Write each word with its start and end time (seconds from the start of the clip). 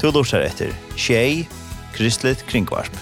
Du 0.00 0.06
lortar 0.08 0.40
etter 0.40 0.70
Tjei, 0.96 1.42
Kristelig 1.92 2.38
Kringvarp. 2.48 2.94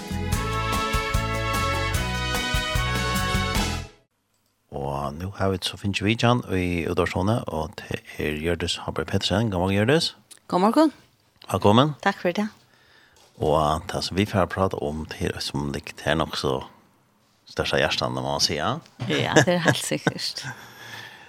Og 4.74 5.12
nå 5.14 5.28
har 5.36 5.52
vi 5.52 5.60
så 5.62 5.78
finnes 5.78 6.00
vi 6.02 6.16
Jan 6.18 6.40
i 6.50 6.88
Udorsone, 6.90 7.36
og 7.54 7.76
det 7.78 8.00
er 8.18 8.40
Gjørdes 8.42 8.80
Haber 8.82 9.06
Pettersen. 9.06 9.52
God 9.52 9.62
morgen, 9.62 9.76
Gjørdes. 9.76 10.08
God 10.50 10.64
morgen. 10.64 10.90
Velkommen. 11.46 11.92
Takk 12.02 12.18
for 12.18 12.34
det. 12.34 12.48
Og 13.38 13.84
det 13.92 14.00
som 14.02 14.18
vi 14.18 14.26
får 14.26 14.48
prate 14.50 14.80
om, 14.82 15.04
det 15.12 15.30
er 15.30 15.38
som 15.38 15.68
likt 15.70 16.02
her 16.02 16.18
nok 16.18 16.34
så 16.34 16.56
største 17.46 17.78
hjertet, 17.78 18.10
må 18.10 18.24
man 18.26 18.42
si, 18.42 18.56
Ja, 18.58 18.80
Ja, 19.06 19.36
det 19.38 19.54
er 19.54 19.62
helt 19.68 19.84
sikkert. 19.84 20.42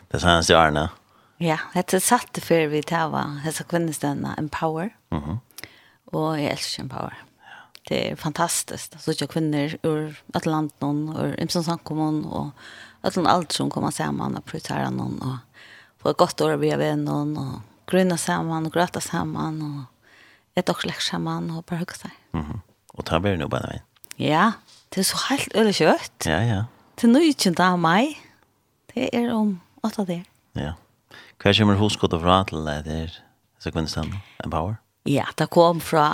det 0.10 0.18
er 0.18 0.26
sånn 0.26 0.50
årene. 0.58 0.88
Ja, 1.38 1.60
det 1.78 1.94
er 1.94 2.02
satt 2.02 2.42
før 2.42 2.66
vi 2.74 2.82
tar 2.82 3.14
hva, 3.14 3.22
hva 3.46 3.68
kvinnestøvnene, 3.70 4.34
Empower. 4.42 4.90
Mhm. 5.14 5.38
Mm 5.38 5.40
og 6.14 6.40
jeg 6.42 6.52
elsker 6.52 6.84
Empower. 6.84 7.10
Power. 7.10 7.26
Det 7.90 8.12
er 8.12 8.16
fantastisk. 8.16 8.94
Så 9.02 9.16
ikke 9.16 9.32
kvinner 9.34 9.74
ur 9.84 10.14
Atlanten 10.36 11.08
ur 11.10 11.34
Imsen 11.42 11.64
Sankomon 11.64 12.26
och 12.26 12.52
Atlant 13.02 13.28
alt 13.28 13.52
som 13.52 13.70
kommer 13.70 13.92
samman 13.92 14.38
och 14.38 14.46
prioriterar 14.46 14.92
noen, 14.92 15.22
og 15.22 15.38
få 16.02 16.10
et 16.10 16.18
godt 16.18 16.42
år 16.42 16.58
å 16.58 16.60
bli 16.60 16.74
bredvid 16.74 17.06
noen, 17.06 17.38
og 17.40 17.88
grunna 17.88 18.18
sammen, 18.20 18.68
og 18.68 18.74
gråta 18.74 19.00
sammen, 19.00 19.62
og 19.64 20.60
et 20.60 20.70
og 20.70 20.82
släck 20.84 21.00
sammen, 21.02 21.48
og 21.52 21.64
bare 21.66 21.80
hugga 21.80 21.96
seg. 21.96 22.12
Mm 22.34 22.44
-hmm. 22.46 22.60
Och 22.94 23.06
ta 23.06 23.20
blir 23.20 23.32
det 23.32 23.40
nu 23.40 23.48
veien. 23.48 23.82
Ja, 24.18 24.52
det 24.90 25.00
er 25.00 25.04
så 25.04 25.18
helt 25.30 25.56
öle 25.56 25.74
kjøtt. 25.74 26.26
Ja, 26.26 26.42
ja. 26.42 26.64
Det 26.96 27.08
är 27.08 27.12
nu 27.12 27.24
inte 27.24 27.64
av 27.64 27.80
meg. 27.80 28.18
Det 28.96 29.10
er 29.14 29.34
om 29.34 29.62
åtta 29.84 30.06
der. 30.06 30.24
Ja. 30.56 30.74
Hva 31.40 31.54
kommer 31.54 31.76
hos 31.76 31.98
gått 31.98 32.22
fra 32.22 32.44
til 32.44 32.66
det 32.66 32.86
der, 32.86 33.22
så 33.60 33.72
kvinnestand, 33.72 34.14
Empower? 34.44 34.70
Ja. 34.72 34.89
Ja, 35.08 35.26
det 35.38 35.50
kom 35.50 35.80
fra, 35.82 36.06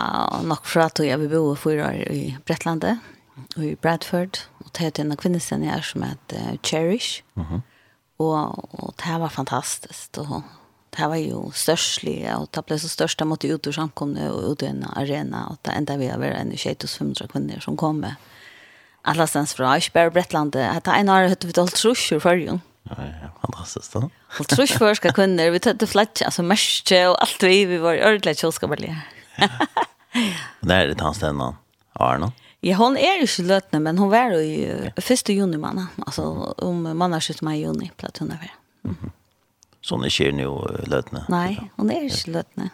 nok 0.45 0.65
fra 0.69 0.85
at 0.91 0.99
jeg 1.01 1.19
vil 1.19 1.31
bo 1.31 1.55
for 1.57 1.81
år 1.81 2.03
i 2.13 2.35
Bretlandet, 2.45 2.99
og 3.57 3.63
i 3.65 3.75
Bradford, 3.75 4.43
og 4.61 4.69
det 4.77 4.91
er 4.99 5.03
en 5.03 5.17
kvinnescen 5.17 5.65
jeg 5.65 5.83
som 5.83 6.03
heter 6.03 6.57
Cherish, 6.63 7.23
Mm 7.35 7.43
-huh. 7.43 7.61
og, 8.19 8.73
og 8.83 8.93
det 8.97 9.21
var 9.21 9.29
fantastisk, 9.29 10.17
og 10.17 10.43
det 10.97 11.09
var 11.09 11.15
jo 11.15 11.51
størstlig, 11.51 12.35
og 12.37 12.49
det 12.55 12.65
ble 12.65 12.79
så 12.79 12.89
størst, 12.89 13.19
jeg 13.19 13.27
måtte 13.27 13.53
ut 13.53 13.67
ur 13.67 13.71
samkomne 13.71 14.31
og 14.31 14.51
ut 14.51 14.61
i 14.61 14.65
en 14.65 14.85
arena, 14.95 15.47
og 15.49 15.57
det 15.65 15.73
enda 15.77 15.97
vi 15.97 16.05
har 16.05 16.17
vært 16.17 16.41
en 16.41 16.51
2500 16.51 17.27
kvinner 17.27 17.59
som 17.59 17.77
kom 17.77 17.95
med. 17.95 18.13
Alla 19.05 19.25
stans 19.25 19.53
fra, 19.53 19.75
ikke 19.75 19.93
bare 19.93 20.11
Bretlandet, 20.11 20.75
at 20.75 20.85
det 20.85 20.93
er 20.93 20.99
en 20.99 21.09
av 21.09 21.29
høyde 21.29 21.47
vi 21.47 21.53
til 21.53 21.61
alt 21.61 21.73
trusjer 21.73 22.19
for 22.19 22.33
jo. 22.33 22.53
Mm 22.53 22.74
Ja, 22.89 22.95
fantastiskt 23.41 23.93
då. 23.93 24.09
Och 24.39 24.47
tror 24.47 24.67
jag 24.69 24.79
förska 24.79 25.11
kunder, 25.11 25.51
vi 25.51 25.59
tog 25.59 25.89
flatcha 25.89 26.25
alltså 26.25 26.43
märke 26.43 27.07
och 27.07 27.21
allt 27.21 27.43
vi 27.43 27.65
vi 27.65 27.77
var 27.77 27.95
ordentligt 27.95 28.39
kylska 28.39 28.67
bara. 28.67 28.77
Ja. 29.37 29.49
Där 30.59 30.79
är 30.79 30.87
det 30.87 31.01
hans 31.01 31.19
den 31.19 31.35
man. 31.35 31.55
Arno. 31.93 32.31
Ja, 32.59 32.77
hon 32.77 32.97
är 32.97 33.19
ju 33.21 33.27
slötna, 33.27 33.79
men 33.79 33.97
hon 33.97 34.09
var 34.09 34.31
ju 34.31 34.91
ja. 34.95 35.01
första 35.01 35.31
juni 35.31 35.57
manna. 35.57 35.87
Alltså 36.05 36.23
om 36.57 36.97
manna 36.97 37.15
har 37.15 37.21
skjutit 37.21 37.41
mig 37.41 37.59
i 37.59 37.61
juni, 37.61 37.91
platt 37.97 38.17
hon 38.17 38.31
är 38.31 38.37
väl. 38.37 38.95
Så 39.81 39.95
hon 39.95 40.03
är 40.03 40.21
inte 40.21 40.37
nu 40.37 40.47
lötna? 40.87 41.25
Nej, 41.29 41.71
hon 41.75 41.91
är 41.91 42.01
inte 42.01 42.31
lötna. 42.31 42.69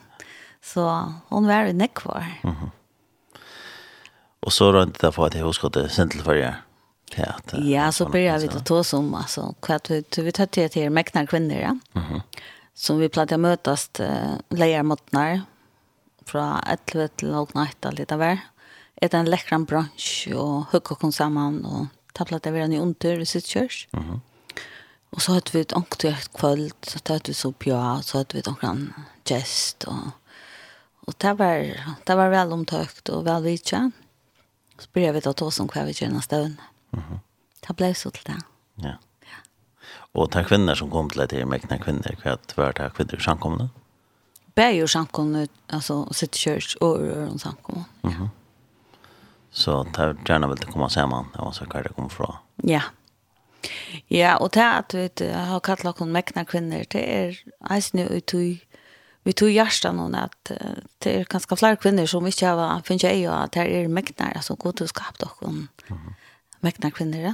Så 0.64 1.14
hon 1.28 1.48
var 1.48 1.66
ju 1.66 1.74
nekvar. 1.74 2.26
Mm 2.44 2.56
-hmm. 2.56 2.70
Och 4.40 4.54
så 4.54 4.74
rönt 4.74 5.00
det 5.00 5.12
för 5.12 5.26
att 5.26 5.36
jag 5.36 5.46
huskade 5.46 5.90
sentelfärger 5.90 6.62
teater. 7.16 7.62
Ja, 7.62 7.92
så 7.92 8.10
börjar 8.10 8.40
vi 8.40 8.48
ta 8.48 8.84
som 8.84 9.14
alltså 9.14 9.56
kvart 9.62 9.90
vi 9.90 10.32
tar 10.32 10.46
till 10.46 10.70
till 10.70 10.90
mäknar 10.90 11.26
kvinnor, 11.26 11.58
ja. 11.58 11.78
Mhm. 11.94 12.22
Som 12.74 13.00
vi 13.00 13.10
planerar 13.10 13.38
mötas 13.38 13.90
lejer 14.50 14.84
motnar 14.84 15.42
från 16.26 16.58
11 16.94 17.08
till 17.08 17.34
08 17.34 17.92
lite 17.92 18.16
där. 18.16 18.40
Ett 18.96 19.14
en 19.14 19.30
läckran 19.30 19.66
brunch 19.66 20.30
och 20.36 20.66
hugga 20.72 20.96
kon 20.96 21.14
samman 21.14 21.66
och 21.66 21.86
ta 22.14 22.26
planerar 22.26 22.52
vi 22.52 22.60
en 22.60 22.74
under 22.74 23.20
i 23.20 23.26
sitt 23.26 23.46
körs. 23.46 23.88
Mhm. 23.92 24.22
Och 25.10 25.22
så 25.22 25.32
hade 25.32 25.52
vi 25.54 25.62
ett 25.62 25.74
onkelt 25.74 26.34
kväll, 26.34 26.72
så 26.82 27.00
hade 27.14 27.28
vi 27.28 27.34
så 27.34 27.52
på 27.52 28.00
så 28.04 28.18
hade 28.18 28.38
vi 28.38 28.42
någon 28.46 28.94
gest 29.26 29.84
och 29.84 29.96
och 31.06 31.14
det 31.18 31.34
var 31.34 31.86
det 32.04 32.16
var 32.16 32.30
väl 32.30 32.52
omtökt 32.52 33.10
och 33.10 33.28
väl 33.28 33.44
vitsen. 33.44 33.92
Så 34.80 34.88
började 34.94 35.14
vi 35.14 35.22
ta 35.22 35.46
oss 35.46 35.60
om 35.60 35.68
kvar 35.68 35.86
vi. 35.86 36.56
Mm 36.92 37.04
-hmm. 37.04 37.20
Det 37.68 37.76
ble 37.76 37.94
så 37.94 38.10
til 38.10 38.24
det. 38.28 38.38
Ja. 38.84 38.96
ja. 39.24 39.40
Og 40.14 40.34
de 40.34 40.44
kvinner 40.44 40.76
som 40.76 40.90
kom 40.92 41.10
til 41.10 41.22
det, 41.22 41.30
de 41.30 41.46
mekne 41.46 41.80
kvinner, 41.80 42.16
hva 42.24 42.38
var 42.58 42.72
det 42.72 42.94
kvinner 42.94 43.20
som 43.20 43.38
kom 43.38 43.58
da? 43.58 43.68
Bæg 44.56 44.84
og 44.84 44.90
samkomne, 44.90 45.48
altså 45.70 46.08
sitt 46.12 46.36
kjørs 46.36 46.76
og 46.82 47.00
røren 47.00 47.40
samkomna. 47.40 47.84
Mm. 48.04 48.30
Så 49.52 49.84
det 49.84 50.00
er 50.00 50.14
gjerne 50.26 50.50
vel 50.50 50.58
til 50.58 50.70
å 50.70 50.72
komme 50.72 50.90
sammen, 50.90 51.26
det 51.34 51.40
var 51.40 51.52
så 51.52 51.66
hva 51.66 51.84
det 51.84 51.96
kom 51.96 52.10
fra. 52.10 52.42
Ja. 52.64 52.82
Ja, 54.10 54.36
og 54.36 54.54
det 54.54 54.62
at 54.62 54.94
vi 54.94 55.30
har 55.32 55.60
kallat 55.60 56.00
noen 56.00 56.12
mekne 56.12 56.46
kvinner, 56.46 56.84
det 56.92 57.02
er 57.08 57.38
eisende 57.70 58.10
ut 58.10 58.34
i 58.34 58.62
vi 59.24 59.34
tog 59.34 59.50
hjärsta 59.50 59.92
någon 59.92 60.16
att 60.16 60.52
det 60.98 61.20
är 61.20 61.26
ganska 61.26 61.56
fler 61.56 61.76
kvinnor 61.76 62.06
som 62.06 62.26
inte 62.26 62.48
har 62.48 62.82
finns 62.82 63.04
jag 63.04 63.26
att 63.26 63.52
det 63.52 63.60
är 63.60 63.88
mäknar 63.88 64.32
alltså 64.36 64.56
god 64.56 64.76
du 64.76 64.88
skapt 64.88 65.22
och 65.22 65.32
hon 65.40 65.68
mm 65.90 66.14
mäkna 66.62 66.92
kvinnor. 66.92 67.34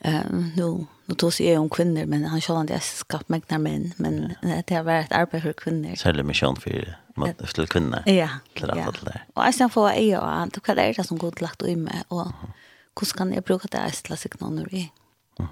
Eh, 0.00 0.30
nu 0.56 0.86
nu 1.06 1.14
tog 1.14 1.32
sig 1.32 1.58
om 1.58 1.70
kvinnor 1.70 2.06
men 2.06 2.24
han 2.24 2.40
sa 2.40 2.62
att 2.62 2.70
jag 2.70 2.82
skapat 2.82 3.28
mäkna 3.28 3.58
män 3.58 3.92
men 3.96 4.34
det 4.66 4.74
har 4.74 4.82
varit 4.82 5.12
arbete 5.12 5.40
för 5.40 5.52
kvinnor. 5.52 5.94
Säljer 5.96 6.22
mission 6.22 6.56
för 6.56 6.98
mot 7.16 7.54
till 7.54 7.68
kvinnor. 7.68 8.02
Ja. 8.06 8.28
Till 8.54 8.70
alla 8.70 8.92
där. 9.04 9.24
Och 9.34 9.44
jag 9.58 9.72
får 9.72 9.90
jag 9.90 10.02
ja, 10.02 10.48
du 10.52 10.60
kan 10.60 10.76
det 10.76 11.04
som 11.04 11.18
god 11.18 11.40
lagt 11.40 11.62
i 11.62 11.76
mig 11.76 12.02
och 12.08 12.26
hur 13.00 13.06
ska 13.06 13.24
ni 13.24 13.40
bruka 13.40 13.68
det 13.70 13.78
här 13.78 13.90
till 13.90 14.16
signaler 14.16 14.74
i? 14.74 14.92
Mhm. 15.38 15.48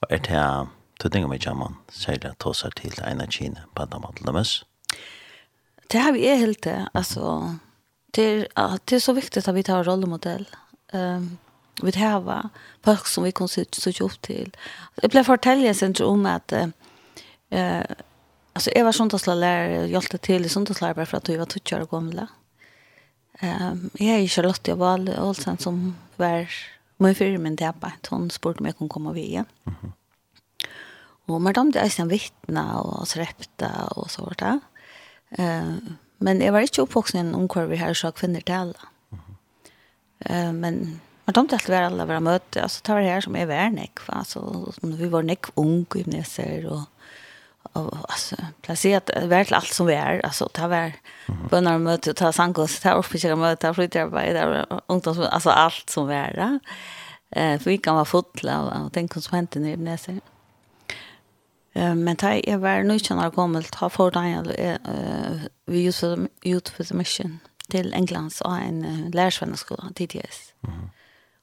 Och 0.00 0.12
är 0.12 0.18
det 0.18 0.66
Du 1.02 1.08
tänker 1.08 1.28
mig 1.28 1.38
jamman, 1.42 1.76
säger 1.88 2.18
det 2.18 2.34
til 2.76 3.02
en 3.04 3.20
av 3.20 3.26
kina 3.30 3.60
på 3.74 3.82
andra 3.82 3.98
matlamus. 3.98 4.64
Det 5.92 5.98
har 5.98 6.12
vi 6.12 6.36
helt 6.36 6.62
det, 6.62 6.88
alltså 6.94 7.54
det 8.14 8.48
ja, 8.56 8.78
det 8.84 8.96
är 8.96 9.00
så 9.00 9.12
viktigt 9.12 9.48
att 9.48 9.54
vi 9.54 9.62
tar 9.62 9.84
rollemodell 9.84 10.48
um, 10.92 11.38
vi 11.82 11.94
hava 11.94 12.48
folk 12.84 13.06
som 13.06 13.26
vi 13.26 13.32
kunne 13.36 13.50
søke 13.52 14.04
opp 14.04 14.16
til. 14.26 14.50
Jeg 15.02 15.12
ble 15.12 15.24
fortellet 15.26 15.76
sin 15.78 15.94
om 16.04 16.26
at 16.26 16.54
uh, 16.54 16.70
altså, 18.54 18.72
jeg 18.74 18.84
var 18.84 18.96
søndagslærer 18.96 19.82
og 19.82 19.92
hjelpte 19.92 20.18
til 20.18 20.44
i 20.44 20.52
søndagslærer 20.52 20.98
bare 20.98 21.06
for 21.06 21.20
at 21.20 21.30
vi 21.30 21.38
var 21.38 21.50
tøtjere 21.50 21.86
og 21.86 21.92
gamle. 21.94 22.26
Um, 23.42 23.90
jeg 24.00 24.22
er 24.22 24.26
Charlotte 24.28 24.78
Val 24.78 25.06
Olsen 25.18 25.58
som 25.58 25.94
var 26.18 26.50
min 26.98 27.14
fyrer 27.14 27.38
min 27.38 27.56
tæpa. 27.56 27.92
Hun 28.10 28.30
spurte 28.30 28.60
om 28.60 28.66
jeg 28.66 28.74
kunne 28.76 28.88
komme 28.88 29.14
via. 29.14 29.44
Mm 29.64 29.74
-hmm. 29.82 29.92
Og 31.28 31.42
man 31.42 31.52
damte 31.52 31.80
eisen 31.80 32.02
av 32.02 32.10
vittna 32.10 32.80
og 32.80 33.06
srepta 33.06 33.88
og 33.90 34.10
så 34.10 34.22
vart 34.22 34.40
det. 34.40 34.60
Uh, 35.38 35.92
men 36.18 36.42
jeg 36.42 36.52
var 36.52 36.58
ikke 36.58 36.82
oppvoksen 36.82 37.18
i 37.18 37.20
en 37.20 37.34
omkvar 37.34 37.66
vi 37.66 37.76
her 37.76 37.92
så 37.92 38.10
kvinner 38.10 38.40
til 38.40 38.52
alle. 38.52 38.74
Mm 38.82 38.97
Eh 40.26 40.52
men 40.52 41.00
man 41.24 41.34
tomte 41.34 41.54
alltid 41.54 41.74
vara 41.74 41.86
alla 41.86 42.06
våra 42.06 42.20
möte 42.20 42.62
alltså 42.62 42.82
tar 42.82 43.00
det 43.00 43.06
her 43.06 43.20
som 43.20 43.36
er 43.36 43.46
värnek 43.46 44.00
nek, 44.08 44.26
så 44.26 44.72
vi 44.82 45.08
var 45.08 45.22
nek 45.22 45.46
ung 45.56 45.86
gymnasier 45.94 46.66
og 46.66 46.86
altså 47.74 48.06
alltså 48.08 48.36
placerat 48.62 49.10
väl 49.28 49.54
allt 49.54 49.74
som 49.74 49.86
vi 49.86 49.94
är 49.94 50.20
alltså 50.24 50.48
ta 50.48 50.68
var 50.68 50.92
bönar 51.50 51.78
möte 51.78 52.14
ta 52.14 52.32
sankos 52.32 52.80
ta 52.80 52.94
officiella 52.94 53.36
möte 53.36 53.66
ta 53.66 53.74
fritarbete 53.74 54.66
ungdoms 54.88 55.18
alltså 55.18 55.50
allt 55.50 55.90
som 55.90 56.08
vi 56.08 56.14
är 56.14 56.60
eh 57.30 57.58
för 57.58 57.70
vi 57.70 57.78
kan 57.78 57.94
vara 57.94 58.04
fotla 58.04 58.62
och 58.62 58.90
den 58.90 59.08
konsumenten 59.08 59.66
i 59.66 59.98
eh 61.74 61.94
men 61.94 62.16
ta 62.16 62.30
er 62.30 62.56
var 62.56 62.82
nu 62.82 62.98
känner 62.98 63.22
jag 63.22 63.34
gammalt 63.34 63.74
ha 63.74 63.88
för 63.88 64.16
eh 64.16 64.78
vi 65.66 65.88
use 65.88 66.28
youth 66.42 66.72
for 66.72 66.84
the 66.84 66.94
mission 66.94 67.40
til 67.70 67.92
Englands 67.94 68.40
och 68.40 68.56
en 68.56 68.84
uh, 68.84 69.10
lærersvenneskola, 69.10 69.90
TTS. 69.96 70.54
Mm 70.62 70.70
-hmm. 70.70 70.88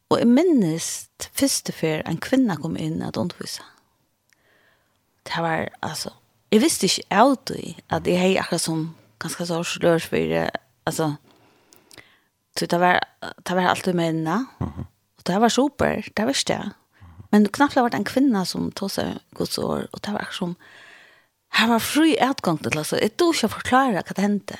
Og 0.09 0.19
jeg 0.19 0.27
minnes 0.27 1.09
første 1.33 1.73
før 1.73 2.01
en 2.05 2.17
kvinne 2.21 2.57
kom 2.61 2.77
inn 2.77 3.01
at 3.01 3.17
undervisa. 3.17 3.63
Det 5.25 5.43
var, 5.43 5.67
altså, 5.81 6.09
jeg 6.51 6.61
visste 6.61 6.85
ikke 6.85 7.07
alltid 7.09 7.81
at 7.89 8.07
jeg 8.07 8.19
hei 8.19 8.35
akkurat 8.37 8.61
som 8.61 8.95
ganske 9.19 9.45
så 9.45 9.63
slør 9.63 9.99
for, 9.99 10.49
altså, 10.85 11.15
så 12.59 12.65
det 12.65 12.79
var, 12.79 12.99
det 13.47 13.55
var 13.55 13.69
alltid 13.69 13.93
mennene, 13.93 14.47
mm 14.59 14.67
-hmm. 14.67 14.85
og 15.17 15.27
det 15.27 15.41
var 15.41 15.49
super, 15.49 16.01
det 16.17 16.27
visste 16.27 16.53
jeg. 16.53 16.69
Men 17.31 17.47
knappt 17.47 17.75
var 17.75 17.89
det 17.89 17.97
en 17.97 18.05
kvinne 18.05 18.45
som 18.45 18.71
tog 18.71 18.91
seg 18.91 19.17
gods 19.33 19.57
år, 19.57 19.87
og 19.91 20.05
det 20.05 20.13
var 20.13 20.19
akkurat 20.19 20.35
som, 20.35 20.55
här 21.49 21.67
var 21.67 21.79
fri 21.79 22.17
utgang 22.21 22.63
til, 22.63 22.77
altså, 22.77 22.99
jeg 23.01 23.17
tog 23.17 23.33
ikke 23.33 23.45
å 23.45 23.55
forklare 23.57 23.91
hva 23.91 24.13
det 24.15 24.23
hendte. 24.23 24.57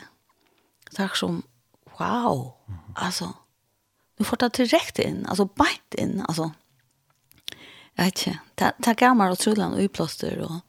Det 0.92 1.00
var 1.00 1.16
som, 1.16 1.44
wow, 2.00 2.54
alltså. 2.96 3.34
Nu 4.18 4.26
får 4.26 4.38
det 4.38 4.54
direkt 4.54 5.00
in, 5.00 5.26
alltså 5.30 5.46
bänt 5.46 5.94
in, 5.98 6.26
alltså. 6.28 6.52
Jag 7.94 8.06
vet 8.06 8.28
inte, 8.28 8.40
ta, 8.56 8.72
ta 8.84 8.94
gammal 8.94 9.32
och 9.32 9.38
trullan 9.38 9.74
och 9.74 9.80
yplåster 9.80 10.40
och 10.40 10.60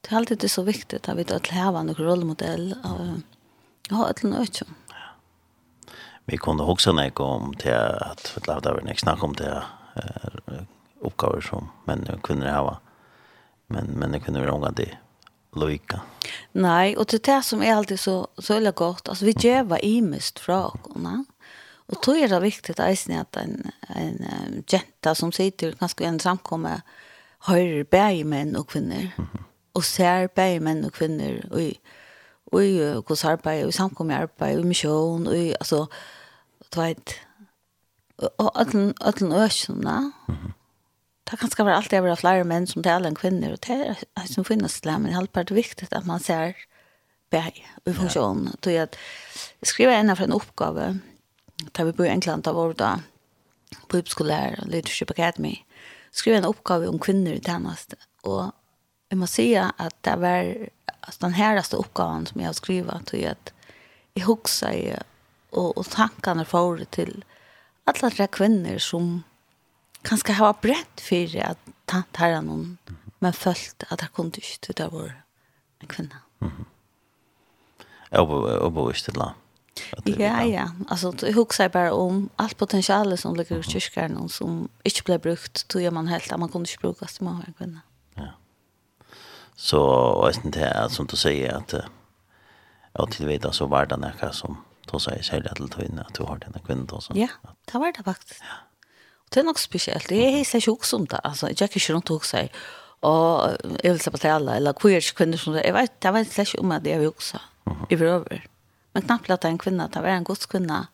det 0.00 0.12
är 0.12 0.16
alltid 0.16 0.38
det 0.38 0.48
så 0.48 0.62
viktigt 0.62 1.08
att 1.08 1.16
vi 1.16 1.24
tar 1.24 1.38
till 1.38 1.52
hävan 1.52 1.86
någon 1.86 1.94
rollmodell 1.94 2.74
av 2.84 3.20
ja, 3.90 4.10
ett 4.10 4.24
eller 4.24 4.36
annat. 4.36 4.62
Vi 6.24 6.36
kunde 6.36 6.62
också 6.62 6.92
näka 6.92 7.22
om 7.22 7.54
till 7.54 7.74
att 7.74 8.20
för 8.20 8.52
att 8.52 8.62
det 8.62 8.72
var 8.72 8.80
nästa 8.80 9.00
snack 9.00 9.24
om 9.24 9.32
det 9.32 9.62
uppgifter 11.00 11.40
som 11.40 11.68
män 11.84 12.08
och 12.14 12.22
kvinnor 12.22 12.46
har. 12.46 12.78
Men, 13.66 13.86
men 13.86 14.12
det 14.12 14.20
kunde 14.20 14.40
vi 14.40 14.48
omgå 14.48 14.70
det 14.70 14.98
lojka. 15.52 16.00
Nej, 16.52 16.96
och 16.96 17.06
det 17.06 17.22
där 17.22 17.40
som 17.40 17.62
är 17.62 17.74
alltid 17.74 18.00
så 18.00 18.28
så 18.38 18.54
är 18.54 18.72
gott. 18.72 19.08
Alltså 19.08 19.24
vi 19.24 19.34
ger 19.38 19.64
vad 19.64 19.80
i 19.82 20.02
mest 20.02 20.38
från. 20.38 21.24
Och 21.74 21.96
då 22.06 22.16
är 22.16 22.28
det 22.28 22.40
viktigt 22.40 22.80
att 22.80 22.92
isen 22.92 23.20
att 23.20 23.36
en 23.36 23.70
en 23.88 24.64
jenta 24.68 25.14
som 25.14 25.32
sitter 25.32 25.72
kanske 25.72 26.04
en 26.04 26.20
samkomma 26.20 26.82
hör 27.38 27.84
bäi 27.84 28.24
män 28.24 28.56
och 28.56 28.70
kvinnor 28.70 29.08
och 29.72 29.84
ser 29.84 30.28
bäi 30.34 30.60
män 30.60 30.84
och 30.84 30.94
kvinnor 30.94 31.44
och 31.50 31.60
i 31.60 31.78
och 32.52 32.64
i 32.64 33.02
hos 33.06 33.24
arbete 33.24 33.66
och 33.66 33.74
samkomma 33.74 34.14
arbete 34.14 34.58
och 34.58 34.66
mission 34.66 35.26
och 35.26 35.34
alltså 35.60 35.86
vet, 36.76 37.14
och 38.36 38.60
allt 38.60 38.74
allt 39.00 39.22
ösna. 39.22 40.12
Mm 40.28 40.40
-hmm 40.40 40.59
det 41.30 41.36
kan 41.36 41.50
ska 41.50 41.64
vara 41.64 41.76
alltid 41.76 42.02
vara 42.02 42.16
fler 42.16 42.44
män 42.44 42.66
som 42.66 42.82
talar 42.82 43.08
än 43.08 43.14
kvinnor 43.14 43.52
och 43.52 43.58
det 43.66 43.96
är 44.14 44.26
som 44.26 44.44
finnas 44.44 44.80
det 44.80 44.98
men 44.98 45.12
helt 45.12 45.32
part 45.32 45.50
viktigt 45.50 45.92
att 45.92 46.06
man 46.06 46.20
ser 46.20 46.56
bäj 47.30 47.66
i 47.84 47.92
funktion 47.92 48.56
då 48.60 48.70
jag 48.70 48.88
skriver 49.62 49.92
en 49.92 50.10
av 50.10 50.20
en 50.20 50.32
uppgave 50.32 50.98
där 51.72 51.84
vi 51.84 51.92
bor 51.92 52.06
i 52.06 52.08
England 52.08 52.48
av 52.48 52.54
vår 52.54 52.74
då 52.74 53.00
på 53.86 53.96
uppskolär 53.96 54.58
leadership 54.66 55.10
academy. 55.10 55.58
Skriver 56.10 56.38
en 56.38 56.44
uppgave 56.44 56.86
om 56.86 56.98
kvinnor 56.98 57.32
i 57.32 57.40
tjänst 57.40 57.94
och 58.22 58.52
jag 59.08 59.18
måste 59.18 59.36
säga 59.36 59.72
att 59.76 60.02
det 60.02 60.16
var 60.16 60.68
alltså, 61.00 61.20
den 61.20 61.32
häraste 61.32 61.76
uppgaven 61.76 62.26
som 62.26 62.40
jag 62.40 62.48
har 62.48 62.52
skrivit 62.52 63.06
tror 63.06 63.22
jag 63.22 63.30
att 63.30 63.52
jag 64.14 64.24
huxar 64.24 65.02
och, 65.50 65.78
och 65.78 65.90
tankarna 65.90 66.44
får 66.44 66.84
till 66.90 67.24
alla 67.84 68.10
tre 68.10 68.26
kvinnor 68.26 68.78
som 68.78 69.22
kanskje 70.06 70.38
ha 70.38 70.52
brett 70.52 71.02
for 71.04 71.36
at 71.44 71.70
tant 71.90 72.20
her 72.22 72.38
er 72.38 72.44
noen, 72.46 72.78
men 73.20 73.36
følt 73.36 73.84
at 73.90 74.02
jeg 74.02 74.12
kunne 74.16 74.40
ikke 74.40 74.58
til 74.66 74.78
det 74.78 74.88
var 74.92 75.12
en 75.80 75.88
kvinne. 75.88 76.22
Mm 76.40 76.48
-hmm. 76.48 76.66
Og 78.18 78.74
bo 78.74 78.90
i 78.90 78.92
til 78.92 79.14
det. 79.14 79.32
Ja, 80.18 80.42
ja. 80.42 80.68
Altså, 80.90 81.14
jeg 81.22 81.34
husker 81.34 81.68
bare 81.68 81.92
om 81.92 82.30
alt 82.38 82.56
potensialet 82.56 83.18
som 83.18 83.34
ligger 83.34 83.58
i 83.58 83.62
kyrkeren, 83.62 84.28
som 84.28 84.70
ikke 84.84 85.04
ble 85.04 85.18
brukt, 85.18 85.64
tog 85.68 85.82
jeg 85.82 85.92
man 85.92 86.08
helt, 86.08 86.32
at 86.32 86.38
man 86.38 86.48
kunne 86.48 86.66
ikke 86.68 86.80
bruke 86.80 87.06
det 87.06 87.20
med 87.20 87.30
en 87.30 87.54
kvinne. 87.58 87.80
Ja. 88.18 88.30
Så, 89.56 89.76
og 89.78 90.26
jeg 90.26 90.34
synes 90.34 90.54
det 90.54 90.62
er, 90.62 90.88
som 90.88 91.06
du 91.06 91.16
sier, 91.16 91.56
at 91.56 91.90
og 92.94 93.10
til 93.10 93.28
videre 93.28 93.52
så 93.54 93.66
var 93.70 93.84
det 93.84 93.98
noe 94.02 94.32
som 94.34 94.58
tog 94.88 95.00
seg 95.00 95.22
særlig 95.24 95.52
til 95.56 95.70
tøyne, 95.70 96.04
at 96.06 96.16
du 96.18 96.24
har 96.26 96.40
denne 96.42 96.58
kvinnen. 96.66 96.88
Ja, 97.14 97.28
det 97.72 97.80
var 97.80 97.92
det 97.96 98.04
faktisk. 98.04 98.42
Ja. 98.42 98.69
Det 99.34 99.40
er 99.40 99.44
nok 99.44 99.58
spesielt. 99.58 100.10
Jag 100.10 100.18
är 100.18 100.56
ikke 100.56 100.70
också 100.70 100.96
om 100.96 101.06
det. 101.06 101.20
Altså, 101.24 101.46
jeg 101.46 101.50
Alltså, 101.50 101.64
jag 101.64 101.70
är 101.70 101.76
inte 101.76 101.92
runt 101.92 102.10
och 102.10 102.24
säger 102.24 102.50
och 103.00 103.50
jag 103.84 103.92
vill 103.92 104.00
säga 104.00 104.36
eller 104.36 104.72
queer 104.72 105.00
kvinner 105.14 105.38
som 105.38 105.52
det. 105.52 105.62
Jeg 105.64 105.74
vet, 105.74 105.92
jeg 106.04 106.12
vet 106.12 106.38
ikke 106.38 106.58
om 106.58 106.70
det 106.70 106.90
jag 106.90 106.98
vill 106.98 107.08
också. 107.08 107.38
I 107.90 107.94
över. 107.94 108.46
Men 108.92 109.02
knappt 109.02 109.30
att 109.30 109.44
en 109.44 109.58
kvinna, 109.58 109.88
det 109.88 110.00
var 110.00 110.08
en 110.08 110.24
god 110.24 110.48
kvinna. 110.48 110.86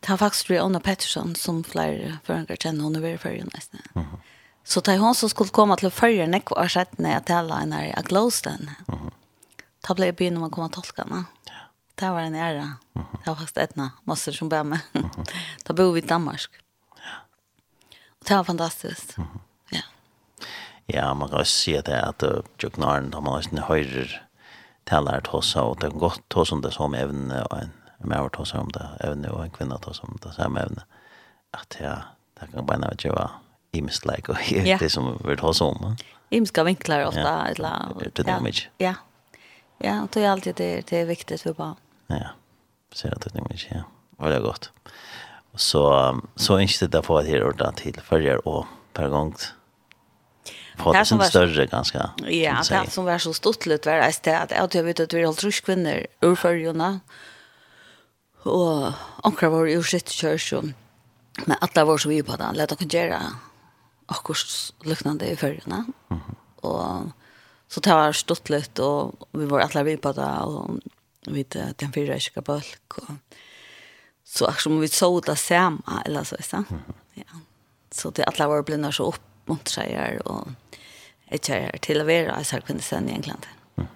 Det 0.00 0.10
var 0.10 0.16
faktiskt 0.16 0.50
Rihanna 0.50 0.80
Pettersson 0.80 1.34
som 1.34 1.64
fler 1.64 2.18
förändrar 2.24 2.56
känner 2.56 2.84
hon 2.84 2.96
över 2.96 3.16
förrän 3.16 3.50
nästan. 3.54 3.80
Mm 3.94 4.06
-hmm. 4.06 4.18
Så 4.64 4.80
det 4.80 4.92
är 4.92 4.98
hon 4.98 5.14
som 5.14 5.28
skulle 5.28 5.50
komma 5.50 5.76
till 5.76 5.90
förrän 5.90 6.30
när 6.30 6.42
jag 6.46 6.70
sett 6.70 6.98
när 6.98 7.12
jag 7.12 7.24
talade 7.24 7.60
henne 7.60 7.88
i 7.88 8.02
Glowstone. 8.02 8.56
Mm 8.56 8.74
-hmm. 8.86 9.10
Det 9.88 9.94
blev 9.94 10.14
byn 10.14 10.36
om 10.36 10.42
att 10.42 10.52
komma 10.52 10.68
tolkarna. 10.68 11.24
Ja. 11.44 11.52
Det 11.94 12.10
var 12.10 12.20
en 12.20 12.34
ära. 12.34 12.62
Mm 12.62 12.76
-hmm. 12.94 13.18
Det 13.24 13.30
var 13.30 13.36
faktiskt 13.36 13.56
etna, 13.56 13.90
massor 14.04 14.32
som 14.32 14.48
bär 14.48 14.64
med. 14.64 14.80
Mm 14.92 15.08
-hmm. 15.08 15.28
Då 15.64 15.74
bor 15.74 15.92
vi 15.92 15.98
i 15.98 16.06
Danmark. 16.06 16.50
Mm 16.52 16.71
Det 18.28 18.36
var 18.36 18.44
fantastiskt. 18.44 19.18
Mm. 19.18 19.28
-hmm. 19.28 19.38
Ja. 19.70 19.82
Ja, 20.86 21.14
man 21.14 21.28
kan 21.28 21.40
också 21.40 21.52
se 21.52 21.80
det 21.80 22.02
att 22.02 22.22
jag 22.56 22.78
Narn, 22.78 23.10
när 23.10 23.20
man 23.20 23.36
nästan 23.36 23.58
höjer 23.58 24.28
talar 24.84 25.20
tossa 25.20 25.62
och 25.62 25.78
det 25.80 25.86
är 25.86 25.90
gott 25.90 26.28
tossa 26.28 26.54
om 26.54 26.60
det 26.62 26.70
som 26.70 26.94
även 26.94 27.30
en 27.30 27.70
med 27.98 28.20
vart 28.20 28.36
tossa 28.36 28.60
om 28.60 28.72
det 28.72 28.88
även 29.00 29.24
och 29.24 29.44
en 29.44 29.50
kvinna 29.50 29.78
tossa 29.78 30.02
om 30.02 30.18
det 30.22 30.32
samma 30.32 30.60
även 30.60 30.80
att 31.50 31.76
ja, 31.80 31.98
det 32.40 32.46
kan 32.52 32.66
bara 32.66 32.78
vara 32.78 32.94
jag 32.98 33.30
i 33.72 33.82
mislike 33.82 34.32
och 34.32 34.38
det 34.78 34.92
som 34.92 35.18
vi 35.24 35.36
tossa 35.36 35.64
om. 35.64 35.96
Imska 36.28 36.64
vinklar 36.64 37.04
ofta 37.04 37.46
eller 37.46 37.70
det 37.98 38.22
dynamic. 38.22 38.68
Ja. 38.78 38.94
Ja, 39.78 40.02
och 40.02 40.08
det 40.12 40.24
är 40.24 40.30
alltid 40.30 40.54
det 40.54 40.86
det 40.88 41.00
är 41.00 41.04
viktigt 41.04 41.40
för 41.40 41.52
barn. 41.52 41.74
Ja. 42.06 42.26
så 42.92 43.08
att 43.08 43.20
det 43.20 43.38
är 43.38 43.42
mycket, 43.42 43.66
ja. 43.70 43.82
Och 44.16 44.28
det 44.28 44.36
är 44.36 44.40
gott. 44.40 44.72
Så, 45.54 45.82
så 46.36 46.58
ikke 46.58 46.86
det 46.86 47.02
på 47.04 47.20
det 47.20 47.28
her 47.28 47.44
ordentlig 47.44 47.94
till 47.94 48.02
förr 48.02 48.48
och 48.48 48.66
per 48.92 49.08
gång. 49.08 49.34
på 50.76 50.92
det 50.92 51.04
som 51.04 51.20
större 51.20 51.66
ganska. 51.66 52.10
Ja, 52.26 52.62
det 52.68 52.90
som 52.90 53.04
var 53.04 53.18
så 53.18 53.34
stort 53.34 53.66
litt 53.66 53.86
var 53.86 54.12
det 54.22 54.38
att 54.38 54.74
jag 54.74 54.84
vet 54.84 55.00
att 55.00 55.12
vi 55.12 55.18
har 55.18 55.26
holdt 55.26 55.64
kvinnor 55.64 56.06
ur 56.20 56.34
førjene. 56.34 57.00
Och 58.42 58.92
ankra 59.22 59.48
var 59.50 59.66
ju 59.66 59.82
sitt 59.82 60.24
och 60.52 60.64
Men 61.46 61.56
alle 61.60 61.84
var 61.84 61.98
så 61.98 62.08
vi 62.08 62.22
på 62.22 62.36
det. 62.36 62.52
Lett 62.52 62.78
dere 62.78 62.98
göra 62.98 63.20
akkurat 64.06 64.74
liknande 64.84 65.26
i 65.30 65.36
førjene. 65.36 65.84
Mm 66.10 66.22
-hmm. 66.62 67.12
Så 67.68 67.80
det 67.80 67.90
var 67.90 68.12
stort 68.12 68.50
litt, 68.50 68.78
och 68.78 69.28
vi 69.30 69.44
var 69.44 69.60
alla 69.60 69.82
vi 69.82 69.96
på 69.96 70.12
det, 70.12 70.38
och 70.44 70.78
vi 71.26 71.32
vet 71.32 71.78
den 71.78 71.92
fyrer 71.92 72.16
ikke 72.16 72.42
bulk 72.42 72.98
och 72.98 73.10
så 74.34 74.46
är 74.46 74.52
som 74.52 74.80
vi 74.80 74.88
såg 74.88 75.24
det 75.24 75.36
samma 75.36 76.02
eller 76.06 76.24
så 76.24 76.36
så. 76.40 76.64
Ja. 77.14 77.24
Så 77.90 78.10
det 78.10 78.24
alla 78.24 78.48
var 78.48 78.62
blinda 78.62 78.92
så 78.92 79.04
upp 79.04 79.22
mot 79.46 79.68
sig 79.68 80.20
och 80.20 80.48
ett 81.26 81.48
här 81.48 81.78
till 81.80 82.00
att 82.00 82.06
vara 82.06 82.44
så 82.44 82.60
kunde 82.60 82.82
sen 82.82 83.08
egentligen. 83.08 83.38
Mm. 83.76 83.88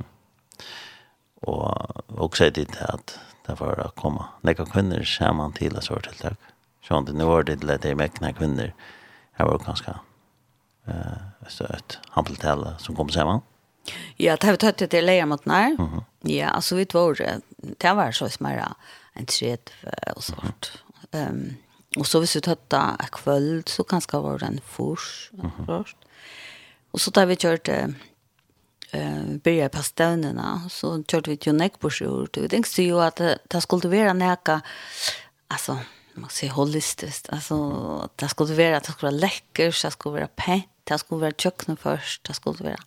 Och 1.41 2.23
också 2.23 2.51
det 2.51 2.81
att 2.81 3.19
det 3.47 3.61
var 3.61 3.81
att 3.81 3.95
komma. 3.95 4.29
Några 4.41 4.67
kvinnor 4.67 5.03
samman 5.03 5.53
till 5.53 5.81
så 5.81 6.01
till 6.01 6.15
tack. 6.15 6.39
Så 6.89 6.99
inte 6.99 7.13
nu 7.13 7.25
var 7.25 7.43
det 7.43 7.65
lite 7.65 7.95
med 7.95 8.21
några 8.21 8.35
kvinnor. 8.35 8.73
Det 9.37 9.45
var 9.45 9.59
ganska 9.59 10.01
eh 10.87 10.95
uh, 10.95 11.49
så 11.49 11.65
ett 11.65 11.99
hanteltal 12.09 12.75
som 12.79 12.97
kom 12.97 13.09
samman. 13.11 13.41
Ja, 14.17 14.37
det 14.37 14.47
har 14.47 14.53
vi 14.53 14.59
tagit 14.59 14.91
det 14.91 15.03
lejer 15.03 15.27
mot 15.27 15.45
när. 15.47 15.77
Ja, 16.21 16.49
alltså 16.49 16.77
vi 16.77 16.87
var 16.93 17.41
det 17.79 17.93
var 17.93 18.13
så 18.13 18.29
smärre 18.29 18.69
en 19.19 19.27
tredje 19.27 19.61
og 20.17 20.23
sånt. 20.23 20.73
Um, 21.13 21.57
og 21.97 22.07
så 22.07 22.19
hvis 22.19 22.35
vi 22.37 22.41
tøtta 22.41 22.97
en 23.01 23.13
kvöld, 23.13 23.69
så 23.69 23.83
kanskje 23.83 24.23
var 24.23 24.39
det 24.39 24.49
en 24.49 24.61
fors. 24.65 25.31
Mm 25.33 25.51
-hmm. 25.51 25.95
Og 26.93 27.01
så 27.01 27.11
da 27.11 27.25
vi 27.25 27.35
kjørte 27.35 27.95
eh 28.93 29.37
börja 29.45 29.69
på 29.69 29.83
stävnena 29.83 30.69
så 30.71 31.05
körde 31.09 31.31
vi 31.31 31.39
ju 31.47 31.53
näck 31.53 31.79
på 31.79 31.91
sjur 31.91 32.29
du 32.33 32.49
tänkte 32.49 32.83
ju 32.83 33.01
att 33.01 33.17
det 33.49 33.61
skulle 33.61 33.89
vara 33.89 34.13
näka 34.13 34.61
alltså 35.49 35.79
man 36.15 36.31
ser 36.31 36.49
holistiskt 36.49 37.29
alltså 37.33 38.09
det 38.17 38.29
skulle 38.29 38.55
vara 38.55 38.77
att 38.77 38.85
det 38.85 38.93
skulle 38.93 39.11
vara 39.11 39.21
läckert 39.21 39.83
det 39.83 39.91
skulle 39.91 40.13
vara 40.13 40.29
pent 40.29 40.69
det 40.85 40.99
skulle 40.99 41.21
vara 41.21 41.33
kökna 41.33 41.77
först 41.77 42.25
det 42.25 42.35
skulle 42.35 42.65
vara 42.65 42.79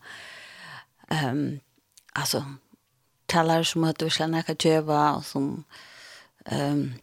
ehm 1.08 1.30
um, 1.30 1.60
alltså 2.12 2.44
talar 3.26 3.62
som 3.62 3.84
att 3.84 3.98
du 3.98 4.10
ska 4.10 4.26
näka 4.26 4.54
köva 4.54 5.12
och 5.14 5.24
som 5.24 5.64
um, 6.44 6.94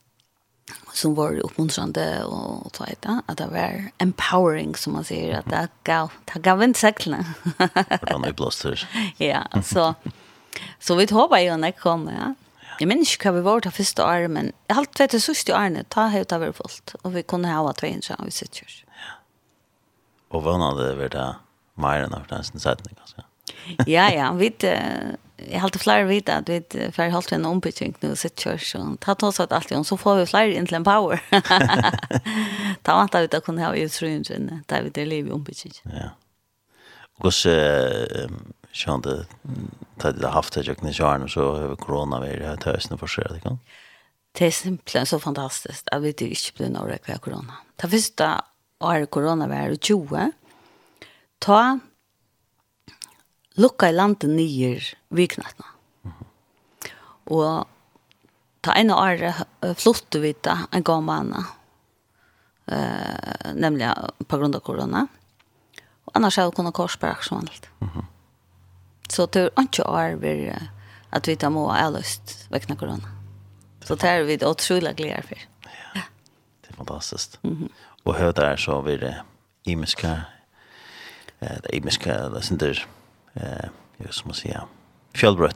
som 0.93 1.15
var 1.15 1.39
uppmuntrande 1.39 2.23
och 2.23 2.65
så 2.65 2.69
ta 2.73 2.85
ett 2.85 3.05
att 3.25 3.37
det 3.37 3.47
var 3.47 3.91
empowering 3.97 4.75
som 4.75 4.93
man 4.93 5.03
säger 5.03 5.39
att 5.39 5.45
det 5.45 5.67
gav 5.83 6.11
det 6.33 6.39
gav 6.39 6.63
en 6.63 6.73
säckla. 6.73 7.25
Från 8.01 8.25
i 8.25 8.33
blåster. 8.33 8.89
Ja, 9.17 9.47
så 9.63 9.95
så 10.79 10.95
vi 10.95 11.07
hoppas 11.11 11.41
ju 11.41 11.57
när 11.57 11.71
kommer 11.71 12.13
ja. 12.13 12.33
Jag 12.79 12.87
minns 12.87 13.13
inte 13.13 13.29
hur 13.29 13.35
vi 13.35 13.41
var 13.41 13.61
det 13.61 13.71
första 13.71 14.07
året, 14.07 14.31
men 14.31 14.51
jag 14.67 14.75
har 14.75 14.81
alltid 14.81 14.99
vetat 14.99 15.23
sista 15.23 15.65
året, 15.65 15.89
ta 15.89 16.01
helt 16.01 16.31
över 16.31 16.51
fullt. 16.51 16.95
Och 17.01 17.15
vi 17.15 17.23
kunde 17.23 17.49
ha 17.49 17.73
två 17.73 17.87
insan 17.87 18.21
vi 18.25 18.31
sitter. 18.31 18.85
Ja. 18.85 18.91
Och 20.27 20.43
vad 20.43 20.61
hade 20.61 20.89
det 20.89 20.95
varit 20.95 21.11
där? 21.11 21.35
Mer 21.73 22.03
än 22.03 22.13
av 22.13 22.27
den 22.29 22.43
sättningen, 22.43 22.95
kanske? 22.97 23.21
ja, 23.91 24.11
ja, 24.11 24.31
vi 24.31 24.49
jag 25.51 25.59
har 25.59 25.69
flera 25.79 26.03
vita 26.03 26.35
att 26.35 26.49
vi 26.49 26.63
för 26.91 27.09
hållt 27.09 27.31
en 27.31 27.45
ombyggning 27.45 27.95
nu 27.99 28.15
sitt 28.15 28.39
church 28.39 28.75
och 28.75 28.99
ta 28.99 29.27
oss 29.27 29.39
att 29.39 29.51
allt 29.51 29.87
så 29.87 29.97
får 29.97 30.15
vi 30.15 30.25
flera 30.25 30.45
in 30.45 30.65
till 30.65 30.83
power. 30.83 31.21
ta 32.81 32.95
vant 32.95 33.15
ut 33.15 33.33
att 33.33 33.43
kunna 33.43 33.65
ha 33.65 33.75
ju 33.75 33.89
trunjen 33.89 34.63
där 34.65 34.83
vi 34.83 34.89
det 34.89 35.05
lever 35.05 35.31
ombyggning. 35.31 35.73
Ja. 35.83 36.09
Och 37.17 37.33
så 37.33 37.49
sjön 38.71 39.01
det 39.01 39.25
hade 40.03 40.19
det 40.19 40.27
haft 40.27 40.55
jag 40.55 40.77
kunde 40.77 40.93
sjön 40.93 41.23
och 41.23 41.29
så 41.29 41.55
över 41.55 41.75
corona 41.75 42.19
vi 42.19 42.27
det 42.27 42.65
hösten 42.65 42.97
för 42.97 43.07
sig 43.07 43.25
det 43.29 43.39
kan. 43.39 43.59
Det 44.31 44.45
är 44.45 44.51
simpelthen 44.51 45.05
så 45.05 45.19
fantastiskt 45.19 45.89
att 45.89 46.01
vi 46.01 46.07
inte 46.07 46.53
blir 46.57 46.69
några 46.69 46.97
kvar 46.97 47.15
corona. 47.15 47.53
Det 47.75 47.87
första 47.87 48.45
år 48.79 49.05
corona 49.05 49.47
var 49.47 49.75
20. 49.81 50.31
Ta 51.39 51.79
lukka 53.57 53.89
i 53.89 53.93
landet 53.93 54.29
nyer 54.29 54.83
viknatna. 55.09 55.65
Mm 56.03 56.11
-hmm. 56.11 56.25
Og 57.25 57.67
ta 58.61 58.73
en 58.73 58.91
år 58.91 59.33
flottu 59.75 60.19
vi 60.19 60.33
da 60.43 60.57
en 60.71 60.83
gang 60.83 61.03
manna, 61.03 61.45
eh, 62.67 63.53
nemlig 63.53 63.93
på 64.27 64.37
grunn 64.37 64.55
av 64.55 64.59
korona. 64.59 65.07
Og 66.05 66.11
annars 66.15 66.35
har 66.35 66.45
vi 66.45 66.55
kunnet 66.55 66.73
korsbæra 66.73 67.21
som 67.21 67.37
vanligt. 67.37 67.69
Mm 67.79 67.89
-hmm. 67.89 68.05
Så 69.09 69.25
det 69.25 69.41
er 69.41 69.61
ikke 69.61 69.83
år 69.83 70.15
vi 70.15 70.53
at 71.11 71.27
vi 71.27 71.35
tar 71.35 71.49
må 71.49 71.71
ha 71.71 71.89
lyst 71.89 72.47
vekna 72.49 72.75
korona. 72.75 73.07
Så 73.85 73.95
det 73.95 74.03
er 74.03 74.23
vi 74.23 74.35
utrolig 74.45 74.95
glede 74.95 75.21
for. 75.21 75.39
Ja, 75.95 76.01
det 76.61 76.69
er 76.69 76.75
fantastisk. 76.75 77.43
Mm 77.43 77.55
-hmm. 77.55 77.71
Og 78.05 78.15
høyder 78.15 78.45
er 78.45 78.55
så 78.55 78.81
vi 78.81 78.97
det 78.97 79.15
imiske, 79.65 80.23
det 81.39 81.69
imiske, 81.73 82.09
det 82.09 82.61
er 82.61 82.87
eh, 83.41 83.69
jag 83.97 84.13
som 84.13 84.27
man 84.27 84.35
säger, 84.35 84.61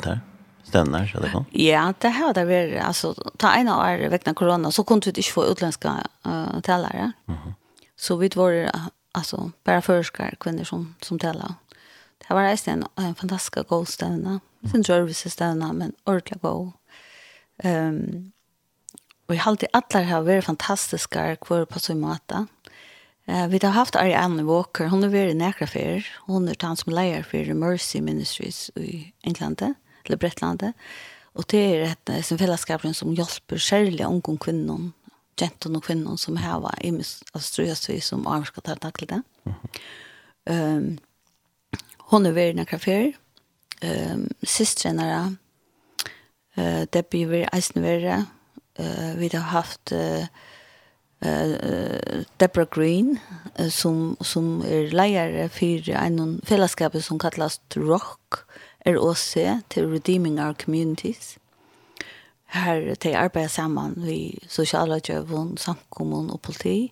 där. 0.03 0.19
Stannar 0.63 1.07
så 1.07 1.19
det 1.19 1.29
kom. 1.29 1.45
Ja, 1.51 1.93
det 1.99 2.09
har 2.09 2.33
det 2.33 2.41
är 2.41 2.79
alltså 2.79 3.13
ta 3.37 3.51
en 3.51 3.67
av 3.67 3.89
er 3.89 4.09
vekna 4.09 4.33
corona 4.33 4.71
så 4.71 4.83
kunde 4.83 5.05
vi 5.05 5.09
inte 5.09 5.31
få 5.31 5.45
utländska 5.45 6.03
uh, 6.27 6.59
talare. 6.61 7.11
Mhm. 7.25 7.37
Mm 7.37 7.53
så 8.01 8.15
vi 8.15 8.29
var 8.35 8.71
alltså 9.11 9.51
bara 9.63 9.81
förskar 9.81 10.35
kvinnor 10.39 10.63
som 10.63 10.95
som 11.01 11.19
tälla. 11.19 11.55
Det 12.17 12.33
var 12.33 12.43
nästan 12.43 12.73
en, 12.95 13.05
en 13.05 13.15
fantastisk 13.15 13.67
god 13.69 13.87
stävna. 13.87 14.39
Sen 14.71 14.83
service 14.83 15.31
stävna 15.31 15.73
men 15.73 15.93
ordentligt 16.03 16.41
god. 16.41 16.71
Ehm 17.63 17.95
um, 17.95 18.31
och 19.25 19.35
jeg 19.35 19.41
har 19.41 19.51
alltid 19.51 19.69
alla 19.73 20.03
har 20.05 20.21
varit 20.21 20.45
fantastiska 20.45 21.35
kvar 21.35 21.65
på 21.65 21.79
så 21.79 21.95
måte. 21.95 22.45
Eh, 23.25 23.47
vi 23.47 23.59
har 23.63 23.69
haft 23.69 23.95
Ariane 23.95 24.43
Walker, 24.43 24.87
hon 24.87 25.03
har 25.03 25.09
varit 25.09 25.35
näkra 25.35 25.67
för. 25.67 26.07
Hon 26.19 26.47
är 26.47 26.53
tant 26.53 26.79
som 26.79 26.93
leier 26.93 27.23
for 27.23 27.53
Mercy 27.53 28.01
Ministries 28.01 28.71
i 28.75 29.13
England, 29.21 29.75
eller 30.05 30.17
Bretland. 30.17 30.73
Och 31.33 31.43
det 31.47 31.57
är 31.57 31.81
ett 31.81 32.25
som 32.25 32.37
fellesskap 32.37 32.81
som 32.95 33.13
hjelper 33.13 33.57
särskilt 33.57 34.01
unga 34.01 34.37
kvinnor, 34.37 34.91
gentor 35.39 35.77
och 35.77 35.83
kvinnor 35.83 36.17
som 36.17 36.37
har 36.37 36.75
i 36.81 36.91
vi 37.89 38.01
som 38.01 38.27
armska 38.27 38.61
tar 38.61 38.75
tackla 38.75 39.07
det. 39.07 39.21
Ehm 40.45 40.77
um, 40.77 40.97
hon 41.97 42.25
är 42.25 42.31
veldig 42.31 42.55
näkra 42.55 42.79
för. 42.79 43.13
Ehm 43.81 44.11
um, 44.11 44.29
systrarna 44.41 45.35
eh 46.55 46.81
uh, 46.81 46.85
Debbie 46.91 47.25
blir 47.25 47.49
eisnvärre. 47.55 48.25
Eh 48.75 49.09
uh, 49.09 49.15
vi 49.15 49.29
har 49.33 49.39
haft 49.39 49.91
uh, 49.91 50.25
uh, 51.25 52.23
Deborah 52.39 52.67
Green 52.67 53.19
uh, 53.59 53.69
som, 53.69 54.17
som 54.21 54.61
er 54.65 54.91
leier 54.95 55.47
for 55.53 55.91
en 55.95 56.39
fellesskap 56.47 56.97
som 57.01 57.19
kallas 57.19 57.59
ROCK, 57.75 58.43
ROC, 58.87 59.25
til 59.69 59.87
Redeeming 59.87 60.39
Our 60.39 60.53
Communities. 60.53 61.37
Her 62.51 62.95
til 62.95 63.15
arbeider 63.15 63.47
sammen 63.47 63.93
vi 64.03 64.39
sosialrådgjøven, 64.47 65.57
samkommun 65.57 66.31
og 66.31 66.41
politi 66.41 66.91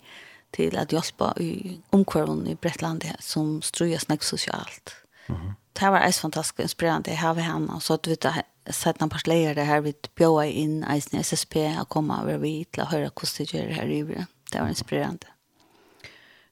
til 0.56 0.78
at 0.78 0.94
hjelpe 0.94 1.34
i 1.44 1.80
omkvarven 1.92 2.48
i 2.48 2.56
Bretlandet 2.56 3.20
som 3.20 3.60
struer 3.62 4.00
snakk 4.00 4.24
sosialt. 4.24 4.96
Mm 5.28 5.36
-hmm. 5.36 5.54
Det 5.80 5.92
var 5.92 6.06
eis 6.06 6.20
fantastisk 6.20 6.60
inspirerende. 6.60 7.10
Jeg 7.10 7.20
har 7.20 7.34
henne, 7.34 7.82
så 7.82 7.94
at 7.94 8.08
vi 8.08 8.16
tar 8.16 8.42
sett 8.76 9.00
noen 9.00 9.12
parsleier 9.12 9.56
det 9.58 9.66
her, 9.68 9.82
vi 9.86 9.96
bjøde 10.20 10.46
inn 10.52 10.80
eisen 10.90 11.20
i 11.20 11.24
SSP 11.24 11.62
og 11.80 11.90
komme 11.94 12.18
over 12.22 12.40
vi 12.42 12.54
til 12.70 12.84
å 12.84 12.92
høre 12.92 13.12
hvordan 13.12 13.50
det 13.50 13.54
gjør 13.54 13.76
her 13.78 13.92
i 13.94 14.00
byen. 14.08 14.32
Det 14.50 14.62
var 14.62 14.72
inspirerende. 14.72 15.36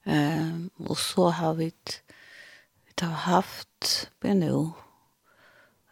Um, 0.07 0.69
og 0.87 0.97
så 1.01 1.29
har 1.35 1.57
vi 1.59 1.71
vi 2.97 3.05
har 3.05 3.25
haft 3.27 4.09
på 4.21 4.33
nå 4.33 4.71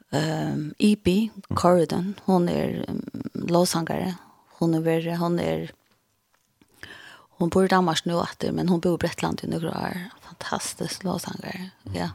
um, 0.10 0.62
Ibi 0.80 1.30
Corridon, 1.54 2.16
hon 2.26 2.48
er 2.50 2.80
um, 2.90 3.02
låsangare. 3.34 4.16
Hon 4.58 4.74
er 4.74 4.86
verre, 4.86 5.18
hon 5.22 5.40
er 5.40 5.72
Hon 7.36 7.50
bor 7.52 7.66
i 7.66 7.68
Danmark 7.68 8.06
nu 8.06 8.14
åter, 8.16 8.54
men 8.56 8.70
hon 8.72 8.80
bor 8.80 8.94
i 8.96 8.98
Brettland 8.98 9.42
i 9.44 9.48
några 9.52 9.74
år. 9.76 9.98
Fantastisk 10.24 11.04
låsangare, 11.04 11.72
ja. 11.94 12.14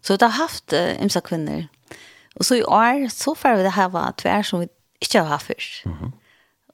Så 0.00 0.16
det 0.16 0.26
har 0.28 0.42
haft 0.44 0.72
uh, 0.72 1.02
imsa 1.02 1.20
kvinnor 1.24 1.64
Og 2.40 2.46
så 2.48 2.56
i 2.56 2.62
år, 2.64 3.08
så 3.12 3.34
får 3.36 3.58
vi 3.58 3.64
det 3.66 3.76
her 3.76 3.90
var 3.92 4.14
tvær 4.18 4.42
som 4.48 4.62
vi 4.62 4.68
ikke 5.04 5.20
har 5.20 5.28
haft 5.28 5.46
først. 5.46 5.86
Mm 5.86 5.92
-hmm. 5.92 6.10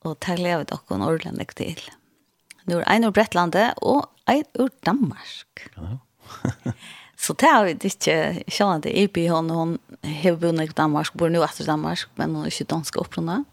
Og 0.00 0.16
det 0.26 0.38
lever 0.38 0.62
dere 0.62 0.94
en 0.94 1.02
ordentlig 1.02 1.46
til. 1.56 1.90
Nå 2.66 2.78
er 2.78 2.92
en 2.92 3.04
ur 3.04 3.11
Brettlandet 3.11 3.75
og 3.76 4.11
en 4.28 4.44
ur 4.58 4.68
Danmark. 4.87 5.70
Ja. 5.76 5.82
så 7.25 7.32
det 7.32 7.49
har 7.49 7.64
vi 7.64 7.70
ikke 7.70 8.44
kjent 8.49 8.85
det. 8.85 8.92
Ibi, 8.94 9.26
hun, 9.26 9.50
hun 9.50 9.78
har 10.04 10.37
bodd 10.37 10.61
i 10.61 10.66
Danmark, 10.66 11.16
bor 11.18 11.28
nå 11.28 11.42
etter 11.42 11.64
Danmark, 11.64 12.06
men 12.16 12.35
hun 12.35 12.42
er 12.42 12.46
ikke 12.46 12.64
dansk 12.64 12.96
opprunnet. 12.96 13.44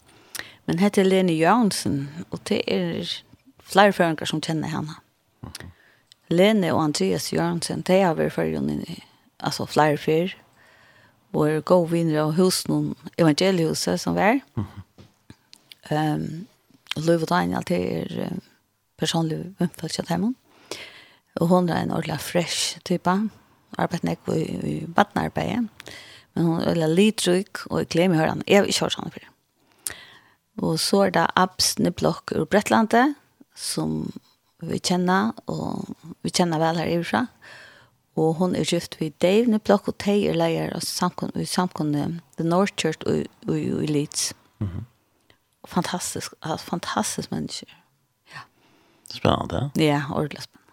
Men 0.65 0.79
heter 0.79 1.03
Lene 1.03 1.33
Jørgensen, 1.33 2.25
og 2.31 2.39
det 2.49 2.61
er 2.67 3.23
flere 3.63 3.93
føringer 3.93 4.25
som 4.25 4.41
kjenner 4.41 4.67
henne. 4.67 4.93
Mm 5.41 5.49
-hmm. 5.49 5.67
Lene 6.27 6.73
og 6.73 6.83
Andreas 6.83 7.33
Jørgensen, 7.33 7.81
de 7.81 8.01
har 8.01 8.13
vært 8.13 8.33
føringer, 8.33 8.99
altså 9.39 9.65
flere 9.65 9.97
føringer 9.97 10.42
vår 11.33 11.61
god 11.65 11.89
vinner 11.89 12.21
av 12.21 12.35
husen, 12.37 12.95
evangeliehuset 13.17 14.01
som 14.01 14.15
var. 14.15 14.39
Mm 14.55 14.65
-hmm. 14.65 16.15
um, 16.15 16.47
Løyv 16.95 17.21
og 17.21 17.29
Daniel 17.29 17.63
til 17.63 17.81
er 17.81 18.31
um, 18.31 18.41
personlig 18.97 19.55
umfølgjent 19.59 20.09
dem. 20.09 20.35
Og 21.35 21.47
hun 21.47 21.69
er 21.69 21.81
en 21.81 21.91
ordentlig 21.91 22.19
fresh 22.19 22.79
type. 22.85 23.29
Arbeidet 23.77 24.09
ikke 24.09 24.37
i, 24.37 24.77
i 24.77 24.85
badnarbeidet. 24.85 25.69
Men 26.33 26.45
hun 26.45 26.61
er 26.61 26.67
ordentlig 26.67 26.95
litrygg, 26.95 27.71
og 27.71 27.79
jeg 27.79 27.87
glemmer 27.87 28.17
hørende. 28.17 28.43
Jeg 28.47 28.57
har 28.57 28.65
ikke 28.65 28.79
hørt 28.79 28.95
henne 28.95 29.11
for 29.11 29.19
det. 29.19 29.27
Og 30.57 30.79
så 30.79 31.01
er 31.01 31.09
det 31.09 31.27
Abs 31.35 31.79
Niblokk 31.79 32.31
ur 32.35 32.45
Brettlandet 32.45 33.15
som 33.55 34.11
vi 34.61 34.77
kjenner, 34.79 35.33
og 35.47 35.85
vi 36.21 36.29
kjenner 36.29 36.61
vel 36.61 36.77
her 36.77 36.99
ifra. 36.99 37.25
Og 37.25 37.62
og 38.15 38.35
hon 38.37 38.55
er 38.55 38.67
gift 38.69 38.99
við 38.99 39.13
Dave 39.21 39.49
Niblock 39.49 39.87
og 39.89 39.97
teir 40.01 40.29
er 40.31 40.37
leier 40.37 40.73
av 40.77 40.85
samkunn 40.85 41.33
i 41.33 41.45
The 42.37 42.45
North 42.45 42.75
Church 42.77 43.01
og, 43.07 43.25
og, 43.47 43.55
og 43.57 43.89
Leeds. 43.89 44.33
Mm. 44.59 44.85
Fantastisk, 45.65 46.33
fantastisk 46.59 47.31
menneske. 47.31 47.65
Ja. 48.33 48.45
Spennende. 49.09 49.71
Ja, 49.79 50.03
ordentlig 50.11 50.43
spennende. 50.43 50.63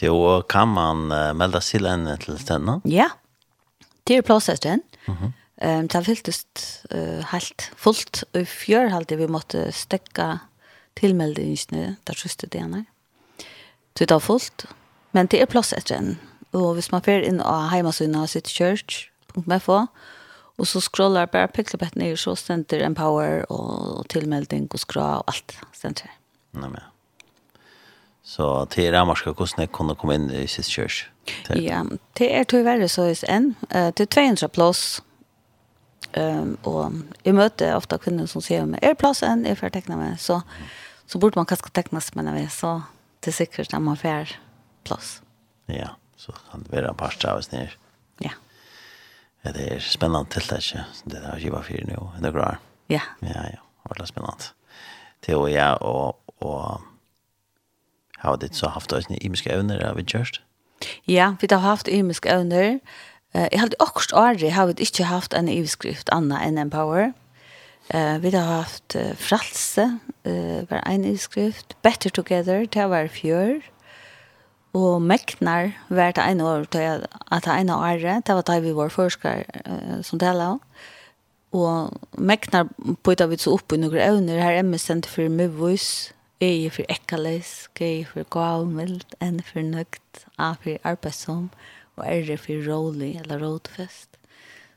Det 0.00 0.10
og 0.10 0.48
kan 0.48 0.68
man 0.68 1.12
uh, 1.12 1.32
melda 1.36 1.60
sig 1.60 1.84
inn 1.86 2.08
til 2.20 2.38
denne? 2.48 2.80
Ja, 2.88 3.10
det 4.08 4.18
er 4.18 4.26
plass 4.26 4.48
etter 4.48 4.70
den. 4.70 4.82
Mm 5.06 5.16
-hmm. 5.16 5.32
um, 5.68 5.88
det 5.88 5.92
har 5.92 6.02
fyltest 6.02 6.86
uh, 6.94 7.24
helt 7.32 7.72
fullt, 7.76 8.24
og 8.34 8.40
i 8.40 8.44
fjør 8.44 8.88
halte 8.88 9.16
vi 9.16 9.26
måtte 9.26 9.72
stekke 9.72 10.40
tilmeldingene 10.96 11.96
der 12.06 12.14
siste 12.14 12.46
denne. 12.46 12.86
Så 13.96 14.04
det 14.04 14.10
har 14.10 14.18
fullt, 14.18 14.66
Men 15.12 15.28
det 15.32 15.42
er 15.42 15.50
plass 15.50 15.72
etter 15.76 15.98
en. 15.98 16.14
Og 16.56 16.74
hvis 16.76 16.90
man 16.92 17.04
fer 17.04 17.24
inn 17.24 17.40
av 17.40 17.70
heimasynet 17.72 18.24
av 18.24 18.30
sitt 18.32 18.48
church, 18.52 19.06
og 19.32 20.68
så 20.68 20.80
scrollar 20.84 21.30
bare 21.32 21.48
piklebett 21.48 21.96
ned, 21.96 22.16
så 22.20 22.34
stender 22.36 22.84
Empower 22.84 23.46
og 23.48 24.04
tilmelding 24.12 24.68
og 24.72 24.80
skra 24.80 25.06
og 25.20 25.32
alt 25.32 25.56
stender. 25.72 26.12
Nei, 26.52 26.68
men. 26.68 26.82
Så 28.22 28.46
det 28.70 28.86
er 28.86 28.92
rammarska 28.94 29.32
hvordan 29.32 29.64
jeg 29.64 29.72
kunne 29.74 29.96
komme 29.98 30.14
inn 30.18 30.28
i 30.30 30.44
sitt 30.46 30.68
church? 30.70 31.06
Til. 31.46 31.62
Ja, 31.64 31.82
det 32.18 32.28
er 32.34 32.44
to 32.48 32.60
verre 32.66 32.88
så 32.90 33.08
is 33.10 33.24
en. 33.28 33.54
Uh, 33.72 33.90
det 33.90 34.06
er 34.06 34.12
200 34.14 34.52
plass. 34.52 35.02
Um, 36.12 36.58
og 36.68 36.92
jeg 37.24 37.34
møter 37.34 37.74
ofte 37.74 37.96
kvinner 37.98 38.28
som 38.28 38.44
sier 38.44 38.66
meg, 38.68 38.82
er 38.84 38.98
plass 38.98 39.22
enn, 39.24 39.46
for 39.56 39.70
å 39.70 39.74
tekne 39.74 39.96
meg. 39.96 40.18
Så, 40.20 40.42
så 41.08 41.18
burde 41.18 41.40
man 41.40 41.48
kanskje 41.48 41.72
tekne 41.72 42.02
seg 42.04 42.18
med 42.20 42.28
det, 42.36 42.50
så 42.52 42.82
det 43.24 43.32
er 43.32 43.38
sikkert 43.40 43.72
at 43.72 43.82
man 43.82 43.96
får 43.96 44.34
plass. 44.84 45.20
Ja, 45.70 45.94
så 46.16 46.34
han 46.52 46.66
vera 46.70 46.92
en 46.92 46.98
par 46.98 47.14
stavs 47.14 47.50
nere. 47.52 47.74
Ja. 48.22 48.34
Ja, 49.44 49.52
det 49.52 49.66
er 49.72 49.82
spennende 49.82 50.30
til 50.30 50.46
det 50.50 50.60
ikke. 50.62 50.84
Det 51.10 51.22
er 51.22 51.36
ikke 51.36 51.62
fyrir 51.66 51.86
fire 51.86 51.96
nå, 51.96 52.10
det 52.18 52.30
er 52.30 52.36
bra. 52.36 52.48
Ja. 52.92 53.02
Ja, 53.22 53.46
ja, 53.50 53.62
det 53.88 54.00
er 54.00 54.10
spennende. 54.10 54.52
Det 55.26 55.34
og 55.38 55.50
jeg 55.52 55.78
og, 55.80 56.18
og 56.42 56.82
har 58.18 58.36
det 58.36 58.54
så 58.56 58.70
haft 58.70 58.92
oss 58.92 59.06
imiske 59.10 59.50
evner, 59.50 59.86
har 59.86 59.94
vi 59.94 60.02
kjørst? 60.06 60.40
Ja, 61.08 61.34
vi 61.40 61.48
har 61.50 61.62
haft 61.62 61.88
imiske 61.88 62.30
evner. 62.30 62.78
Jeg 63.34 63.60
har 63.60 63.70
også 63.80 64.16
aldri 64.16 64.50
har 64.52 64.66
vi 64.66 64.74
ikke 64.78 65.04
haft 65.08 65.34
en 65.34 65.48
ivskrift 65.48 66.10
annet 66.12 66.42
enn 66.44 66.58
Empower. 66.58 67.12
Uh, 67.90 67.98
Eh 67.98 68.22
vi 68.22 68.30
har 68.30 68.62
haft 68.62 68.94
uh, 68.94 69.14
fralse, 69.18 69.98
eh 70.24 70.32
uh, 70.32 70.70
var 70.70 70.82
en 70.86 71.04
utskrift 71.04 71.76
Better 71.82 72.10
Together, 72.10 72.66
det 72.66 72.90
var 72.90 73.08
fjør. 73.08 73.60
Og 74.72 75.02
meknar 75.04 75.74
var 75.92 76.14
det 76.16 76.24
ene 76.24 76.44
år 76.48 76.64
til 76.72 77.04
at 77.04 77.44
det 77.44 77.54
ene 77.58 77.76
året, 77.76 78.24
det 78.26 78.36
var 78.38 78.46
da 78.48 78.58
vi 78.64 78.72
var 78.72 78.92
forsker 78.92 79.44
som 80.06 80.20
taler 80.20 80.54
om. 80.54 80.60
Og 81.52 81.92
meknar 82.16 82.70
bøyda 83.04 83.26
vi 83.28 83.36
så 83.36 83.52
opp 83.58 83.74
i 83.74 83.80
noen 83.80 84.00
evner, 84.00 84.40
her 84.40 84.62
er 84.62 84.64
vi 84.64 84.80
sendt 84.80 85.08
for 85.10 85.28
møvus, 85.28 86.12
jeg 86.40 86.72
for 86.72 86.88
ekkales, 86.88 87.68
jeg 87.78 88.06
for 88.08 88.24
gavmild, 88.32 89.04
enn 89.20 89.42
for 89.44 89.60
nøgt, 89.60 90.24
jeg 90.38 90.58
for 90.64 90.88
arbeidsom, 90.88 91.50
og 92.00 92.08
er 92.08 92.32
for 92.40 92.64
rolig 92.64 93.12
eller 93.20 93.44
rådfest. 93.44 94.16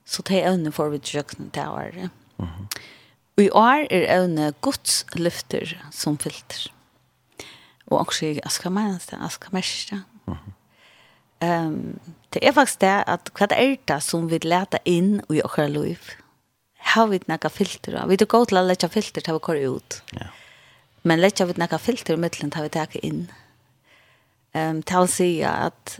Så 0.06 0.22
det 0.28 0.44
evner 0.44 0.76
får 0.76 0.92
vi 0.92 1.00
til 1.00 1.22
kjøkkenen 1.22 1.52
til 1.56 1.72
året. 1.72 2.10
Og 3.36 3.44
i 3.44 3.50
år 3.50 3.88
er 3.90 4.10
evne 4.20 4.52
gods 4.62 5.06
lyfter 5.16 5.78
som 5.92 6.20
filter 6.20 6.68
og 7.92 8.00
også 8.02 8.26
i 8.26 8.40
Askamærsta, 8.46 9.20
Askamærsta. 9.26 10.02
Um, 11.44 12.00
det 12.34 12.42
er 12.42 12.54
faktisk 12.56 12.82
det 12.82 12.94
at 13.12 13.30
hva 13.36 13.48
er 13.52 13.76
det 13.88 13.98
som 14.04 14.30
vi 14.32 14.40
leter 14.44 14.82
inn 14.86 15.20
i 15.30 15.42
åkere 15.44 15.70
liv? 15.70 16.00
Har 16.96 17.10
vi 17.12 17.20
noen 17.28 17.52
filter? 17.52 17.98
Vi 18.08 18.18
er 18.18 18.26
gode 18.26 18.50
til 18.50 18.62
å 18.62 18.66
lete 18.66 18.90
filter 18.90 19.22
til 19.22 19.38
å 19.38 19.44
køre 19.44 19.76
ut. 19.76 20.00
Ja. 20.16 20.32
Men 21.04 21.22
lete 21.22 21.46
vi 21.46 21.58
noen 21.60 21.82
filter 21.82 22.16
i 22.16 22.22
midten 22.22 22.54
til 22.54 22.66
vi 22.66 22.74
tar 22.74 22.98
inn. 23.04 23.28
Um, 24.56 24.82
til 24.82 25.04
å 25.04 25.12
si 25.12 25.30
at 25.46 26.00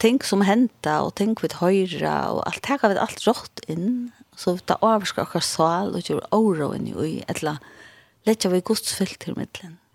ting 0.00 0.22
som 0.24 0.44
henter, 0.46 1.04
og 1.04 1.16
ting 1.18 1.34
vi 1.40 1.50
høyre, 1.58 2.14
og 2.32 2.46
alt 2.46 2.62
det 2.64 2.80
har 2.80 2.92
vi 2.94 3.02
alt 3.02 3.26
rått 3.26 3.64
inn. 3.68 4.12
Så 4.38 4.56
vi 4.56 4.64
det 4.68 4.78
overskar 4.80 5.26
åkere 5.26 5.44
sal, 5.44 5.92
og 5.92 6.06
gjør 6.08 6.76
inn 6.78 6.88
i, 6.94 7.24
eller 7.28 7.60
lette 8.24 8.48
vi 8.48 8.62
godsfilter 8.64 9.34
i 9.34 9.40
midten. 9.42 9.76
Mm 9.76 9.91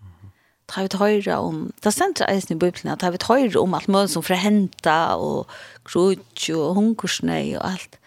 tar 0.68 0.84
vi 0.84 0.98
høyre 1.00 1.38
om, 1.40 1.60
det 1.82 1.92
stender 1.94 2.28
eisen 2.28 2.56
i 2.56 2.60
Bibelen, 2.60 2.92
tar 3.00 3.14
vi 3.14 3.20
høyre 3.24 3.60
om 3.60 3.74
alt 3.74 3.88
mulig 3.88 4.12
som 4.12 4.24
forhenta 4.26 5.16
og 5.16 5.48
grudj, 5.88 6.50
og 6.56 6.74
hungersnei 6.76 7.56
og 7.56 7.64
alt, 7.70 7.98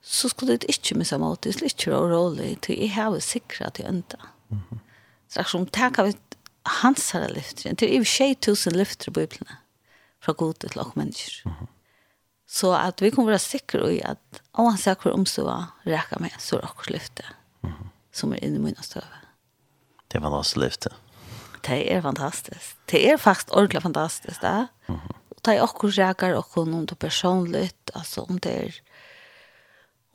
så 0.00 0.30
skulle 0.32 0.56
det 0.56 0.70
ikke 0.72 0.96
missa 0.98 1.18
måte, 1.20 1.52
det 1.52 1.60
er 1.60 1.68
ikke 1.68 1.98
rolig, 1.98 2.54
til 2.64 2.80
jeg 2.80 2.94
har 2.94 3.12
jo 3.12 3.20
sikra 3.20 3.68
til 3.70 3.86
enda. 3.86 4.16
Mm 4.48 4.58
-hmm. 4.58 4.78
Straks 5.28 5.54
om 5.54 5.66
takk 5.66 5.98
vi 5.98 6.14
hans 6.66 7.10
her 7.10 7.28
lyfter, 7.28 7.74
til 7.74 7.92
jeg 7.92 8.06
tjej 8.06 8.34
tusen 8.34 8.76
lyfter 8.76 9.08
i 9.08 9.12
Bibelen, 9.12 9.48
fra 10.20 10.32
gode 10.32 10.58
til 10.58 10.78
og 10.78 10.92
mennesker. 10.96 11.42
Mm 11.44 11.52
-hmm. 11.52 11.66
Så 12.48 12.72
at 12.74 13.00
vi 13.02 13.10
kommer 13.10 13.30
være 13.30 13.38
sikre 13.38 13.94
i 13.94 14.00
at 14.04 14.18
om 14.52 14.66
han 14.66 14.78
ser 14.78 14.94
hvor 15.02 15.12
omstået 15.12 15.66
reker 15.86 16.20
med, 16.20 16.30
så 16.38 16.56
er 16.56 16.60
det 16.60 16.68
akkurat 16.68 16.90
lyfter, 16.90 17.24
mm 17.62 17.70
-hmm. 17.70 17.86
som 18.12 18.32
er 18.32 18.36
inne 18.42 18.56
i 18.56 18.58
mine 18.58 18.82
støve. 18.82 19.04
Det 20.12 20.22
var 20.22 20.30
hans 20.30 20.56
lyfter 20.56 20.92
det 21.66 21.92
er 21.92 22.00
fantastisk. 22.00 22.76
Det 22.90 23.10
er 23.10 23.16
faktisk 23.16 23.52
ordentlig 23.52 23.82
fantastisk, 23.82 24.40
där. 24.40 24.66
Mm. 24.88 25.00
Och 25.28 25.40
det 25.42 25.56
är 25.56 25.62
också 25.62 25.88
jäkar 25.88 26.58
om 26.58 26.86
det 26.86 26.92
er 26.92 26.96
personlig, 26.96 27.70
altså 27.94 28.20
om 28.20 28.38
det 28.38 28.52
er, 28.52 28.80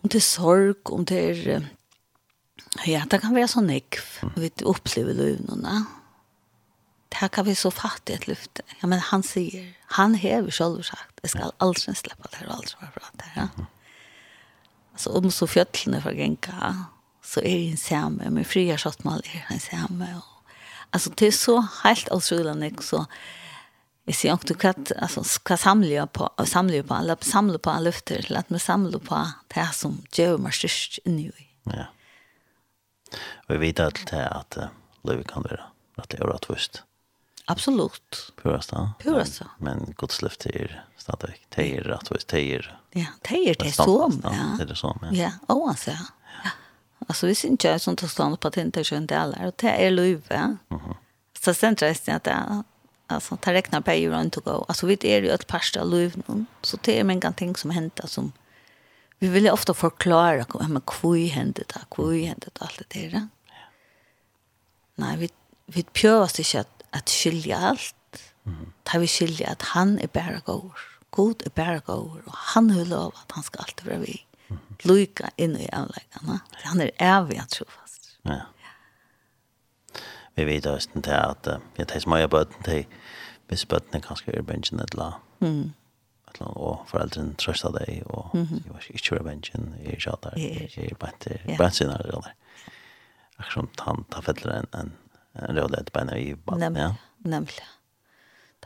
om 0.03 0.09
det 0.09 0.15
er 0.15 0.21
sorg 0.21 0.91
om 0.91 1.05
det 1.05 1.19
är 1.19 1.69
ja, 2.85 3.03
det 3.11 3.21
kan 3.21 3.35
være 3.35 3.47
så 3.47 3.61
nick 3.61 3.99
vi 4.35 4.51
upplever 4.65 5.13
luvnorna. 5.13 5.85
Det 7.09 7.31
kan 7.31 7.45
vi 7.45 7.55
så 7.55 7.71
fattigt 7.71 8.21
et 8.21 8.27
lyfte. 8.27 8.61
Ja, 8.81 8.87
men 8.87 8.99
han 8.99 9.23
sier, 9.23 9.73
han 9.87 10.15
hever 10.15 10.51
selv 10.51 10.83
sagt, 10.83 11.21
jeg 11.23 11.29
skal 11.29 11.53
aldri 11.59 11.95
slippe 11.95 12.27
det 12.31 12.35
her, 12.35 12.47
och 12.47 12.53
aldrig 12.53 12.75
vara 12.81 12.91
bra 12.95 13.09
där. 13.13 13.31
Ja. 13.35 13.65
Altså, 14.93 15.09
om 15.09 15.31
så 15.31 15.47
fjøtlene 15.47 16.01
fra 16.01 16.11
Genka, 16.11 16.73
så 17.23 17.39
er 17.39 17.43
det 17.43 17.71
en 17.71 17.77
samme, 17.77 18.29
men 18.29 18.45
fria 18.45 18.77
skottmål 18.77 19.21
er 19.33 19.47
en 19.51 19.59
samme 19.59 20.07
og 20.15 20.34
Alltså 20.95 21.09
det 21.09 21.27
är 21.27 21.31
så 21.31 21.67
helt 21.83 22.11
otroligt 22.11 22.83
så 22.83 23.05
Jeg 24.05 24.15
sier 24.15 24.37
ser 24.37 24.55
hva, 24.61 24.71
altså, 25.01 25.23
hva 25.43 25.55
samler 25.57 25.89
jeg 25.89 26.09
på 26.13 26.27
Samler 26.45 26.77
jeg 26.77 26.85
på 26.87 26.93
alla 26.93 27.15
samla 27.21 27.57
på 27.57 27.69
en 27.73 27.83
lyfter 27.83 28.21
till 28.21 28.37
att 28.37 28.49
man 28.49 28.59
samla 28.59 28.99
på 28.99 29.21
det 29.55 29.65
som 29.73 29.97
gjør 30.13 30.37
meg 30.37 30.53
størst 30.53 30.99
störst 31.01 31.07
i. 31.41 31.47
Ja. 31.73 31.87
Og 33.47 33.55
vi 33.55 33.57
vet 33.57 33.79
att 33.79 34.05
det 34.11 34.27
at 34.27 34.57
att 34.57 34.69
Lövi 35.03 35.23
kan 35.23 35.43
være 35.43 35.63
at 35.97 36.09
det 36.09 36.19
er 36.19 36.23
är 36.23 36.33
rättvist. 36.33 36.83
Absolut. 37.47 38.31
Purast 38.41 38.69
då. 38.69 38.89
Purast. 38.99 39.41
Men, 39.57 39.77
men 39.77 39.93
Guds 39.97 40.21
löfte 40.21 40.49
er 40.55 40.85
stadig. 40.97 41.35
Det 41.49 41.77
er 41.77 41.83
rett 41.83 42.07
først. 42.07 42.29
Det 42.29 42.55
er, 42.55 42.79
Ja, 42.93 43.05
det 43.29 43.49
er 43.49 43.55
det 43.55 43.73
som. 43.73 44.21
Ja. 44.23 44.55
Det 44.57 44.61
er 44.61 44.65
det 44.65 44.77
som. 44.77 44.99
Ja, 45.01 45.11
ja 45.11 45.31
oavsett. 45.47 46.13
Alltså 47.07 47.27
vi 47.27 47.35
syns 47.35 47.51
inte 47.51 47.79
som 47.79 47.95
tar 47.95 48.07
stånd 48.07 48.39
på 48.39 48.47
att 48.47 48.57
inte 48.57 48.79
är 48.79 48.93
en 48.93 49.07
del 49.07 49.35
här. 49.35 49.47
Och 49.47 49.53
det 49.57 49.85
är 49.85 49.91
löjve. 49.91 50.57
Så 51.39 51.53
sen 51.53 51.75
tror 51.75 51.95
jag 52.05 52.15
att 52.15 52.23
det 52.23 52.63
Alltså, 53.07 53.37
ta 53.37 53.53
räkna 53.53 53.81
på 53.81 53.93
ju 53.93 54.11
runt 54.11 54.37
och 54.37 54.43
gå. 54.43 54.65
Alltså, 54.67 54.87
vi 54.87 54.97
är 55.01 55.21
ju 55.21 55.29
ett 55.29 55.47
pasta 55.47 55.83
liv 55.83 56.23
nu. 56.25 56.45
Så 56.61 56.77
det 56.81 56.99
är 56.99 57.03
många 57.03 57.31
ting 57.31 57.55
som 57.55 57.69
händer 57.69 58.07
som 58.07 58.31
vi 59.19 59.27
vill 59.27 59.43
ju 59.43 59.51
ofta 59.51 59.73
förklara 59.73 60.45
men 60.67 60.81
kvui 60.81 61.27
hände 61.27 61.63
det, 61.67 61.81
kvui 61.91 62.25
hände 62.25 62.47
det 62.53 62.61
allt 62.61 62.81
det 62.89 63.07
där. 63.09 63.27
Nej, 64.95 65.17
vi 65.17 65.29
vi 65.65 65.83
prövas 65.83 66.39
inte 66.39 66.59
att, 66.59 66.83
att 66.89 67.09
skilja 67.09 67.57
allt. 67.57 67.95
Mm. 68.45 68.73
Tar 68.83 68.99
vi 68.99 69.07
skilja 69.07 69.49
att 69.49 69.61
han 69.61 69.99
är 69.99 70.07
bara 70.07 70.41
god. 70.45 70.71
God 71.09 71.43
är 71.45 71.49
bara 71.49 71.79
god 71.79 72.21
och 72.25 72.33
han 72.33 72.71
håller 72.71 72.85
lov 72.85 73.13
att 73.15 73.31
han 73.31 73.43
ska 73.43 73.59
alltid 73.59 73.85
vara 73.87 73.97
vi. 73.97 74.25
Luka 74.83 75.29
inn 75.37 75.55
i 75.57 75.67
avleggen. 75.73 76.39
Han 76.63 76.81
er 76.81 76.91
evig 77.01 77.39
at 77.41 77.55
trofast. 77.55 78.11
Ja. 78.25 78.41
Vi 80.35 80.45
vet 80.45 80.67
også 80.67 81.01
til 81.01 81.15
at 81.15 81.47
uh, 81.47 81.63
jeg 81.77 81.87
tar 81.87 82.03
smøye 82.03 82.27
bøten 82.27 82.63
til 82.65 82.85
hvis 83.47 83.65
bøten 83.69 83.95
er 83.95 84.03
ganske 84.03 84.33
i 84.33 84.43
bensjen 84.43 84.81
et 84.81 84.93
eller 84.93 85.19
annet. 85.41 85.73
Og 86.41 86.81
foreldrene 86.89 87.37
trøster 87.39 87.71
deg, 87.71 88.01
og 88.11 88.33
jeg 88.33 88.73
var 88.73 88.87
ikke 88.89 89.19
i 89.19 89.23
bensjen, 89.23 89.69
jeg 89.79 89.93
er 89.93 89.95
ikke 89.95 90.15
der, 90.23 90.39
jeg 90.41 90.89
er 90.91 90.97
bare 90.99 91.19
til 91.23 91.55
bensjen 91.57 91.93
eller 91.93 92.25
der. 92.25 92.33
Akkurat 93.37 93.53
som 93.53 93.69
han 93.85 94.03
tar 94.11 94.25
fettler 94.25 94.57
en, 94.59 94.67
en, 94.79 94.91
en 95.39 95.61
røde 95.61 95.79
et 95.79 95.93
beina 95.95 96.17
i 96.19 96.33
bøten. 96.35 96.75
Ja. 96.75 96.89
Nemlig. 97.23 97.63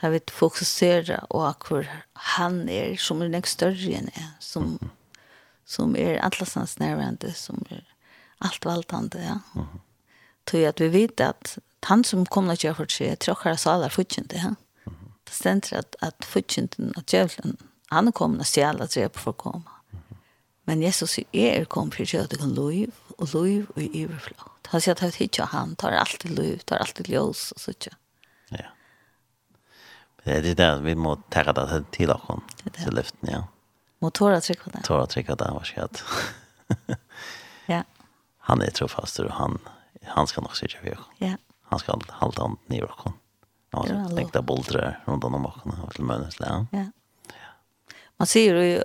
Da 0.02 0.10
vi 0.10 0.20
fokuserer 0.32 1.28
og 1.30 1.68
hvor 1.68 1.86
han 2.34 2.70
er, 2.70 2.96
som 2.98 3.22
er 3.22 3.30
nek 3.30 3.46
større 3.50 4.00
enn 4.00 4.10
jeg, 4.16 4.32
som 4.40 4.64
mm 4.64 4.80
-hmm 4.82 4.99
som 5.70 5.96
är 5.96 6.18
allastans 6.18 6.80
nærværende, 6.80 7.34
som 7.34 7.66
är 7.70 7.84
alt 8.38 8.66
valtande 8.66 9.24
ja. 9.24 9.40
Mhm. 9.54 9.68
Mm 9.68 9.80
Tror 10.44 10.68
att 10.68 10.82
vi 10.82 10.88
vet 10.88 11.20
att 11.22 11.58
han 11.82 12.04
som 12.04 12.26
kommer 12.26 12.54
att 12.54 12.64
göra 12.64 12.76
för 12.76 12.88
sig 12.88 13.16
tråkar 13.16 13.56
så 13.56 13.70
alla 13.70 13.90
futchinte 13.90 14.36
ja. 14.36 14.56
Mhm. 14.84 15.12
Det 15.24 15.32
stender 15.32 15.78
att 15.78 15.96
att 16.00 16.26
fortjenten 16.26 16.94
att 16.96 17.14
djevelen, 17.14 17.58
han 17.90 18.12
kommer 18.12 18.40
att 18.40 18.48
stjäla 18.48 18.88
tre 18.88 19.10
på 19.10 19.20
för 19.20 19.32
komma. 19.32 19.72
Mm 19.92 20.04
-hmm. 20.10 20.16
Men 20.64 20.82
Jesus 20.82 21.20
är 21.32 21.66
kom 21.66 21.92
för 21.92 22.20
att 22.20 22.30
det 22.30 22.38
kan 22.38 22.54
lov 22.54 22.92
och 23.18 23.34
lov 23.34 23.66
och 23.76 23.82
överflöd. 23.82 24.40
Han 24.68 24.82
säger 24.82 25.08
att 25.08 25.22
ikke 25.22 25.44
han 25.44 25.76
tar 25.76 25.92
alltid 25.92 26.32
lov, 26.32 26.58
tar 26.58 26.78
alltid 26.78 27.10
ljus 27.10 27.52
och 27.52 27.62
så 27.62 27.72
tjå. 27.80 27.92
Ja. 28.50 28.66
Det 30.24 30.32
är 30.32 30.42
det 30.42 30.54
der 30.54 30.82
vi 30.82 30.96
må 30.96 31.16
ta 31.16 31.44
det 31.44 31.84
till 31.92 32.10
honom. 32.10 32.44
Till 32.74 32.96
lyften, 32.96 33.30
ja. 33.32 33.48
Mot 34.00 34.14
Tora 34.14 34.40
det. 34.40 34.82
Tora 34.84 35.06
Tryggvata, 35.06 35.46
det, 35.46 35.52
var 35.52 35.68
jag 35.76 35.90
Ja. 37.66 37.84
Han 38.38 38.62
är 38.62 38.72
trofast 38.72 39.20
og 39.20 39.32
han, 39.32 39.60
han 40.04 40.28
ska 40.28 40.42
nok 40.42 40.56
sitte 40.56 40.78
vid. 40.84 40.98
Ja. 41.18 41.36
Han 41.62 41.80
ska 41.80 42.00
halta 42.10 42.42
han 42.42 42.58
ner 42.68 42.84
og 42.84 42.98
kom. 42.98 43.14
Ja, 43.72 43.84
så 43.88 44.16
tänkte 44.16 44.42
boldre 44.42 44.98
runt 45.06 45.24
om 45.24 45.46
och 45.46 45.54
kom 45.54 45.90
till 45.96 46.04
mønnes 46.04 46.40
Ja. 46.40 46.66
Ja. 46.72 46.86
Man 48.18 48.28
ser 48.28 48.56
ju 48.56 48.82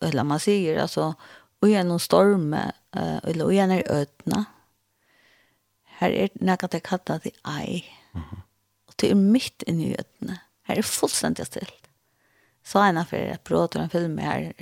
eller 0.00 0.24
man 0.24 0.40
ser 0.40 0.78
alltså 0.78 1.14
och 1.60 1.68
genom 1.68 1.98
storm 1.98 2.56
eller 3.22 3.50
genom 3.50 3.82
ödna. 3.86 4.44
Här 5.84 6.10
är 6.10 6.28
något 6.34 6.70
det 6.70 6.80
kallar 6.80 7.20
det 7.22 7.30
aj. 7.42 7.84
Mm 8.14 8.26
-hmm. 8.30 8.40
Och 8.86 8.94
det 8.96 9.10
är 9.10 9.14
mitt 9.14 9.62
inne 9.62 9.82
i 9.82 9.96
ödna. 9.98 10.38
Här 10.62 10.76
är 10.76 10.82
fullständigt 10.82 11.46
stilt. 11.46 11.87
Så 12.68 12.78
en 12.78 13.06
för 13.06 13.30
att 13.30 13.44
bråd 13.44 13.76
och 13.76 13.82
en 13.82 13.90
film 13.90 14.18
här 14.18 14.52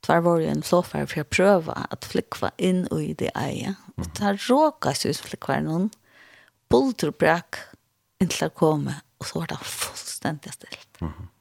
tvar 0.00 0.20
var 0.20 0.38
ju 0.38 0.46
en 0.46 0.62
flåfär 0.62 1.06
för 1.06 1.20
att 1.20 1.30
pröva 1.30 1.72
att 1.72 2.04
flickva 2.04 2.50
in 2.56 2.86
i 2.86 3.14
det 3.14 3.30
eget. 3.34 3.74
Och 3.96 4.06
där 4.18 4.36
råkas 4.48 5.06
ju 5.06 5.14
flickvar 5.14 5.60
någon 5.60 5.90
bulterbrak 6.68 7.56
inte 8.20 8.36
till 8.36 8.46
att 8.46 8.54
komma. 8.54 8.94
Och 9.18 9.26
så 9.26 9.38
var 9.38 9.46
det 9.46 9.56
fullständigt 9.56 10.54
stilt. 10.54 10.98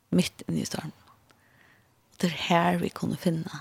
Mitt 0.09 0.41
inne 0.47 0.59
i 0.59 0.65
stormen. 0.65 0.91
Och 2.11 2.15
det 2.17 2.27
er 2.27 2.31
här 2.31 2.77
vi 2.77 2.89
kunde 2.89 3.17
finna 3.17 3.59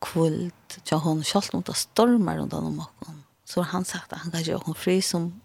kvult. 0.00 0.78
Ja, 0.90 0.96
hon 0.96 1.24
kjalt 1.24 1.52
mot 1.52 1.68
att 1.68 1.76
storma 1.76 2.36
runt 2.36 2.52
om 2.52 2.78
och 2.78 3.06
hon. 3.06 3.24
har 3.56 3.62
han 3.62 3.84
sagt 3.84 4.12
att 4.12 4.18
han 4.18 4.30
kan 4.30 4.42
gjøre 4.42 4.60
hon 4.64 4.74
fri 4.74 5.02
som, 5.02 5.40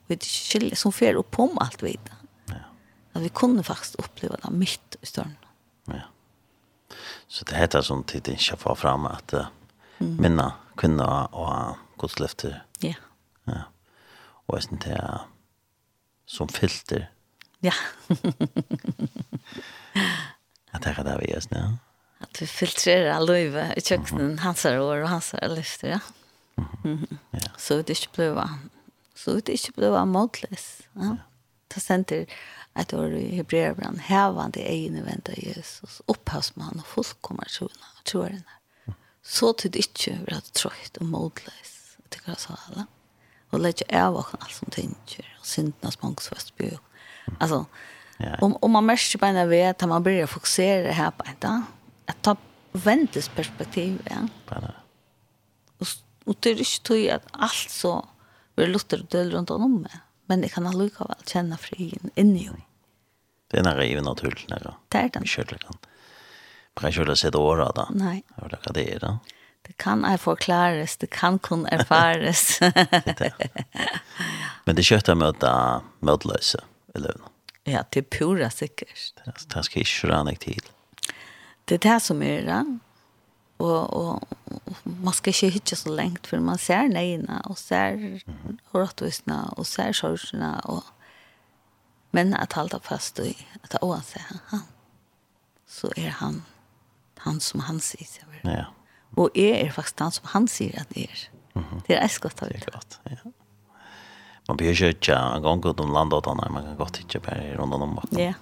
som 0.73 0.91
fer 0.91 1.15
upp 1.15 1.39
om 1.39 1.57
allt 1.57 1.83
vid. 1.83 1.99
Ja. 2.45 2.55
At 3.13 3.21
vi 3.21 3.29
kunde 3.29 3.63
faktisk 3.63 3.95
uppleva 3.99 4.35
det 4.43 4.51
mitt 4.51 4.95
i 5.01 5.05
stormen. 5.05 5.44
Ja. 5.87 6.01
Så 7.27 7.45
det 7.45 7.55
heter 7.55 7.81
som 7.81 8.03
tid 8.03 8.27
inte 8.27 8.57
få 8.57 8.75
fram 8.75 9.05
at 9.05 9.33
uh, 9.33 9.47
mm. 9.99 10.21
minna 10.21 10.53
kvinnor 10.77 11.27
och 11.31 11.77
Guds 11.97 12.19
löfte. 12.19 12.61
Ja. 12.81 12.93
Og 14.47 14.55
jeg 14.55 14.63
synes 14.63 14.83
det 14.83 14.93
er 14.93 15.27
som 16.25 16.49
filter. 16.49 17.05
Ja. 17.63 17.73
att 20.71 20.83
det 20.83 20.97
er 20.97 21.03
det 21.03 21.17
vi 21.21 21.31
gjør, 21.31 21.47
ja. 21.51 21.65
At 22.21 22.41
vi 22.41 22.45
filtrerar 22.45 23.19
livet 23.25 23.73
i 23.77 23.81
kjøkkenen, 23.81 24.25
mm 24.25 24.35
-hmm. 24.35 24.41
hans 24.41 24.65
år 24.65 25.01
og 25.01 25.09
hans 25.09 25.33
er 25.33 25.55
lyfter, 25.55 25.87
ja. 25.87 25.99
Mm 26.57 26.65
-hmm. 26.65 26.87
Mm. 26.87 27.17
Ja. 27.33 27.39
Så 27.57 27.77
det 27.77 27.89
ikke 27.89 28.11
ble, 28.13 28.49
så 29.15 29.31
det 29.35 29.49
ikke 29.49 29.71
ble 29.71 30.05
måttlös. 30.05 30.81
Ja. 30.95 31.01
ja. 31.03 31.17
Det 31.73 31.81
sender 31.81 32.25
ett 32.75 32.93
år 32.93 33.13
i 33.13 33.35
Hebreerbrann, 33.35 33.99
hävande 33.99 34.59
egen 34.59 35.05
vänta 35.05 35.31
Jesus, 35.33 36.01
upphavsman 36.05 36.79
och 36.79 36.87
fullkommer 36.87 37.45
trona 37.45 37.71
tror 38.05 38.23
troarna. 38.23 38.41
Så 39.23 39.53
till 39.53 39.71
det 39.71 39.77
inte 39.77 40.23
blir 40.23 40.35
det 40.35 40.53
trött 40.53 40.97
och 40.97 41.05
modlös, 41.05 41.97
tycker 42.09 42.29
jag 42.29 42.39
så 42.39 42.53
alla. 42.67 42.85
Och 43.49 43.59
lägga 43.59 44.05
av 44.05 44.15
och 44.15 44.27
allt 44.39 44.51
som 44.51 44.69
tänker, 44.71 45.37
och 45.39 45.45
syndna 45.45 45.91
mångsfäst 46.01 46.55
bygg. 46.55 46.77
Alltså, 47.39 47.65
om, 48.41 48.57
om 48.61 48.71
man 48.71 48.85
märker 48.85 49.19
på 49.19 49.25
en 49.25 49.49
vet 49.49 49.83
att 49.83 49.89
man 49.89 50.03
börjar 50.03 50.27
fokusera 50.27 50.91
här 50.91 51.11
på 51.11 51.23
ett, 51.23 51.45
att 52.05 52.21
ta 52.21 52.35
väntes 52.71 53.29
perspektiv, 53.29 54.01
ja. 54.09 54.27
Och, 55.77 55.87
och 56.25 56.35
det 56.39 56.49
är 56.49 56.91
inte 56.91 57.15
att 57.15 57.27
allt 57.31 57.69
så 57.69 58.07
blir 58.55 58.67
lutter 58.67 58.99
och 58.99 59.05
död 59.05 59.31
runt 59.31 59.49
om 59.49 59.81
mig 59.81 59.99
men 60.29 60.45
jeg 60.45 60.55
kan 60.55 60.67
allukka 60.69 61.07
vel 61.09 61.27
kjenne 61.29 61.57
frien 61.61 62.11
inni 62.15 62.47
jo. 62.47 62.55
Det 63.51 63.61
er 63.61 63.67
nære 63.67 63.85
i 63.87 63.99
naturlig 64.01 64.47
nære. 64.49 64.73
Det 64.91 65.01
er 65.01 65.11
den. 65.13 65.27
Kjøler 65.29 65.61
kan. 65.61 65.77
Bare 66.75 66.91
kjøler 66.91 67.19
seg 67.19 67.35
det 67.35 67.39
året 67.39 67.77
da. 67.77 67.85
Nei. 67.95 68.17
Hva 68.35 68.49
er 68.49 68.55
det 68.55 68.75
det 68.77 68.85
er 68.95 69.03
da? 69.03 69.13
Det 69.65 69.77
kan 69.81 70.03
jeg 70.05 70.19
forklares, 70.21 70.97
det 71.01 71.09
kan 71.09 71.39
kun 71.39 71.65
erfares. 71.73 72.59
Men 74.65 74.77
det 74.77 74.85
kjøtter 74.85 75.17
møte 75.17 75.53
møtløse 76.05 76.61
i 76.93 77.01
løvene. 77.01 77.31
Ja, 77.65 77.81
det 77.89 78.03
er 78.03 78.09
pura 78.13 78.51
sikkert. 78.53 79.15
Det, 79.23 79.33
det 79.49 79.63
skal 79.65 79.81
ikke 79.81 80.11
rane 80.11 80.35
til. 80.37 80.67
Det 81.65 81.79
er 81.79 81.83
det 81.87 81.95
som 82.05 82.21
er 82.21 82.45
det 82.45 82.59
og, 83.59 83.93
og, 83.93 84.21
og 84.51 84.75
man 84.85 85.13
skal 85.13 85.33
ikke 85.33 85.53
hitje 85.55 85.77
så 85.79 85.93
lengt, 85.93 86.27
for 86.27 86.43
man 86.43 86.59
ser 86.59 86.89
neina, 86.91 87.39
og 87.49 87.57
ser 87.57 88.19
råttvisna, 88.73 89.45
og 89.55 89.67
ser 89.69 89.95
sorgsna, 89.95 90.57
og 90.63 90.83
men 92.15 92.31
at 92.39 92.53
halda 92.55 92.79
fast 92.79 93.19
i, 93.19 93.33
at 93.63 93.73
det 93.73 93.81
oanse 93.83 94.21
han, 94.23 94.61
så 95.67 95.89
er 95.99 96.13
han, 96.21 96.43
han 97.25 97.41
som 97.43 97.65
han 97.67 97.81
sier 97.83 98.07
seg 98.07 98.23
over. 98.29 98.43
Ja. 98.47 98.67
Og 99.19 99.35
jeg 99.35 99.65
er 99.65 99.73
faktisk 99.75 100.03
han 100.03 100.15
som 100.15 100.29
han 100.31 100.47
sier 100.51 100.79
at 100.79 100.95
er. 100.95 101.25
Mm 101.55 101.63
-hmm. 101.63 101.81
Det 101.87 101.95
er 101.95 102.01
jeg 102.01 102.21
godt 102.21 102.43
av 102.43 102.49
det. 102.49 102.59
Det 102.59 102.67
er 102.67 102.71
godt, 102.71 102.99
ja. 103.09 103.31
Man 104.47 104.57
blir 104.57 104.69
ikke 104.69 104.87
ikke 104.87 105.15
en 105.15 105.43
gang 105.43 105.65
ut 105.65 105.79
om 105.79 105.91
landet, 105.91 106.25
man 106.51 106.63
kan 106.63 106.77
godt 106.77 106.99
ikke 106.99 107.19
bare 107.19 107.57
rundt 107.57 107.73
om 107.73 107.95
bakken. 107.95 108.19
Ja. 108.19 108.33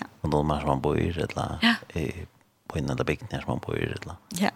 Ja. 0.00 0.06
Og 0.22 0.30
noen 0.30 0.46
mer 0.46 0.60
som 0.60 0.68
man 0.68 0.82
bor 0.82 0.94
i, 0.94 1.08
eller 1.08 1.58
ja. 1.62 1.74
i 1.94 2.26
på 2.70 2.78
innan 2.78 2.96
det 2.96 3.06
bygden 3.08 3.28
her 3.32 3.42
som 3.44 3.54
man 3.54 3.62
bor 3.66 3.78
i 3.78 3.86
Rydla. 3.90 4.16
Ja. 4.40 4.50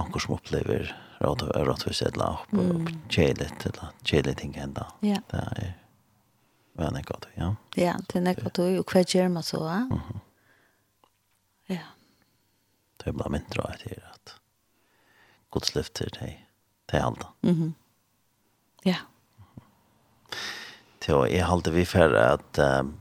Anker 0.00 0.20
som 0.20 0.34
opplever 0.34 0.90
rådhus 1.20 2.02
eller 2.02 2.30
opp, 2.40 2.54
opp 2.58 2.90
kjelet 3.08 3.66
eller 3.66 3.92
kjelet 4.02 4.38
ting 4.38 4.54
enda. 4.56 4.86
Ja. 5.00 5.20
Det 5.30 5.36
är 5.36 5.74
väldigt 6.72 7.06
gott, 7.06 7.26
ja. 7.34 7.54
Ja, 7.74 7.94
det 8.08 8.26
er 8.26 8.40
godt, 8.42 8.58
og 8.58 8.90
hva 8.90 9.04
gjør 9.04 9.28
man 9.28 9.46
så, 9.46 9.60
ja? 9.62 10.00
Ja. 11.66 11.84
Det 12.96 13.10
är 13.10 13.12
bara 13.12 13.28
mindre 13.28 13.62
av 13.62 13.70
det 13.70 13.90
her 13.90 14.10
att 14.14 14.34
Guds 15.52 15.74
lyft 15.74 15.94
til 15.94 16.10
deg, 16.18 16.38
til 16.90 16.96
allt. 16.98 17.26
Mhm. 17.42 17.74
Ja. 18.84 18.96
Så 21.04 21.20
å, 21.20 21.26
jeg 21.28 21.44
halte 21.46 21.70
vi 21.70 21.84
for 21.84 22.16
at, 22.16 22.58
um, 22.58 22.94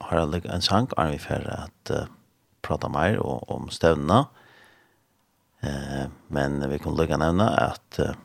har 0.00 0.18
jeg 0.24 0.44
en 0.48 0.64
sang, 0.64 0.88
er 0.98 1.10
vi 1.12 1.18
for 1.20 1.44
at, 1.54 1.92
uh, 1.92 2.06
prata 2.62 2.88
mer 2.88 3.18
og, 3.22 3.44
om 3.50 3.70
stevnene. 3.72 4.24
Eh, 5.60 6.06
men 6.28 6.70
vi 6.70 6.78
kan 6.78 6.96
lägga 6.96 7.16
nevne 7.20 7.48
at 7.50 7.98
eh, 7.98 8.16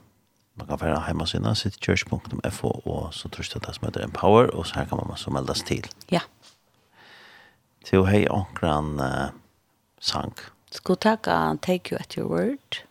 man 0.54 0.68
kan 0.68 0.80
färra 0.80 1.00
hemmasina 1.00 1.56
citychurch.fo 1.56 2.70
og 2.86 3.14
så 3.14 3.30
tror 3.30 3.48
jeg 3.54 3.62
det 3.66 3.76
som 3.76 3.88
heter 3.88 4.06
Empower 4.06 4.48
og 4.56 4.68
så 4.68 4.80
her 4.80 4.86
kan 4.90 5.02
man 5.04 5.18
så 5.18 5.34
meldes 5.36 5.64
til. 5.68 5.84
Ja. 6.12 6.24
Til 7.86 8.04
å 8.04 8.08
hei 8.08 8.24
ankran 8.32 8.96
eh, 9.04 9.36
sank. 10.00 10.48
Ska 10.72 10.96
tacka 10.96 11.58
take 11.62 11.92
you 11.92 12.00
at 12.00 12.18
your 12.18 12.30
word. 12.32 12.84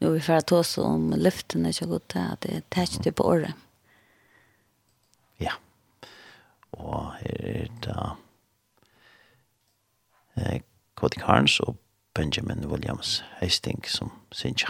Nu 0.00 0.10
vi 0.10 0.20
färra 0.20 0.40
ta 0.40 0.58
oss 0.58 0.78
om 0.78 1.12
lyften 1.12 1.66
ikke 1.66 1.86
så 1.86 2.00
at 2.20 2.40
det 2.40 2.56
er 2.56 2.64
täckt 2.72 3.14
på 3.16 3.24
året. 3.24 3.52
Ja. 5.40 5.52
Og 6.72 7.12
her 7.20 7.44
er 7.44 7.68
det 7.84 8.25
eh, 10.36 10.60
Cody 10.94 11.20
Carnes 11.20 11.60
og 11.60 11.76
Benjamin 12.14 12.66
Williams 12.66 13.24
Hastings 13.38 13.90
som 13.90 14.12
synsja. 14.32 14.68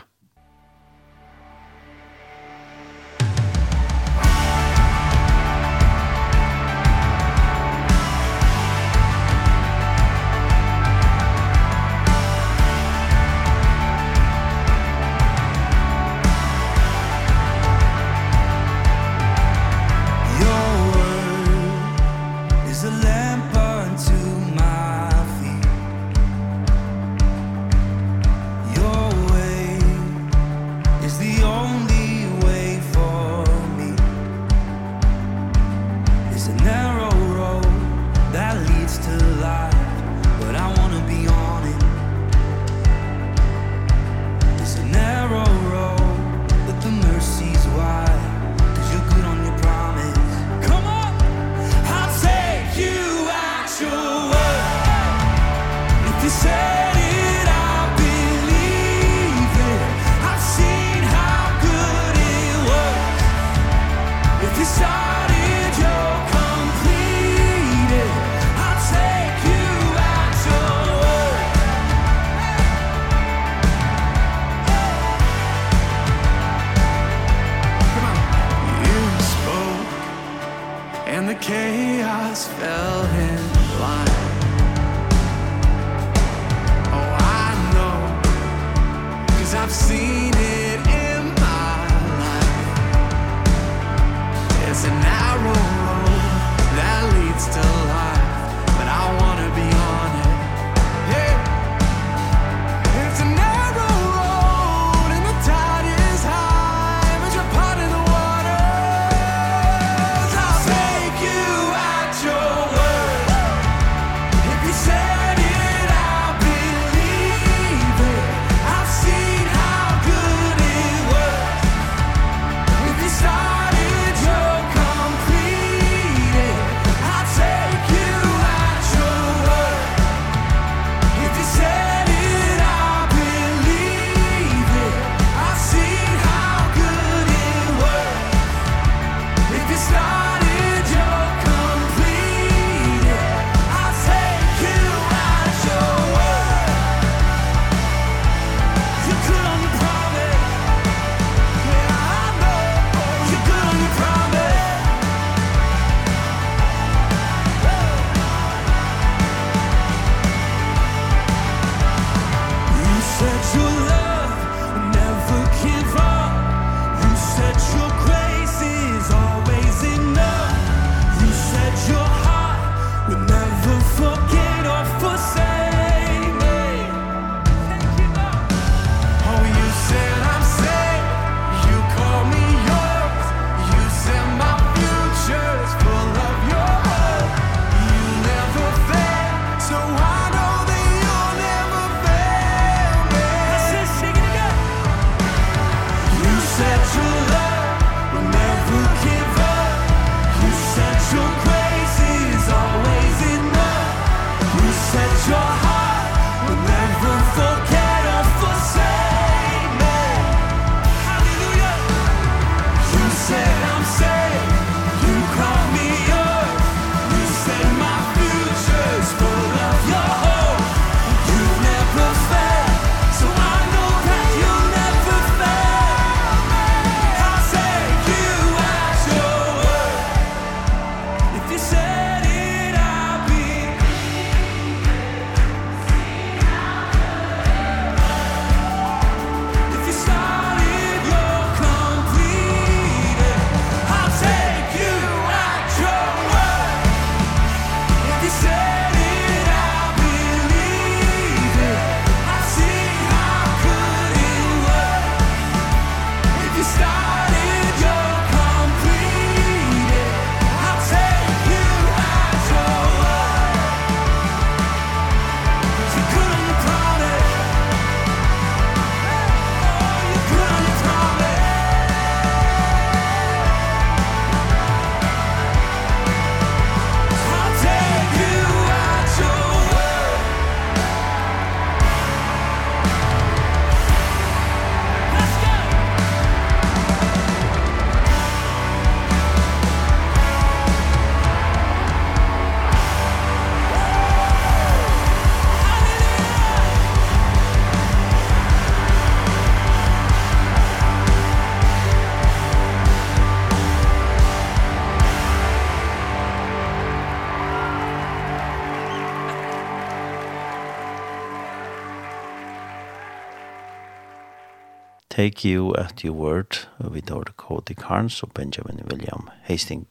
take 315.26 315.44
you 315.44 315.74
at 315.74 316.04
your 316.04 316.14
word 316.14 316.58
with 316.78 317.10
our 317.10 317.24
Cody 317.36 317.74
Carnes 317.74 318.22
og 318.22 318.30
Benjamin 318.34 318.80
William 318.90 319.28
Hastings 319.42 319.86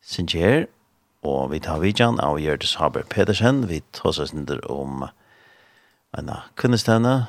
Sincere 0.00 0.66
og 1.22 1.50
vi 1.50 1.58
tar 1.58 1.78
vidjan 1.78 2.20
av 2.20 2.38
Gjerdes 2.38 2.74
Haber 2.74 3.02
Pedersen. 3.02 3.68
Vi 3.68 3.80
tar 3.92 4.08
oss 4.08 4.34
under 4.34 4.58
om 4.70 5.04
en 6.18 6.30
kunnestevne 6.56 7.26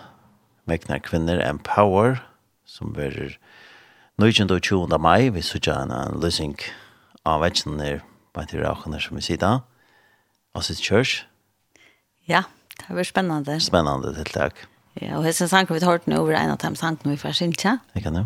Meknar 0.65 0.97
kvinner 0.97 1.41
Empower 1.49 2.21
som 2.65 2.93
verer 2.95 3.37
19. 4.17 5.01
mai. 5.01 5.29
Vi 5.29 5.41
sutja 5.41 5.77
en 5.81 6.21
løsning 6.21 6.57
av 7.25 7.41
vetsjoner 7.41 8.01
på 8.33 8.41
en 8.41 8.47
tilrakene 8.47 9.01
som 9.01 9.17
vi 9.17 9.21
sitter 9.21 9.61
og 10.53 10.63
sitt 10.63 10.81
kjørs. 10.81 11.25
Ja, 12.27 12.43
det 12.87 12.95
var 12.95 13.03
spennende 13.03 13.59
Spennende 13.61 14.13
tiltak. 14.13 14.67
Ja, 14.93 15.17
och 15.17 15.23
hessen 15.23 15.49
sank 15.49 15.71
vi 15.71 15.79
har 15.79 15.91
hørt 15.91 16.07
nå 16.07 16.15
över 16.15 16.33
en 16.33 16.51
av 16.51 16.57
dem 16.57 16.75
sank 16.75 16.99
vi 17.03 17.17
får 17.17 17.27
Farsincha. 17.27 17.77
Det 17.93 18.01
kan 18.01 18.13
nu. 18.13 18.25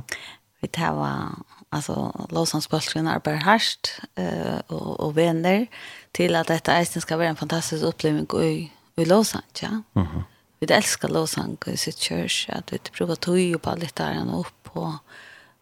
Vi 0.62 0.68
tar 0.68 1.32
alltså 1.72 2.12
altså, 2.34 2.70
Bolsgren 2.70 3.08
arbeider 3.08 3.40
hardt 3.40 4.00
eh 4.16 4.60
och 4.68 5.00
och 5.00 5.18
venner 5.18 5.68
till 6.12 6.36
att 6.36 6.48
detta 6.48 6.74
eisen 6.74 7.02
ska 7.02 7.18
være 7.18 7.30
en 7.30 7.36
fantastisk 7.36 7.84
upplevelse 7.84 8.46
i 8.46 8.72
i 8.98 9.06
Lausanne, 9.06 9.44
ja. 9.62 9.82
Mhm. 9.94 10.24
Vi 10.60 10.74
älskar 10.74 11.10
Lausanne 11.10 11.58
i 11.68 11.78
sitt 11.78 12.00
church 12.00 12.50
att 12.50 12.74
vi 12.74 12.78
prova 12.78 13.16
tog 13.16 13.56
och 13.56 13.62
på 13.62 13.76
der 13.76 13.92
där 13.96 14.40
upp 14.40 14.70
och 14.78 14.94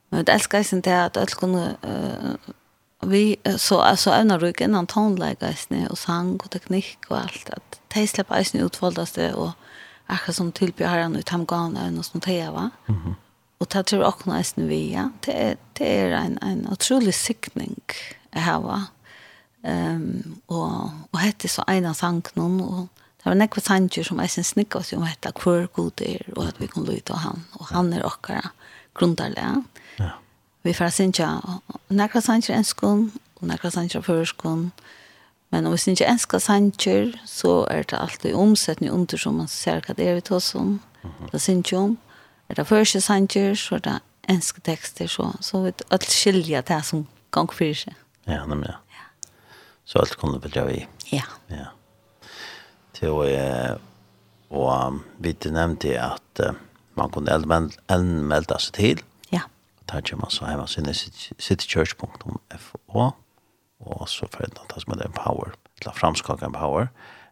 men 0.09 0.25
vi 0.25 0.31
älskar 0.31 0.59
isen 0.59 0.81
til 0.81 0.91
att 0.91 1.17
alle 1.17 1.35
kunne 1.35 1.75
eh 1.83 2.35
vi 3.01 3.37
så 3.57 3.79
alltså 3.79 4.09
även 4.11 4.39
ryggen 4.39 4.69
innan 4.69 5.15
läggas 5.15 5.49
eisen 5.49 5.87
og 5.91 5.97
sang 5.97 6.39
och 7.09 7.17
alt, 7.17 7.49
at 7.49 7.79
de 7.93 8.03
att 8.03 8.31
eisen 8.31 8.65
isen 8.65 9.05
det, 9.15 9.33
och 9.33 9.51
akkurat 10.07 10.35
som 10.35 10.51
tilbyr 10.51 10.87
herren 10.87 11.15
ut 11.15 11.29
hamgana 11.29 11.87
enn 11.87 12.03
som 12.03 12.21
teia, 12.21 12.51
va? 12.51 12.69
Mm 12.87 12.95
-hmm. 12.95 13.15
Og 13.59 13.67
det 13.73 13.85
tror 13.85 13.99
jeg 13.99 14.07
også 14.07 14.29
nesten 14.29 14.67
vi, 14.69 14.91
ja. 14.91 15.09
Det 15.25 15.35
er, 15.35 15.55
det 15.77 15.87
er 15.87 16.17
en, 16.17 16.37
en 16.43 16.67
utrolig 16.71 17.13
sikning 17.13 17.81
jeg 18.33 18.43
har, 18.43 18.59
va? 18.59 18.81
Um, 19.63 20.41
og, 20.47 20.91
og 21.11 21.19
hette 21.19 21.47
så 21.47 21.63
ena 21.67 21.93
sang 21.93 22.21
noen, 22.35 22.59
og 22.61 22.87
det 23.17 23.25
var 23.25 23.33
nekva 23.33 23.61
sanger 23.61 24.03
som 24.03 24.19
jeg 24.19 24.29
synes 24.29 24.47
snikket 24.53 24.75
oss 24.75 24.93
om 24.93 25.03
hette 25.03 25.31
hvor 25.41 25.65
god 25.73 26.01
er, 26.01 26.21
og 26.35 26.47
at 26.47 26.59
vi 26.61 26.67
kan 26.67 26.85
lytte 26.85 27.13
av 27.13 27.17
han, 27.23 27.45
og 27.53 27.65
han 27.71 27.93
er 27.93 28.05
okkara 28.05 28.51
grundarlig, 28.93 29.63
ja. 29.99 30.11
Vi 30.65 30.73
får 30.73 30.89
synge 30.89 31.25
nekva 31.89 32.21
sanger 32.21 32.55
enskån, 32.55 33.11
og 33.41 33.47
nekva 33.47 33.69
sanger 33.69 34.01
førskån, 34.01 34.71
Men 35.55 35.67
om 35.69 35.71
vi 35.71 35.91
ikke 35.93 36.07
enska 36.11 36.39
sanger, 36.43 37.13
så 37.25 37.61
er 37.71 37.85
det 37.87 37.95
alltid 37.95 38.33
omsetning 38.35 38.91
under 38.91 39.17
som 39.17 39.37
man 39.39 39.47
ser 39.47 39.79
hva 39.85 39.93
det 39.95 40.09
er 40.09 40.17
vi 40.17 40.23
tar 40.27 40.41
som. 40.43 40.81
Det 41.31 41.39
synes 41.41 41.71
jo 41.71 41.79
om. 41.79 41.93
Er 42.49 42.59
det 42.59 42.67
første 42.67 42.99
sanger, 43.01 43.55
så 43.55 43.77
er 43.77 43.85
det 43.85 43.93
enska 44.27 44.59
tekster, 44.65 45.07
så, 45.07 45.29
så 45.39 45.61
vi 45.63 45.71
alt 45.95 46.11
skilja 46.11 46.61
det 46.67 46.81
som 46.83 47.07
gang 47.31 47.47
for 47.53 47.71
seg. 47.71 47.95
Ja, 48.27 48.43
nemlig. 48.43 48.75
Ja. 48.91 49.07
Så 49.85 50.03
alt 50.03 50.19
kunne 50.19 50.43
vi 50.43 50.51
gjøre 50.51 50.75
i. 50.75 50.85
Ja. 51.13 51.23
Ja. 51.47 51.71
Til 52.99 53.15
å, 53.15 53.23
og 54.51 55.01
vi 55.23 55.37
nevnte 55.55 55.95
at 56.03 56.43
uh, 56.43 56.51
man 56.99 57.15
kunne 57.15 57.31
anmelde 57.87 58.59
seg 58.59 58.81
til. 58.81 59.05
Ja. 59.31 59.47
Og 59.79 59.87
tar 59.87 60.03
ikke 60.03 60.19
man 60.19 60.35
så 60.35 60.51
hjemme, 60.51 60.67
så 60.67 60.83
er 60.83 61.05
citychurch.fo. 61.39 62.81
Ja 62.99 63.13
og 63.79 64.09
så 64.09 64.27
for 64.31 64.45
det 64.45 64.81
som 64.81 64.93
er 64.93 65.05
en 65.05 65.15
power, 65.15 65.55
til 65.81 65.91
å 65.91 65.95
framskake 65.95 66.51
power, 66.53 66.87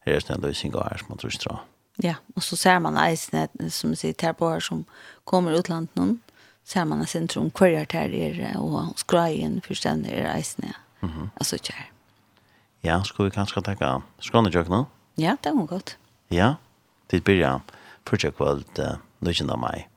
er 0.05 0.19
det 0.19 0.29
en 0.29 0.43
løsning 0.43 0.75
av 0.75 0.89
her 0.89 0.99
som 0.99 1.13
man 1.13 1.21
tror 1.21 1.31
ikke 1.31 1.59
Ja, 2.03 2.15
og 2.35 2.43
så 2.43 2.57
ser 2.57 2.79
man 2.79 2.97
eisene, 2.97 3.47
som 3.69 3.93
du 3.93 3.95
sier, 3.95 4.13
ter 4.13 4.33
på 4.33 4.49
her 4.49 4.59
som 4.59 4.85
kommer 5.29 5.55
utlandet 5.55 5.95
noen, 5.95 6.17
ser 6.65 6.87
man 6.89 7.03
eisene 7.03 7.29
som 7.31 7.51
kvarjer 7.51 7.85
ter 7.85 8.13
er, 8.17 8.57
og 8.57 8.97
skraien 8.97 9.61
forstående 9.61 10.09
er 10.09 10.35
eisene, 10.35 10.73
mm 11.01 11.09
-hmm. 11.09 11.29
altså 11.35 11.55
ikke 11.55 11.73
her. 11.73 11.89
Ja, 12.83 13.03
skulle 13.03 13.29
vi 13.29 13.35
kanskje 13.35 13.61
tenke, 13.61 14.01
skal 14.19 14.43
du? 14.43 14.85
Ja, 15.17 15.35
det 15.43 15.55
var 15.55 15.65
godt. 15.65 15.97
Ja, 16.31 16.55
til 17.09 17.21
byrja, 17.21 17.59
project 18.05 18.37
kveld, 18.37 18.79
uh, 18.79 18.97
løsning 19.21 19.51
av 19.51 19.59
meg. 19.59 19.87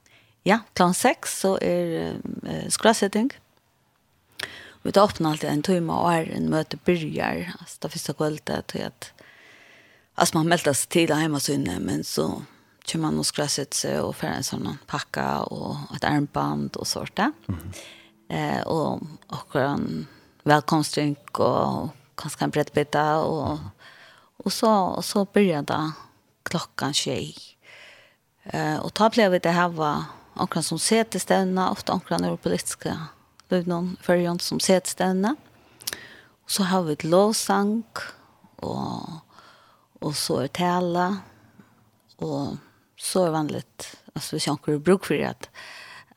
Ja, 0.44 0.58
klant 0.74 0.96
6 0.96 1.40
så 1.40 1.58
er 1.62 2.14
uh, 2.14 2.68
skrasetting. 2.68 3.32
Ja 3.32 3.45
Vi 4.86 4.92
tar 4.92 5.02
åpne 5.02 5.32
alltid 5.32 5.50
en 5.50 5.62
tøyma 5.66 5.94
og 5.98 6.12
er 6.14 6.28
en 6.36 6.50
møte 6.50 6.78
börjar. 6.86 7.56
Altså, 7.60 7.78
det 7.80 7.88
första 7.88 8.12
kvället 8.12 8.66
til 8.66 8.82
at 8.86 9.12
altså, 10.14 10.38
man 10.38 10.46
mälte 10.46 10.74
seg 10.74 10.90
til 10.90 11.10
hjemme 11.10 11.40
så 11.40 11.52
inne 11.52 11.80
men 11.80 12.04
så 12.04 12.42
kommer 12.86 13.10
man 13.10 13.18
och 13.18 13.26
skraset 13.26 13.74
seg 13.74 13.98
og 13.98 14.14
får 14.14 14.28
en 14.28 14.46
sånn 14.46 14.78
packa 14.86 15.42
og 15.50 15.90
et 15.96 16.04
armband 16.04 16.76
og 16.76 16.86
sånt 16.86 17.16
där. 17.16 17.32
Mm. 17.48 17.72
Eh 18.28 18.62
og 18.66 19.02
akkurat 19.28 19.78
en 19.78 20.06
velkomstdrink 20.44 21.40
og 21.40 21.90
kanskje 22.16 22.44
en 22.44 22.50
breddbita 22.50 23.18
och 23.18 23.58
og, 24.44 24.52
så 24.52 24.70
og 24.70 25.04
så 25.04 25.24
började 25.24 25.92
klockan 26.44 26.94
tjej. 26.94 27.34
Eh 28.44 28.78
og 28.78 28.94
da 28.94 29.08
ble 29.08 29.30
vi 29.30 29.38
det 29.38 29.52
her 29.52 29.68
var 29.68 30.04
akkurat 30.36 30.66
som 30.66 30.78
sätter 30.78 31.18
stävna 31.18 31.70
ofta 31.70 31.92
omkring 31.92 32.24
europeiska 32.24 33.08
løvnån 33.52 33.96
førjon 34.04 34.40
som 34.42 34.60
setstevne. 34.62 35.34
Så 36.46 36.68
har 36.70 36.84
vi 36.86 36.94
et 36.94 37.06
låsang, 37.06 37.82
og, 38.62 39.22
og 40.00 40.14
så 40.14 40.42
er 40.44 40.52
tale, 40.54 41.08
og 42.22 42.56
så 42.96 43.26
er 43.26 43.34
vanligt, 43.34 43.90
altså 44.14 44.36
hvis 44.36 44.46
jeg 44.46 44.60
ikke 44.60 44.78
bruk 44.86 45.10
for 45.10 45.26
at 45.26 45.50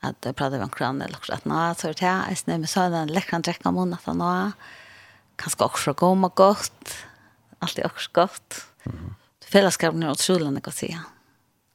at 0.00 0.24
jeg 0.24 0.36
prater 0.36 0.62
om 0.64 0.70
kran 0.72 1.02
eller 1.04 1.18
akkurat 1.18 1.46
nå, 1.48 1.58
så 1.76 1.90
er 1.90 1.96
det 1.96 2.06
her, 2.06 2.28
jeg 2.30 2.40
snøy 2.40 2.56
med 2.62 2.72
sønne, 2.72 3.02
lekkeren 3.12 3.44
drekker 3.44 3.68
om 3.68 3.80
at 3.82 3.98
etter 3.98 4.16
nå, 4.16 4.30
kanskje 5.40 5.66
også 5.66 5.94
gå 6.00 6.10
med 6.16 6.32
godt, 6.40 6.94
alltid 7.60 7.84
også 7.84 8.14
godt. 8.16 8.60
Fellesskapen 9.50 10.04
er 10.04 10.14
utrolig, 10.14 10.48
jeg 10.56 10.64
kan 10.64 10.76
si. 10.76 10.88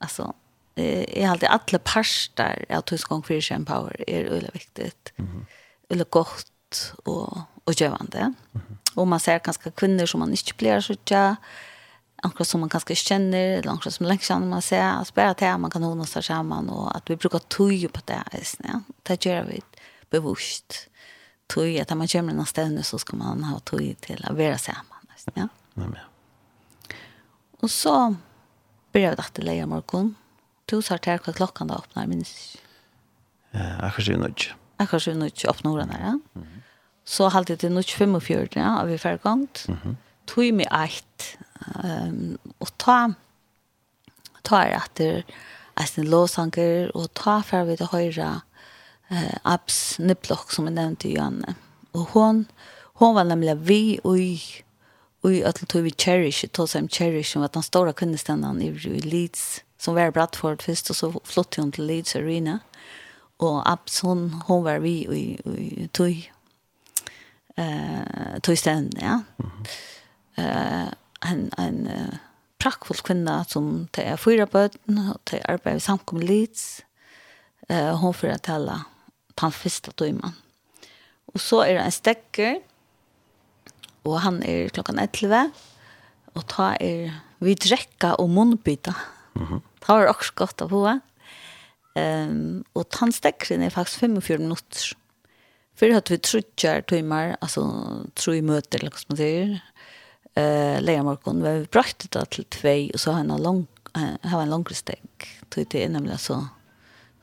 Altså, 0.02 0.32
eh 0.76 1.24
är 1.24 1.30
alltid 1.30 1.50
alla 1.50 1.80
parstar 1.80 2.66
av 2.70 2.82
Tyskland 2.82 3.26
Christian 3.26 3.66
Power 3.66 4.10
är 4.10 4.26
ulla 4.26 4.50
viktigt. 4.54 5.14
Mm. 5.18 5.46
Ulla 5.90 6.06
gott 6.10 6.94
och 7.04 7.38
och 7.66 7.82
givande. 7.82 8.18
Mm. 8.18 8.78
Och 8.96 9.08
man 9.08 9.20
ser 9.20 9.40
ganska 9.40 9.72
kvinnor 9.72 10.06
som 10.06 10.20
man 10.20 10.32
inte 10.32 10.54
blir 10.58 10.82
så 10.82 10.96
tjä 11.06 11.36
ankra 12.16 12.46
som 12.46 12.60
man 12.60 12.70
kanske 12.70 12.96
känner 12.96 13.58
eller 13.58 13.72
ankra 13.72 13.92
som 13.92 14.06
länge 14.06 14.20
känner 14.20 14.48
man 14.48 14.62
ser 14.62 14.82
att 14.82 15.08
spela 15.08 15.34
till 15.34 15.58
man 15.58 15.72
kan 15.72 15.84
hona 15.84 16.06
sig 16.06 16.24
samman 16.24 16.70
och 16.70 16.96
att 16.96 17.10
vi 17.10 17.16
brukar 17.16 17.40
tog 17.40 17.94
på 17.94 18.02
det 18.06 18.14
här 18.14 18.44
ja. 18.64 18.82
det 19.04 19.26
gör 19.26 19.44
vi 19.44 19.62
bevusst 20.10 20.90
tuja 21.48 21.82
att 21.82 21.98
man 21.98 22.08
kommer 22.08 22.34
någon 22.34 22.46
stund 22.46 22.86
så 22.86 22.98
ska 22.98 23.18
man 23.18 23.44
ha 23.44 23.60
tog 23.60 23.96
till 24.02 24.26
att 24.26 24.38
vara 24.38 24.58
samman 24.58 25.08
ja. 25.34 25.48
Mm. 25.78 25.96
Ja. 25.96 26.02
Och 27.60 27.72
så 27.72 28.16
börjar 28.92 29.10
vi 29.10 29.16
detta 29.16 29.42
lägga 29.42 29.68
morgon 29.68 30.16
Du 30.70 30.82
sa 30.82 30.98
til 30.98 31.20
hva 31.22 31.34
klokken 31.36 31.70
da 31.70 31.78
åpner, 31.78 32.08
minns 32.10 32.32
ikke. 32.34 32.62
Eh, 33.56 33.76
akkurat 33.86 34.08
7 34.08 34.18
nødt. 34.18 34.46
Akkurat 34.82 35.02
7 35.02 35.14
nødt 35.14 35.46
åpner 35.50 35.72
ordene, 35.72 35.94
her, 35.94 36.06
ja. 36.06 36.12
Mm 36.12 36.42
-hmm. 36.42 36.62
Så 37.06 37.30
halte 37.30 37.52
jeg 37.52 37.60
til 37.60 37.72
nødt 37.72 37.92
45, 37.92 38.48
ja, 38.56 38.82
og 38.82 38.88
vi 38.88 38.94
er 38.94 38.98
ferdig 38.98 39.22
gongt. 39.22 39.66
Mm 39.70 39.76
-hmm. 39.76 39.96
Tog 40.28 40.54
meg 40.54 40.68
eit, 40.72 41.38
um, 41.84 42.38
og 42.60 42.68
ta, 42.78 43.14
ta 44.44 44.56
er 44.56 44.76
etter 44.76 45.24
eisen 45.82 46.08
låsanker, 46.08 46.92
og 46.96 47.14
ta 47.14 47.42
for 47.42 47.64
vi 47.64 47.76
til 47.76 47.86
høyre 47.86 48.42
uh, 49.12 49.38
Abs 49.44 50.00
Niplok, 50.00 50.52
som 50.52 50.66
jeg 50.66 50.74
nevnte 50.74 51.08
i 51.08 51.14
Janne. 51.14 51.56
Og 51.94 52.06
hon, 52.06 52.48
hon 52.94 53.16
var 53.16 53.24
nemlig 53.24 53.68
vi 53.68 54.00
og 54.04 54.20
i 55.34 55.44
öll 55.44 55.66
tog 55.66 55.84
vi 55.84 55.92
Cherish, 55.92 56.46
tog 56.52 56.70
som 56.70 56.90
Cherish, 56.90 57.32
som 57.32 57.42
var 57.42 57.50
den 57.54 57.64
stora 57.64 57.94
kundeständan 57.94 58.62
i 58.62 58.72
Leeds, 59.02 59.62
som 59.86 59.96
var 59.96 60.08
i 60.08 60.12
Bradford 60.12 60.62
först 60.62 60.90
och 60.90 60.96
så 60.96 61.22
flyttade 61.24 61.62
hun 61.62 61.72
til 61.72 61.84
Leeds 61.84 62.16
Arena. 62.16 62.60
Och 63.38 63.72
Abs 63.72 64.00
hon, 64.02 64.34
hon 64.48 64.64
var 64.64 64.80
vi 64.80 64.90
i, 64.90 65.40
i 65.58 65.88
tog 65.88 66.32
eh 67.58 68.40
tog 68.44 68.58
stedet, 68.58 68.94
ja. 69.02 69.22
Eh 70.38 70.88
en 71.32 71.52
en 71.58 71.88
uh, 71.88 72.16
prakkfull 72.58 72.98
kvinna 72.98 73.46
som 73.46 73.88
det 73.92 74.04
är 74.04 74.18
fyra 74.18 74.46
böten 74.46 75.12
och 75.14 75.22
det 75.32 75.42
arbeid 75.44 75.78
i 75.78 75.80
samkommet 75.80 76.24
Leeds. 76.24 76.82
Eh 77.70 77.98
hon 77.98 78.14
får 78.14 78.28
att 78.28 78.44
på 78.44 78.82
den 79.42 79.52
första 79.52 79.92
timmen. 79.92 80.32
Och 81.26 81.42
så 81.42 81.62
är 81.62 81.74
det 81.74 81.80
en 81.80 81.92
stekker, 81.92 82.60
och 84.04 84.20
han 84.20 84.44
är 84.44 84.70
klockan 84.70 85.00
11 85.00 85.52
och 86.34 86.48
ta 86.48 86.76
er 86.80 87.12
vi 87.40 87.54
drekka 87.54 88.16
og 88.16 88.30
munnbyta. 88.30 88.94
Mhm. 89.36 89.54
Mm 89.54 89.75
Det 89.86 89.94
har 89.94 90.10
også 90.10 90.34
godt 90.42 90.64
av 90.66 90.74
hva. 90.74 90.96
Um, 91.96 92.64
og 92.74 92.88
tannstekkeren 92.92 93.64
er 93.64 93.74
faktisk 93.74 94.02
45 94.02 94.42
minutter. 94.42 94.88
Før 95.78 95.94
hadde 95.94 96.16
vi 96.16 96.24
trutjer 96.26 96.82
timer, 96.90 97.36
altså 97.38 97.68
i 98.34 98.42
møter, 98.42 98.82
eller 98.82 98.96
hva 98.96 99.04
som 99.04 99.14
man 99.14 99.22
sier. 99.22 99.54
Uh, 100.36 100.82
Leiermorgon, 100.82 101.44
vi 101.46 101.54
brøkte 101.70 102.10
det 102.12 102.26
til 102.34 102.50
tvei, 102.52 102.80
og 102.92 103.00
så 103.00 103.14
har 103.14 103.24
jeg 103.24 103.30
har 104.28 104.42
en 104.42 104.52
langere 104.52 104.76
stekk. 104.76 105.30
Det 105.54 105.76
er 105.80 105.90
nemlig 105.90 106.20
så 106.20 106.48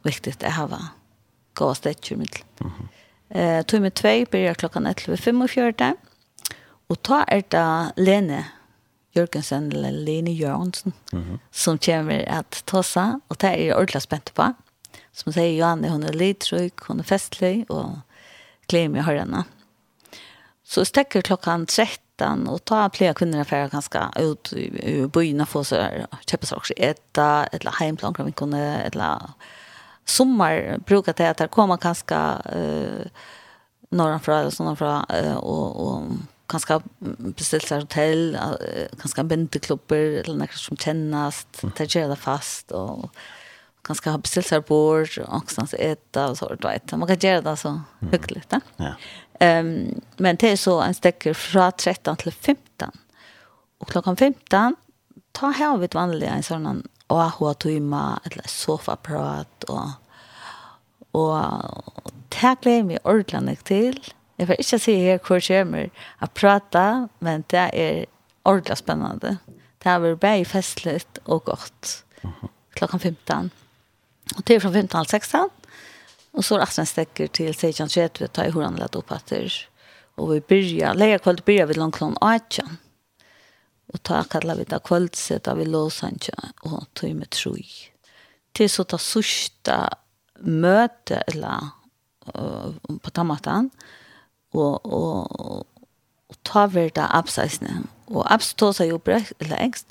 viktigt 0.03 0.43
att 0.43 0.53
ha 0.53 0.67
har 0.67 0.89
gode 1.55 1.75
stekker 1.75 2.15
i 2.15 2.17
middelen. 2.17 2.47
Mm 2.61 2.89
Tog 3.67 3.81
med 3.81 3.95
två 3.95 4.25
börjar 4.31 4.55
klockan 4.55 4.87
11.45, 4.87 5.97
och 6.87 7.03
ta 7.03 7.25
er 7.29 7.43
det 7.49 7.93
Lene 7.97 8.45
Jørgensen 9.17 9.73
eller 9.73 9.91
Lene 9.91 10.33
Jørgensen 10.33 10.93
mm 11.13 11.23
-hmm. 11.23 11.39
som 11.51 11.79
kommer 11.79 12.25
at 12.27 12.63
ta 12.67 12.83
og 13.29 13.41
det 13.41 13.49
er 13.49 13.57
jeg 13.57 13.77
ordentlig 13.77 14.03
spent 14.03 14.35
på. 14.35 14.53
Som 15.13 15.33
sier 15.33 15.59
Johanne, 15.59 15.91
hun 15.91 16.03
er 16.03 16.13
lidtrykk, 16.13 16.85
hun 16.89 16.99
er 16.99 17.03
festlig, 17.03 17.67
og 17.69 18.01
gleder 18.69 18.89
meg 18.89 19.01
å 19.03 19.05
høre 19.05 19.19
henne. 19.19 19.45
Så 20.65 20.85
stekker 20.85 21.21
klokkan 21.21 21.67
13, 21.67 22.49
og 22.49 22.65
ta 22.65 22.89
flere 22.89 23.15
kvinner 23.15 23.41
affærer 23.41 23.69
ganske 23.69 23.99
ut 24.21 24.53
i 24.53 25.07
byen 25.07 25.41
og 25.41 25.49
få 25.49 25.65
seg 25.65 26.07
kjøpe 26.27 26.47
seg 26.47 26.59
også 26.59 26.75
etter, 26.77 27.49
eller 27.53 27.77
heimplan, 27.81 28.15
kan 28.15 28.27
vi 28.27 28.33
kunne, 28.33 28.85
eller 28.85 29.35
sommar 30.05 30.79
brukar 30.87 31.15
det 31.17 31.31
att 31.31 31.51
kommer 31.51 31.77
ganska 31.77 32.43
eh 32.45 33.07
norran 33.91 34.21
från 34.21 34.51
såna 34.51 34.77
från 34.77 35.05
och 35.37 35.87
och 35.87 36.03
ganska 36.53 36.81
beställt 37.19 37.69
sig 37.69 37.81
hotell, 37.81 38.39
ganska 38.93 39.25
bindeklubber, 39.25 39.97
eller 39.97 40.35
något 40.35 40.53
som 40.53 40.77
kännas, 40.77 41.47
mm. 41.63 41.73
gör 41.79 42.09
det 42.09 42.17
fast, 42.17 42.71
och 42.71 43.11
ganska 43.83 44.11
ha 44.11 44.19
beställt 44.19 44.47
sig 44.47 44.61
bord, 44.61 45.19
og 45.19 45.35
angstans 45.35 45.75
äta 45.75 46.29
och 46.29 46.39
så, 46.39 46.55
du 46.55 46.69
vet. 46.69 46.93
Man 46.93 47.09
kan 47.09 47.17
göra 47.19 47.41
det 47.41 47.57
så 47.57 47.81
hyggligt, 48.01 48.53
hyggelig. 48.53 48.61
Ja. 48.77 49.59
Um, 49.61 50.01
men 50.17 50.37
det 50.37 50.51
är 50.51 50.57
så 50.57 50.81
en 50.81 50.95
stäcker 50.95 51.35
från 51.35 51.73
13 51.73 52.17
till 52.17 52.33
15. 52.33 52.91
Och 53.79 53.89
klockan 53.89 54.17
15, 54.17 54.77
ta 55.33 55.77
vi 55.79 55.85
ett 55.85 55.95
vanligt 55.95 56.31
en 56.31 56.43
sånn 56.43 56.89
AHA-tøyma, 57.07 58.21
eller 58.25 58.49
sofa-prat, 58.49 59.65
och 59.65 59.89
och 61.13 61.35
og 62.05 62.13
det 62.29 62.57
gleder 62.61 63.55
till 63.65 64.13
Jeg 64.43 64.49
får 64.49 64.59
ikke 64.59 64.79
si 64.83 64.93
her 64.99 65.21
hvor 65.23 65.43
kommer 65.47 65.91
å 66.19 66.29
prate, 66.35 66.87
men 67.23 67.45
det 67.53 67.67
er 67.79 67.99
ordentlig 68.43 68.81
spennende. 68.81 69.37
Det 69.79 69.87
har 69.87 70.01
vært 70.03 70.19
bare 70.25 70.49
festligt 70.51 71.21
og 71.31 71.45
godt. 71.47 71.93
Klokken 72.75 72.99
15. 72.99 73.53
Og 74.35 74.41
det 74.43 74.57
er 74.57 74.65
fra 74.65 74.73
15 74.73 74.89
til 74.97 75.21
16. 75.21 75.47
Og 76.33 76.43
så 76.43 76.59
er 76.59 76.67
till 76.75 76.91
stekker 76.91 77.31
til 77.39 77.53
16.30, 77.55 78.33
tar 78.35 78.49
jeg 78.49 78.57
hvordan 78.57 78.81
lett 78.83 78.99
opp 78.99 79.15
etter. 79.15 79.55
Og 80.19 80.33
vi 80.33 80.41
byrja, 80.51 80.91
lägga 80.99 81.23
kvöld 81.23 81.45
byrja 81.47 81.69
vi 81.71 81.79
langt 81.79 82.01
klon 82.01 82.19
18. 82.19 82.83
Og 83.95 84.03
ta 84.03 84.25
kallar 84.27 84.59
vi 84.59 84.67
da 84.67 84.83
kvöldset 84.83 85.47
av 85.47 85.63
vi 85.63 85.71
låsanja 85.71 86.51
og 86.67 86.91
tog 86.99 87.15
med 87.15 87.31
troi. 87.31 87.63
Til 88.59 88.67
så 88.67 88.91
ta 88.91 88.99
sørsta 88.99 89.79
møte, 90.43 91.23
eller 91.31 91.71
uh, 92.35 92.75
på 92.75 93.15
tamatan, 93.15 93.71
og, 94.53 94.87
og, 94.87 95.67
og 96.29 96.39
ta 96.49 96.67
verda 96.73 97.09
abseisne. 97.17 97.83
Og 98.13 98.27
abs 98.33 98.53
ta 98.59 98.73
seg 98.77 98.93
jo 98.93 99.01
lengst, 99.49 99.87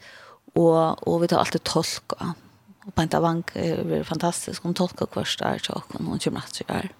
og, 0.55 1.01
og 1.07 1.21
vi 1.21 1.29
tar 1.31 1.43
alltid 1.43 1.63
tolka. 1.65 2.33
Og 2.81 2.93
Penta 2.97 3.21
Vank 3.21 3.53
er 3.55 4.03
fantastisk, 4.03 4.63
hun 4.63 4.77
tolka 4.77 5.05
hverst 5.13 5.39
der 5.39 5.61
så 5.61 5.77
åkken, 5.77 6.05
hun 6.05 6.19
kommer 6.19 6.45
at 6.45 6.55
seg 6.57 6.67
der. 6.67 6.91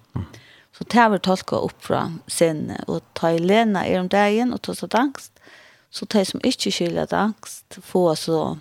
Så 0.72 0.86
ta 0.88 1.08
vi 1.12 1.18
tolka 1.18 1.58
opp 1.58 1.78
fra 1.84 2.06
sinne, 2.30 2.78
og 2.88 3.02
ta 3.18 3.32
i 3.34 3.38
lena 3.42 3.84
er 3.86 4.00
om 4.00 4.08
dagen, 4.08 4.54
og 4.54 4.62
ta 4.62 4.74
så 4.74 4.88
angst, 4.98 5.32
så 5.92 6.06
de 6.08 6.24
som 6.24 6.40
ikke 6.44 6.72
skylder 6.72 7.12
angst, 7.12 7.78
få 7.84 8.14
så 8.16 8.56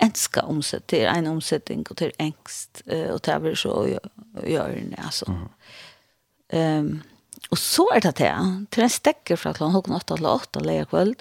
enska 0.00 0.42
omsett, 0.44 0.88
det 0.90 1.06
en 1.06 1.26
omsetting, 1.26 1.84
og 1.90 1.96
till 1.96 2.12
er 2.18 2.24
engst, 2.26 2.82
og 2.86 3.20
det 3.24 3.32
er 3.32 3.54
så 3.54 3.98
gör 4.44 4.68
det, 4.68 4.98
altså. 4.98 5.26
ehm 6.52 6.86
Um, 6.86 7.02
Og 7.50 7.58
så 7.58 7.86
er 7.94 8.02
det 8.02 8.16
det. 8.18 8.32
Til 8.74 8.86
en 8.86 8.92
stekker 8.92 9.38
fra 9.38 9.52
klokken 9.54 9.76
hokken 9.76 9.94
8 9.94 10.16
til 10.16 10.26
8 10.26 10.64
leie 10.66 10.86
kvöld. 10.90 11.20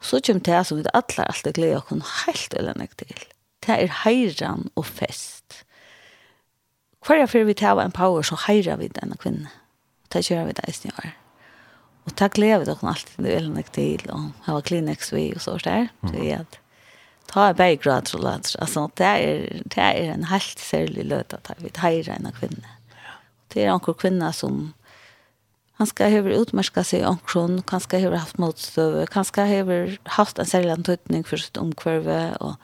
Og 0.00 0.04
så 0.04 0.20
kommer 0.26 0.40
det 0.40 0.66
som 0.66 0.78
vi 0.78 0.84
alle 0.94 1.26
alltid 1.28 1.52
gleder 1.54 1.76
og 1.76 1.86
kun 1.86 2.02
helt 2.24 2.54
øyne 2.58 2.88
til. 2.96 3.26
Det 3.60 3.76
er 3.76 3.96
heiran 4.04 4.70
og 4.76 4.86
fest. 4.86 5.64
Hver 7.06 7.26
fyrir 7.26 7.44
vi 7.44 7.54
tar 7.54 7.80
en 7.80 7.92
power 7.92 8.22
så 8.22 8.36
heirar 8.46 8.80
vi 8.80 8.88
denne 8.88 9.16
kvinne. 9.16 9.50
Det 10.12 10.24
gjør 10.30 10.48
vi 10.48 10.56
det 10.56 10.68
i 10.68 10.72
snøret. 10.72 11.12
Og 12.08 12.16
det 12.18 12.32
gleder 12.32 12.58
vi 12.58 12.64
dere 12.64 12.88
alltid 12.88 13.24
det 13.24 13.36
øyne 13.42 13.64
til. 13.72 14.10
Og 14.10 14.32
hava 14.48 14.60
kliniks 14.60 15.12
vi 15.12 15.30
og 15.34 15.40
så 15.40 15.58
der. 15.64 15.88
Så 16.08 16.16
vi 16.16 16.30
at 16.30 16.58
ta 17.30 17.48
er 17.48 17.52
bare 17.52 17.76
grad 17.76 18.14
og 18.14 18.24
lader. 18.24 18.56
Altså 18.58 18.88
det 18.98 19.06
er, 19.06 19.62
det 19.62 19.78
er 19.78 20.14
en 20.14 20.24
helt 20.24 20.60
særlig 20.60 21.04
løt 21.04 21.34
at 21.34 21.62
vi 21.62 21.70
heirar 21.76 22.16
en 22.16 22.32
kvinne. 22.32 22.76
Det 23.52 23.64
er 23.64 23.72
anker 23.72 23.92
kvinne 23.92 24.32
som 24.32 24.72
Han 25.80 25.86
ska 25.86 26.04
ha 26.04 26.18
utmärska 26.28 26.84
sig 26.84 27.06
omkron, 27.06 27.62
han 27.66 27.80
ska 27.80 27.98
ha 27.98 28.16
haft 28.16 28.38
motstøve, 28.38 29.06
han 29.10 29.24
ska 29.24 29.44
ha 29.44 29.86
haft 30.04 30.38
en 30.38 30.46
særlig 30.46 30.70
antydning 30.70 31.24
for 31.24 31.36
sitt 31.36 31.56
omkvarve. 31.56 32.36
Och, 32.40 32.54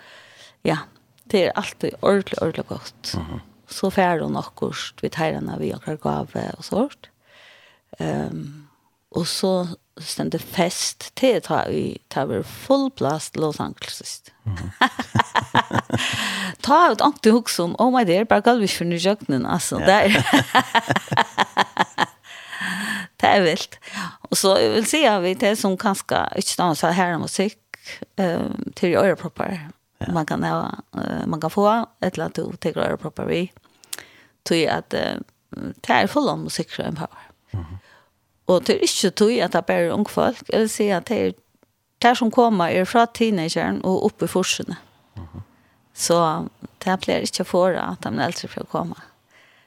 ja, 0.62 0.78
det 1.24 1.46
är 1.46 1.52
alltid 1.56 1.94
ordentlig, 2.00 2.42
ordentlig 2.42 2.66
godt. 2.66 3.14
Mm 3.14 3.26
-hmm. 3.26 3.40
Så 3.68 3.90
färd 3.90 4.20
hon 4.20 4.36
också 4.36 4.72
vid 5.00 5.12
tajrarna 5.12 5.56
vi 5.58 5.74
och 5.74 6.00
gav 6.00 6.30
och 6.58 6.64
sånt. 6.64 7.06
Um, 7.98 8.68
och 9.08 9.28
så 9.28 9.68
stände 10.00 10.38
fest 10.38 11.14
till 11.14 11.34
vi 11.34 11.40
ta 11.40 11.66
i 11.66 11.98
tar 12.08 12.42
full 12.42 12.90
blast 12.96 13.36
Los 13.36 13.60
Angeles. 13.60 14.22
Mm. 14.46 14.70
ta 16.60 16.92
ut 16.92 17.00
ankt 17.00 17.24
hooks 17.24 17.58
om 17.58 17.76
oh 17.78 17.98
my 17.98 18.04
dear 18.04 18.24
bara 18.24 18.40
galvis 18.40 18.74
för 18.74 18.84
nu 18.84 18.96
jöknen 18.96 19.46
alltså 19.46 19.78
där. 19.78 20.26
det 23.16 23.26
är 23.26 23.40
vilt. 23.40 23.78
Och 24.28 24.38
så 24.38 24.48
jag 24.48 24.70
vill 24.70 24.86
säga 24.86 25.20
vi 25.20 25.34
det 25.34 25.56
som 25.56 25.76
kanske 25.76 26.28
inte 26.36 26.48
stannar 26.48 26.74
så 26.74 26.86
här 26.86 27.18
musik 27.18 27.58
eh 28.16 28.40
till 28.74 28.96
öroproppar. 28.96 29.68
Ja. 29.98 30.12
Man 30.12 30.26
kan 30.26 30.44
ha 30.44 30.74
uh, 30.96 31.26
man 31.26 31.40
kan 31.40 31.50
få 31.50 31.86
ett 32.00 32.16
lat 32.16 32.34
du 32.34 32.56
till 32.56 32.78
öroproppar 32.78 33.24
vi. 33.24 33.52
Tui 34.42 34.66
att 34.68 34.90
det 34.90 35.20
är 35.86 36.06
full 36.06 36.28
av 36.28 36.38
musik 36.38 36.70
som 36.70 36.94
power. 36.94 37.30
Mhm. 37.50 37.78
Och 38.44 38.62
det 38.62 38.74
er 38.74 38.82
ikke 38.82 39.10
tui 39.10 39.40
at 39.40 39.52
det 39.52 39.58
er 39.58 39.62
bare 39.62 39.92
unge 39.92 40.10
folk. 40.10 40.42
Jeg 40.52 40.60
vil 40.60 40.68
si 40.68 40.88
at 40.88 41.08
det 41.08 41.26
er 41.26 41.32
det 42.02 42.16
som 42.18 42.30
kommer 42.30 42.68
er 42.68 42.84
fra 42.84 43.06
teenageren 43.06 43.80
og 43.84 44.04
opp 44.04 44.22
i 44.22 44.26
forskarna. 44.26 44.76
Mhm. 45.16 45.42
Så 45.94 46.48
det 46.84 47.00
blir 47.00 47.16
ikke 47.16 47.44
for 47.44 47.68
at 47.68 48.04
de 48.04 48.18
äldre 48.18 48.48
får 48.48 48.64
komme. 48.70 48.94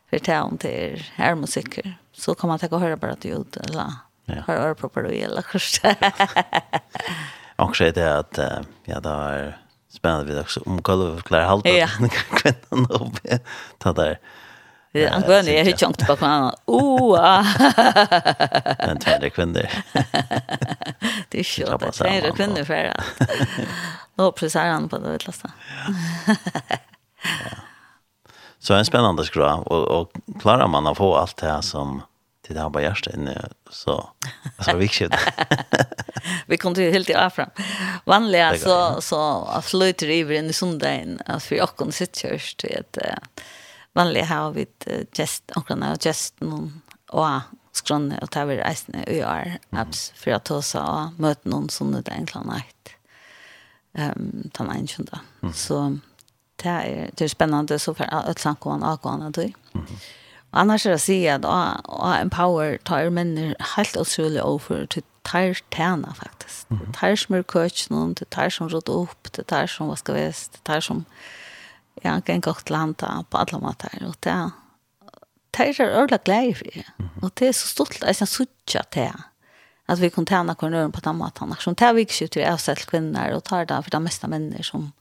For 0.09 0.17
det 0.17 0.29
er 0.29 0.39
om 0.39 0.57
det 0.57 0.93
er 0.93 1.11
här 1.15 1.35
musiker. 1.35 1.81
Mm 1.85 2.08
så 2.19 2.35
kan 2.35 2.47
man 2.47 2.59
ta 2.59 2.67
och 2.67 2.79
höra 2.79 2.97
bara 2.97 3.11
att 3.11 3.25
ut 3.25 3.57
eller 3.57 3.85
ja. 4.25 4.35
har 4.47 4.55
öra 4.55 4.75
på 4.75 4.87
och 4.93 5.23
eller 5.23 5.41
kanske. 5.41 5.95
Och 7.55 7.81
är 7.81 7.91
det 7.91 8.17
att 8.17 8.39
ja 8.85 8.99
det 8.99 9.09
är 9.09 9.57
spännande 9.91 10.25
vid 10.25 10.39
också 10.39 10.61
om 10.65 10.81
golvet 10.81 11.23
klarar 11.23 11.45
halt 11.45 11.65
ja. 11.65 11.87
kvinnan 12.29 12.91
upp 12.91 13.19
ta 13.77 13.93
där. 13.93 14.19
Det 14.91 15.05
är 15.05 15.11
angående 15.13 15.53
jag 15.53 15.65
har 15.65 15.71
chunkt 15.71 16.07
på 16.07 16.15
kvinnan. 16.15 16.55
Oh. 16.65 17.45
Den 18.77 18.99
tvärde 18.99 19.29
kvinnor. 19.29 19.69
Det 21.29 21.39
är 21.39 21.43
det. 21.79 21.85
att 21.85 21.93
tvärde 21.93 22.31
kvinnor 22.31 22.63
för 22.63 22.73
det. 22.73 23.03
Och 24.23 24.35
plus 24.35 24.55
är 24.55 24.69
han 24.69 24.89
på 24.89 24.97
det 24.97 25.09
utlasta. 25.09 25.51
Ja. 26.27 26.35
Så 28.59 28.73
en 28.73 28.85
spännande 28.85 29.25
skra 29.25 29.55
och 29.55 30.01
och 30.01 30.11
klarar 30.41 30.67
man 30.67 30.87
att 30.87 30.97
få 30.97 31.15
allt 31.15 31.37
det 31.37 31.47
här 31.47 31.61
som 31.61 32.01
till 32.49 32.55
det 32.55 32.61
han 32.61 32.71
bara 32.71 32.83
gärst 32.83 33.07
inne 33.07 33.49
så 33.69 34.09
så 34.59 34.77
viktigt. 34.77 35.13
vi 36.47 36.57
kom 36.57 36.75
till 36.75 36.91
helt 36.91 37.09
i 37.09 37.13
afram. 37.13 37.49
Vanliga 38.05 38.57
så 38.57 39.01
så 39.01 39.47
flyter 39.61 40.09
över 40.09 40.33
in 40.33 40.45
i 40.45 40.53
söndagen 40.53 41.21
att 41.25 41.51
vi 41.51 41.61
och 41.61 41.75
kon 41.75 41.91
sitter 41.91 42.41
ett 42.63 42.97
uh, 42.97 43.13
vanliga 43.93 44.25
har 44.25 44.51
vi 44.51 44.65
just 45.13 45.51
och 45.51 45.67
kan 45.67 45.97
just 46.01 46.41
någon 46.41 46.81
och 47.09 47.41
skrönne 47.71 48.19
och 48.21 48.31
ta 48.31 48.45
vi 48.45 48.57
resten 48.57 48.95
i 49.07 49.23
år 49.23 49.57
apps 49.69 50.13
för 50.15 50.31
att 50.31 50.45
ta 50.45 50.61
så 50.61 50.79
och 50.79 51.19
möta 51.19 51.49
någon 51.49 51.69
sån 51.69 51.91
där 51.91 52.11
enkla 52.11 52.41
natt. 52.41 52.89
Ehm 53.93 54.49
ta 54.53 54.63
mig 54.63 54.79
inte 54.79 55.03
då 55.03 55.53
Så 55.53 55.97
det 56.55 56.69
är 56.69 57.11
det 57.13 57.23
är 57.23 57.27
spännande 57.27 57.79
så 57.79 57.93
för 57.93 58.03
att 58.13 58.39
samkomma 58.39 58.93
och 58.93 59.01
gå 59.01 59.17
när 59.17 59.29
du. 59.29 59.41
Mm. 59.41 59.85
Annars 60.51 60.85
er 60.85 60.95
det 60.95 60.99
å 60.99 61.03
si 61.03 61.19
at 61.29 61.45
å 61.45 61.57
å 61.85 62.13
empower 62.17 62.77
tar 62.85 63.11
menner 63.13 63.55
helt 63.75 63.97
utrolig 63.99 64.41
over 64.41 64.85
til 64.89 65.03
tar 65.23 65.53
tæna 65.71 66.13
faktisk. 66.13 66.69
Mm 66.69 66.79
-hmm. 66.79 66.93
Tar 66.93 67.15
som 67.15 67.35
er 67.35 67.43
køkken, 67.43 68.13
det 68.13 68.29
tar 68.29 68.49
som 68.49 68.69
råd 68.69 68.89
opp, 68.89 69.31
det 69.35 69.47
tar 69.47 69.67
som 69.67 69.87
vaska 69.87 70.13
vest, 70.13 70.51
det 70.53 70.63
tar 70.63 70.79
som 70.79 71.05
ja, 72.03 72.21
en 72.25 72.41
godt 72.41 72.69
landa 72.69 73.23
på 73.29 73.37
alle 73.37 73.59
måter. 73.59 74.07
Og 74.07 74.15
det, 74.23 74.51
det 75.57 75.79
er 75.79 75.97
ordentlig 75.97 76.23
glede 76.23 76.55
for 76.55 76.63
det. 76.63 76.85
Og 77.21 77.31
det 77.39 77.47
er 77.47 77.51
så 77.51 77.67
stolt, 77.67 78.03
jeg 78.05 78.15
synes 78.15 78.39
ikke 78.39 78.79
at 78.79 78.91
det 78.93 79.03
er 79.03 79.29
at 79.89 80.01
vi 80.01 80.09
kan 80.09 80.25
tjene 80.25 80.55
kornøren 80.55 80.91
på 80.91 81.01
den 81.01 81.17
måten. 81.17 81.55
Som 81.59 81.75
det 81.75 81.87
er 81.87 81.93
vi 81.93 82.05
ikke 82.05 82.27
til 82.27 82.43
å 82.43 82.51
avsette 82.53 82.85
kvinner 82.85 83.33
og 83.33 83.43
tar 83.43 83.65
det 83.65 83.83
for 83.83 83.89
de 83.89 83.99
meste 83.99 84.27
mennene 84.27 84.63
som, 84.63 84.91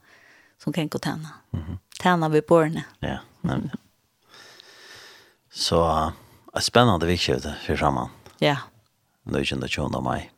som 0.57 0.73
kan 0.73 0.89
gå 0.89 0.99
tjene. 0.99 1.29
Mm 1.53 1.61
-hmm. 1.61 1.77
Tjene 2.01 2.31
ved 2.31 2.41
borne. 2.41 2.83
Ja, 3.01 3.17
nemlig. 3.41 3.71
Så 5.51 5.79
det 6.49 6.61
er 6.61 6.65
spennende 6.65 7.09
vikskifte 7.09 7.55
for 7.65 7.79
sammen. 7.79 8.13
Ja. 8.41 8.55
Det 9.25 9.35
er 9.41 9.45
ikke 9.45 9.61
det 9.63 9.71
tjona 9.73 10.01
meg. 10.03 10.29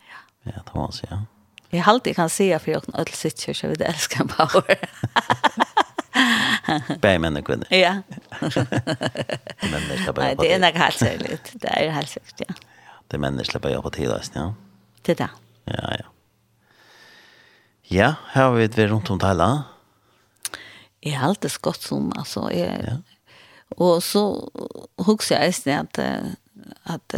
Ja. 0.00 0.20
Ja, 0.50 0.60
det 0.60 0.74
må 0.74 0.86
man 0.86 0.96
si, 0.96 1.06
ja. 1.10 1.22
Jeg 1.74 1.82
har 1.82 1.96
alltid 1.96 2.14
kan 2.14 2.30
si 2.30 2.50
for 2.54 2.70
jeg 2.70 2.82
har 2.94 3.16
sitt 3.16 3.40
kjørs, 3.40 3.62
jeg 3.64 3.72
vil 3.72 3.86
elske 3.88 4.20
en 4.22 4.30
power. 4.30 4.62
år. 4.62 4.76
Bæg 7.02 7.18
menn 7.20 7.36
og 7.38 7.44
kvinner. 7.46 7.68
Ja. 7.74 7.96
menn 9.72 9.90
er 9.90 9.98
slipper 10.00 10.22
jeg 10.28 10.36
på 10.38 10.44
tid. 10.44 10.44
Nei, 10.44 10.44
det 10.44 10.50
er 10.52 10.60
nok 10.62 10.78
helt 10.80 11.00
særlig. 11.00 11.38
Det 11.64 11.72
er 11.72 11.94
helt 11.96 12.12
sikkert, 12.12 12.44
ja. 12.46 12.56
Det 13.04 13.18
er 13.18 13.22
menn 13.24 13.40
er 13.40 13.48
slipper 13.48 13.74
jeg 13.74 13.84
på 13.84 13.92
tid, 13.96 14.12
ja. 14.36 14.46
Det 15.04 15.16
er 15.16 15.20
det. 15.24 15.30
Ja, 15.72 15.94
ja. 16.00 16.10
Ja, 17.92 18.10
her 18.32 18.46
har 18.46 18.54
vi 18.54 18.64
vært 18.64 18.92
rundt 18.92 19.10
om 19.12 19.20
Thailand. 19.20 19.66
Jeg 21.04 21.18
har 21.18 21.28
alltid 21.28 21.52
skott 21.52 21.82
som, 21.84 22.08
altså, 22.16 22.46
jeg, 22.54 22.78
ja. 22.86 22.96
Og 23.76 24.02
så 24.02 24.50
husker 24.98 25.04
huxar 25.04 25.36
jag 25.36 25.48
istället 25.48 25.98
at 25.98 26.34
att 26.82 27.08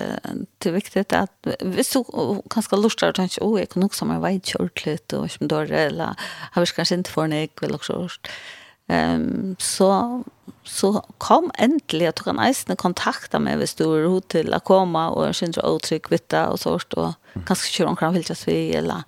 det 0.58 0.68
är 0.68 0.72
viktigt 0.72 1.12
att 1.12 1.46
vi 1.60 1.84
så 1.84 2.02
ganska 2.50 2.76
lustar 2.76 3.08
og 3.08 3.14
tenker, 3.14 3.42
oh 3.42 3.58
jeg 3.58 3.68
kan 3.68 3.80
nok 3.80 3.90
också 3.90 4.04
man 4.04 4.22
vet 4.22 4.46
kjortlet 4.46 5.12
och 5.12 5.30
som 5.30 5.48
då 5.48 5.60
eller 5.60 6.14
har 6.52 6.60
vi 6.60 6.66
kanskje 6.66 6.98
ikke 6.98 7.10
for 7.10 7.26
nek 7.26 7.62
eller 7.62 7.78
så 7.78 8.08
um, 8.88 9.56
så 9.58 10.22
så 10.64 11.00
kom 11.18 11.50
endelig 11.58 12.06
at 12.06 12.18
du 12.18 12.22
kan 12.22 12.36
nästan 12.36 12.76
kontakta 12.76 13.38
mig 13.38 13.58
vid 13.58 13.68
stor 13.68 14.08
hotell 14.08 14.54
att 14.54 14.64
komma 14.64 15.10
och 15.10 15.26
jag 15.26 15.34
syns 15.34 15.58
otrygg 15.58 16.10
vitta 16.10 16.48
og 16.48 16.58
sårt 16.58 16.94
og 16.94 17.14
kanskje 17.46 17.72
kjøre 17.72 17.88
omkring 17.88 18.14
vilkas 18.14 18.46
vi 18.46 18.74
eller 18.74 19.02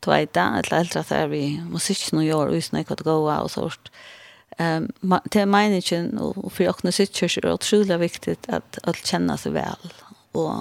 du 0.00 0.10
vet 0.10 0.34
det, 0.34 0.40
eller 0.40 0.76
helt 0.76 0.96
att 0.96 1.30
vi 1.30 1.60
måste 1.70 1.92
inte 1.92 2.24
göra 2.24 2.50
utan 2.50 2.84
att 2.88 3.00
gå 3.00 3.30
och 3.30 3.50
sårt. 3.50 3.90
Mm 3.90 4.13
Ehm 4.58 4.92
um, 5.00 5.20
det 5.24 5.46
menar 5.46 5.68
meningen 5.68 6.18
och 6.18 6.52
för 6.52 6.64
jag 6.64 6.76
knas 6.76 6.94
sitter 6.94 7.28
så 7.28 7.52
otroligt 7.52 8.00
viktigt 8.00 8.48
att 8.48 8.78
att 8.82 9.06
känna 9.06 9.36
sig 9.36 9.52
väl 9.52 9.92
och 10.32 10.54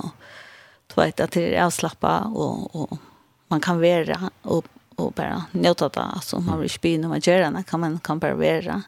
du 0.87 1.01
vet 1.01 1.19
att 1.19 1.31
det 1.31 1.55
är 1.55 1.65
avslappa 1.65 2.19
och 2.19 2.75
och 2.75 2.97
man 3.47 3.59
kan 3.59 3.79
vara 3.79 4.31
och 4.41 4.65
och 4.95 5.11
bara 5.11 5.45
njuta 5.51 5.89
det 5.89 6.01
alltså 6.01 6.39
man 6.39 6.59
vill 6.59 6.69
spinna 6.69 7.07
man 7.07 7.19
gör 7.19 7.51
det 7.51 7.63
kan 7.63 7.79
man 7.79 7.99
kan 7.99 8.19
bara 8.19 8.35
vara. 8.35 8.83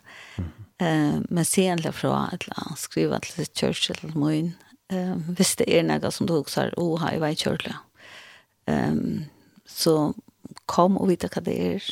Eh 0.78 1.20
men 1.30 1.46
sen 1.46 1.82
la 1.82 1.92
från 1.92 2.28
att 2.48 2.80
skriva 2.80 3.20
till 3.20 3.34
sitt 3.34 3.58
church 3.58 3.92
eller 3.92 4.14
moin. 4.14 4.54
Ehm 4.92 5.36
visst 5.38 5.58
det 5.58 5.80
är 5.80 5.84
något 5.84 6.14
som 6.14 6.28
du 6.28 6.34
också 6.38 6.62
har 6.62 6.80
och 6.80 7.00
har 7.00 7.14
i 7.14 7.20
vet 7.20 7.36
church. 7.36 7.68
um, 8.68 9.26
så 9.66 10.14
kom 10.66 10.98
och 10.98 11.10
vita 11.10 11.28
vad 11.36 11.44
det 11.44 11.74
är 11.76 11.84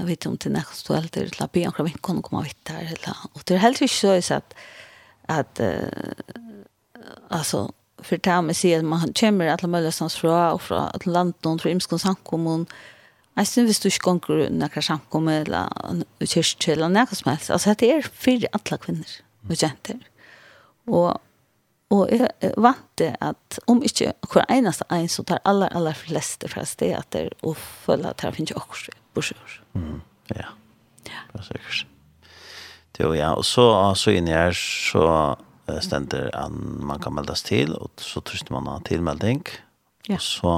Jag 0.00 0.06
vet 0.06 0.26
inte 0.26 0.28
om 0.28 0.36
det 0.36 0.48
är 0.48 0.52
nästa 0.52 0.74
stå 0.74 0.94
eller 0.94 1.08
till 1.08 1.42
att 1.42 1.52
be 1.52 1.66
om 1.66 1.86
att 1.86 2.02
kunna 2.02 2.22
komma 2.22 2.42
vitt 2.42 2.64
där. 2.64 2.80
Eller, 2.80 3.16
och 3.32 3.42
det 3.44 3.54
är 3.54 3.58
helt 3.58 3.80
inte 3.80 4.22
så 4.22 4.34
att, 4.34 4.54
att 5.26 5.60
uh, 5.60 5.74
alltså, 7.28 7.72
för 7.98 8.16
det 8.22 8.30
här 8.30 8.42
med 8.42 8.56
sig 8.56 8.74
att 8.74 8.84
man 8.84 9.12
kommer 9.12 9.46
alla 9.48 9.68
möjliga 9.68 9.92
stans 9.92 10.14
från 10.14 10.52
och 10.52 10.62
från 10.62 10.90
land 11.04 11.34
någon 11.42 11.58
från 11.58 11.72
imskons 11.72 12.02
samkommun. 12.02 12.66
Jag 13.34 13.46
syns 13.46 13.70
visst 13.70 13.82
du 13.82 13.88
inte 13.88 13.98
gånger 14.26 14.50
några 14.50 14.82
samkommun 14.82 15.34
eller 15.42 15.68
kyrkor 16.26 16.72
eller 16.72 16.88
något 16.88 17.18
som 17.18 17.30
helst. 17.30 17.50
Alltså 17.50 17.74
det 17.78 17.92
är 17.92 18.02
för 18.02 18.46
alla 18.52 18.78
kvinnor 18.78 19.06
och 19.48 19.56
tjänter. 19.56 19.98
Och 20.86 21.20
Og 21.90 22.08
jeg 22.12 22.52
vant 22.56 22.98
det 22.98 23.16
at 23.20 23.58
om 23.66 23.82
ikke 23.82 24.12
hver 24.32 24.46
eneste 24.50 24.86
en 24.94 25.08
så 25.10 25.24
tar 25.26 25.40
aller, 25.44 25.72
aller 25.74 25.96
fleste 25.98 26.48
fra 26.48 26.62
stedet 26.64 27.32
og 27.42 27.56
føler 27.56 28.12
at 28.12 28.22
det 28.22 28.34
finnes 28.36 28.52
ikke 28.54 28.62
akkurat 28.62 28.99
bursøver. 29.14 29.60
Mm. 29.74 30.00
Ja. 30.34 30.52
Ja. 31.06 31.22
Det 31.32 31.40
er 31.40 31.46
sikkert. 31.48 31.86
Det 32.96 33.08
var 33.08 33.14
ja, 33.14 33.30
og 33.32 33.44
så, 33.44 33.64
så 33.96 34.12
inne 34.12 34.34
her 34.34 34.52
så 34.52 35.36
stender 35.78 36.30
an 36.36 36.56
man 36.84 37.00
kan 37.00 37.14
meldes 37.14 37.42
til, 37.46 37.74
og 37.78 37.90
så 38.02 38.20
tryster 38.20 38.54
man 38.56 38.68
av 38.68 38.82
tilmelding, 38.88 39.44
ja. 40.08 40.18
og 40.18 40.24
så 40.24 40.54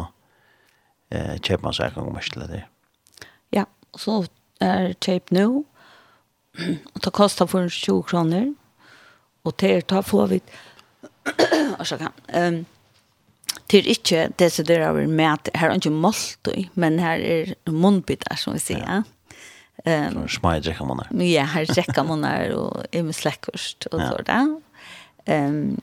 eh, 1.12 1.36
kjøper 1.38 1.66
man 1.66 1.76
seg 1.76 1.92
en 1.92 2.00
gang 2.00 2.14
mest 2.16 2.32
til 2.32 2.46
det. 2.48 2.62
Ja, 3.52 3.66
og 3.92 4.00
så 4.00 4.18
er 4.62 4.94
kjøp 5.04 5.34
nå, 5.36 5.46
og 6.94 6.98
det 7.04 7.12
koster 7.12 7.50
for 7.50 7.68
20 7.68 8.02
kroner, 8.08 8.52
og 9.44 9.56
til 9.58 9.78
er 9.78 9.86
ta 9.86 10.02
får 10.06 10.30
vi, 10.32 10.40
og 11.78 11.86
så 11.88 11.98
kan, 12.00 12.16
um, 12.32 12.62
til 13.68 13.88
ikke 13.88 14.28
det 14.38 14.50
som 14.52 14.66
det 14.68 14.76
er 14.76 14.92
med 15.06 15.50
her 15.54 15.70
er 15.70 15.74
ikke 15.74 15.90
måltøy, 15.90 16.68
men 16.74 16.98
her 17.02 17.22
er 17.24 17.54
munnbytter, 17.66 18.36
som 18.36 18.54
vi 18.56 18.62
sier. 18.62 18.84
Ja. 18.84 19.02
Um, 19.82 20.12
så 20.12 20.12
små 20.12 20.28
Smai 20.28 20.60
drekka 20.60 20.84
munnar. 20.86 21.08
Ja, 21.26 21.46
her 21.54 21.66
drekka 21.66 22.04
munnar 22.06 22.52
og 22.54 22.84
er 22.92 23.02
med 23.02 23.16
slekkost 23.18 23.88
og 23.90 24.00
ja. 24.00 24.10
sådär. 24.12 24.56
Um, 25.26 25.80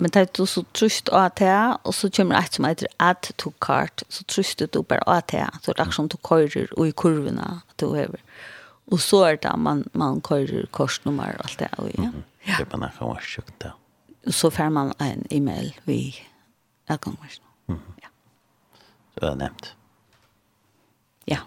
men 0.00 0.10
det 0.10 0.20
er 0.20 0.28
du 0.36 0.46
så 0.48 0.62
trust 0.72 1.10
av 1.12 1.28
te, 1.36 1.50
og 1.84 1.94
så 1.94 2.08
kommer 2.16 2.40
det 2.40 2.54
som 2.56 2.64
heter 2.64 2.88
add 2.98 3.28
to 3.38 3.52
cart, 3.60 4.02
så 4.08 4.24
trustet 4.24 4.72
du 4.72 4.80
bare 4.82 5.04
av 5.06 5.20
te, 5.28 5.42
så 5.60 5.72
det 5.72 5.76
er 5.76 5.82
akkurat 5.84 5.94
som 5.98 6.08
du 6.08 6.16
kører 6.24 6.72
og 6.76 6.88
i 6.88 6.94
kurvene 6.96 7.60
du 7.80 7.90
har. 7.94 8.16
Og 8.90 9.00
så 9.00 9.22
er 9.28 9.36
det 9.36 9.52
man, 9.60 9.84
man 9.92 10.20
kører 10.24 10.66
korsnummer 10.72 11.36
og 11.38 11.44
alt 11.44 11.58
det. 11.58 11.68
Og, 11.78 11.90
ja. 11.98 12.02
Mm 12.02 12.10
-hmm. 12.10 12.22
ja. 12.48 12.56
Det 12.58 12.66
er 12.66 12.78
bare 12.78 12.90
noe 13.00 13.16
kjøkken 13.20 13.54
til. 13.60 13.70
Så 14.32 14.50
får 14.50 14.68
man 14.68 14.92
en 15.00 15.26
e-mail 15.30 15.74
vi 15.84 16.29
velkomstmaskinen. 16.90 17.48
Mm. 17.70 17.80
Ja. 18.02 18.10
Så 19.14 19.22
det 19.22 19.30
er 19.30 19.38
nevnt. 19.40 19.70
Ja. 21.30 21.38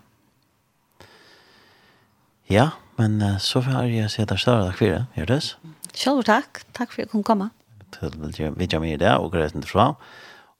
Ja, 2.50 2.70
men 2.98 3.22
uh, 3.22 3.38
så 3.40 3.62
får 3.62 3.88
jeg 3.92 4.12
si 4.12 4.22
at 4.24 4.32
det 4.32 4.38
er 4.38 4.44
større 4.44 4.68
takk 4.70 4.80
for 4.80 4.94
det, 4.94 5.06
Gjørtes. 5.18 5.54
Selv 5.94 6.24
takk. 6.28 6.64
Takk 6.74 6.92
for 6.92 7.02
at 7.02 7.06
jeg 7.06 7.12
kunne 7.14 7.28
komme. 7.28 7.50
Til 7.94 8.54
vi 8.58 8.68
kommer 8.68 8.90
i 8.90 8.98
det, 8.98 9.12
og 9.18 9.32
greit 9.32 9.54
til 9.54 9.68
fra. 9.70 9.94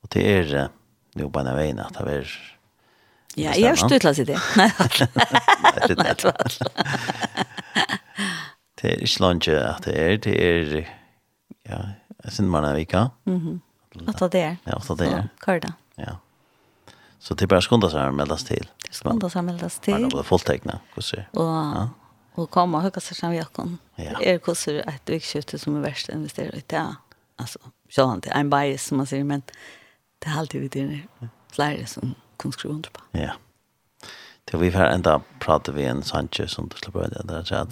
Og 0.04 0.10
til 0.14 0.26
er 0.26 0.68
jo 1.20 1.30
bare 1.30 1.54
en 1.54 1.58
veien 1.58 1.80
at 1.80 1.96
det 1.98 2.18
er 2.20 2.34
Ja, 3.38 3.54
jeg 3.58 3.72
har 3.72 3.76
stått 3.76 4.06
til 4.16 4.28
det. 4.30 4.38
Nei, 4.60 4.70
det 5.88 5.98
er 5.98 6.14
det. 6.14 6.34
Det 8.78 8.92
er 8.92 9.00
ikke 9.02 9.22
langt 9.24 9.48
at 9.48 9.86
det 9.86 9.94
er, 9.98 10.18
det 10.22 10.34
er, 10.38 10.74
ja, 11.66 11.78
jeg 12.24 12.32
synes 12.36 12.50
man 12.52 12.66
er 12.68 12.76
vika. 12.76 13.08
Mhm. 13.26 13.36
Mm 13.36 13.62
Åtta 14.08 14.28
dagar. 14.28 14.58
Ja, 14.64 14.76
åtta 14.76 14.96
dagar. 14.96 15.30
Ja, 15.40 15.46
kör 15.46 15.60
det. 15.60 15.74
Ja. 15.96 16.18
Så 17.20 17.34
det 17.34 17.48
bara 17.48 17.62
skunda 17.62 17.90
sig 17.90 18.02
att 18.02 18.14
meldas 18.14 18.44
till. 18.44 18.70
Skunda 18.92 19.30
sig 19.30 19.40
att 19.40 19.46
meldas 19.46 19.80
till. 19.80 20.00
Man 20.00 20.12
har 20.14 20.24
fått 20.24 20.46
teckna. 20.46 20.80
Och, 20.96 21.04
ja. 21.32 21.90
och 22.34 22.50
komma 22.50 22.78
och 22.78 22.84
höga 22.84 23.02
sig 23.02 23.18
som 23.18 23.34
jag 23.34 23.54
kan. 23.54 23.78
Ja. 23.96 24.04
hur 24.20 24.38
kusser 24.38 24.90
ett 24.90 25.10
vikskifte 25.10 25.60
som 25.60 25.76
är 25.76 25.82
värst 25.82 26.10
investera 26.10 26.56
i. 26.56 26.64
Ja. 26.68 26.96
Alltså, 27.36 27.60
så 27.90 28.06
han 28.06 28.16
inte 28.16 28.30
en 28.30 28.50
bias 28.50 28.84
som 28.84 28.98
man 28.98 29.08
säger, 29.08 29.24
men 29.24 29.42
det 30.20 30.28
är 30.28 30.38
alltid 30.38 30.62
vi 30.62 30.68
det 30.68 30.80
är 30.80 31.30
flera 31.52 31.86
som 31.86 32.16
kan 32.38 32.52
skriva 32.52 32.76
under 32.76 32.90
på. 32.90 33.02
Ja. 33.12 33.32
Det 34.46 34.58
vi 34.58 34.70
har 34.70 34.86
ända 34.86 35.22
pratat 35.40 35.76
vi 35.76 35.86
en 35.86 36.04
Sanchez 36.04 36.52
som 36.52 36.68
du 36.68 36.76
slår 36.78 37.08
det 37.08 37.24
där. 37.24 37.68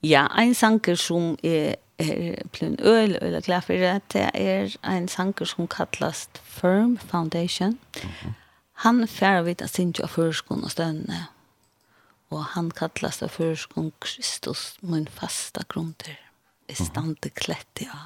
Ja, 0.00 0.28
en 0.36 0.54
sanker 0.54 0.94
som 0.94 1.36
är 1.42 1.76
er 2.00 2.48
plin 2.52 2.76
øl 2.78 3.16
eller 3.20 3.40
klar 3.40 3.60
for 3.60 3.72
det. 3.72 4.02
Det 4.12 4.30
er 4.34 4.76
en 4.84 5.08
sanger 5.08 5.44
som 5.44 5.68
kallast 5.68 6.40
Firm 6.44 6.98
Foundation. 6.98 7.78
Mm 8.02 8.10
-hmm. 8.20 8.32
Han 8.72 9.08
fær 9.08 9.42
vit 9.42 9.62
at 9.62 9.70
synja 9.70 10.06
førskon 10.06 10.64
og 10.64 10.70
stønne. 10.70 11.26
Og 12.30 12.44
han 12.44 12.70
kallast 12.70 13.22
av 13.22 13.28
førskon 13.28 13.92
Kristus, 14.00 14.76
min 14.80 15.08
fasta 15.08 15.62
grunder. 15.68 16.16
Jeg 16.68 16.76
stande 16.76 17.30
klett 17.30 17.80
ja. 17.80 17.98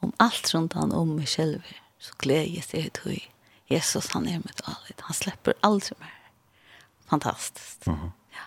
Om 0.00 0.12
alt 0.18 0.54
rundt 0.54 0.72
han 0.72 0.92
om 0.92 1.08
meg 1.08 1.28
selv, 1.28 1.62
så 1.98 2.12
gleder 2.18 2.54
jeg 2.54 2.62
seg 2.62 2.92
til 2.92 3.22
Jesus, 3.70 4.12
han 4.12 4.28
er 4.28 4.38
mitt 4.38 4.60
alit. 4.66 5.00
Han 5.00 5.14
slipper 5.14 5.52
aldri 5.62 5.94
mer. 5.98 6.30
Fantastisk. 7.10 7.86
Mm 7.86 7.94
-hmm. 7.94 8.10
Ja, 8.32 8.44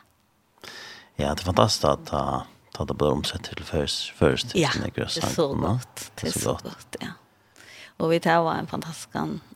ja 1.17 1.30
det 1.34 1.39
er 1.39 1.45
fantastisk 1.45 1.84
at 1.84 2.13
uh 2.13 2.41
ta 2.82 2.88
det 2.88 2.93
blir 2.93 3.09
omsett 3.09 3.43
till 3.43 3.63
först 3.63 4.13
först 4.17 4.55
ja, 4.55 4.69
det 4.95 5.01
är 5.01 5.07
så 5.07 5.53
gott. 5.53 6.11
Det 6.21 6.27
är 6.27 6.32
så 6.32 6.53
gott. 6.53 6.95
ja. 6.99 7.07
Och 7.97 8.11
vi 8.11 8.19
tar 8.19 8.43
var 8.43 8.53
en 8.53 8.67
fantastisk 8.67 9.09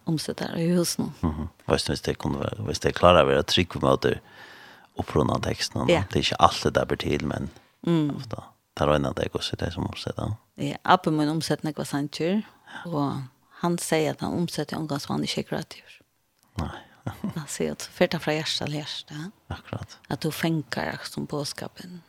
omsättare 0.03 0.61
i 0.61 0.67
hus 0.67 0.97
mhm 0.97 1.13
mhm. 1.21 1.47
Visst 1.65 1.89
visst 1.89 2.05
det 2.05 2.13
kunde 2.13 2.53
visst 2.67 2.81
det 2.81 2.91
klara 2.91 3.19
över 3.19 3.35
att 3.35 3.47
trycka 3.47 3.79
mot 3.79 4.01
det 4.01 4.19
och 4.95 5.07
från 5.07 5.41
texten. 5.41 5.85
Ja. 5.87 6.03
det 6.11 6.19
är 6.19 6.23
inte 6.23 6.35
allt 6.35 6.63
det 6.63 6.69
där 6.69 6.85
blir 6.85 6.97
till 6.97 7.25
men 7.25 7.49
mm. 7.87 8.15
ofta 8.15 8.43
tar 8.73 8.87
det 8.87 8.95
ändå 8.95 9.11
det 9.11 9.29
så 9.41 9.55
det 9.55 9.71
som 9.71 9.85
omsätter. 9.85 10.33
Ja 10.55 10.77
appen 10.81 11.15
men 11.15 11.29
omsätter 11.29 11.65
några 11.65 11.85
santur 11.85 12.41
och 12.85 13.11
han 13.49 13.77
säger 13.77 14.11
att 14.11 14.21
han 14.21 14.33
omsätter 14.33 14.77
omgång 14.77 14.99
så 14.99 15.13
han 15.13 15.23
är 15.23 15.43
kreativ 15.43 15.83
nej. 16.55 16.69
Man 17.35 17.47
ser 17.47 17.71
att 17.71 17.81
förta 17.81 18.19
från 18.19 18.35
hjärsta 18.35 18.65
till 18.65 18.73
hjärsta. 18.73 19.15
Akkurat. 19.47 19.97
Att 20.07 20.21
du 20.21 20.31
fänkar 20.31 20.99
som 21.03 21.27
påskapen. 21.27 22.01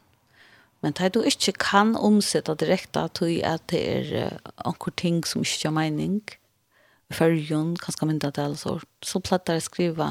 Men 0.87 0.95
det 0.95 1.17
du 1.17 1.25
ikke 1.27 1.57
kan 1.59 1.97
omsette 1.99 2.55
direkte 2.55 3.09
til 3.19 3.41
at 3.43 3.65
det 3.73 3.81
er 3.83 4.37
anker 4.63 4.93
ting 4.95 5.25
som 5.27 5.43
ikke 5.43 5.67
har 5.67 5.75
mening, 5.75 6.21
fyrjon, 7.11 7.73
kanskje 7.83 8.07
mindre 8.07 8.31
til 8.31 8.45
alle 8.45 8.77
så 9.03 9.23
platt 9.27 9.51
jeg 9.51 9.65
skriva, 9.67 10.07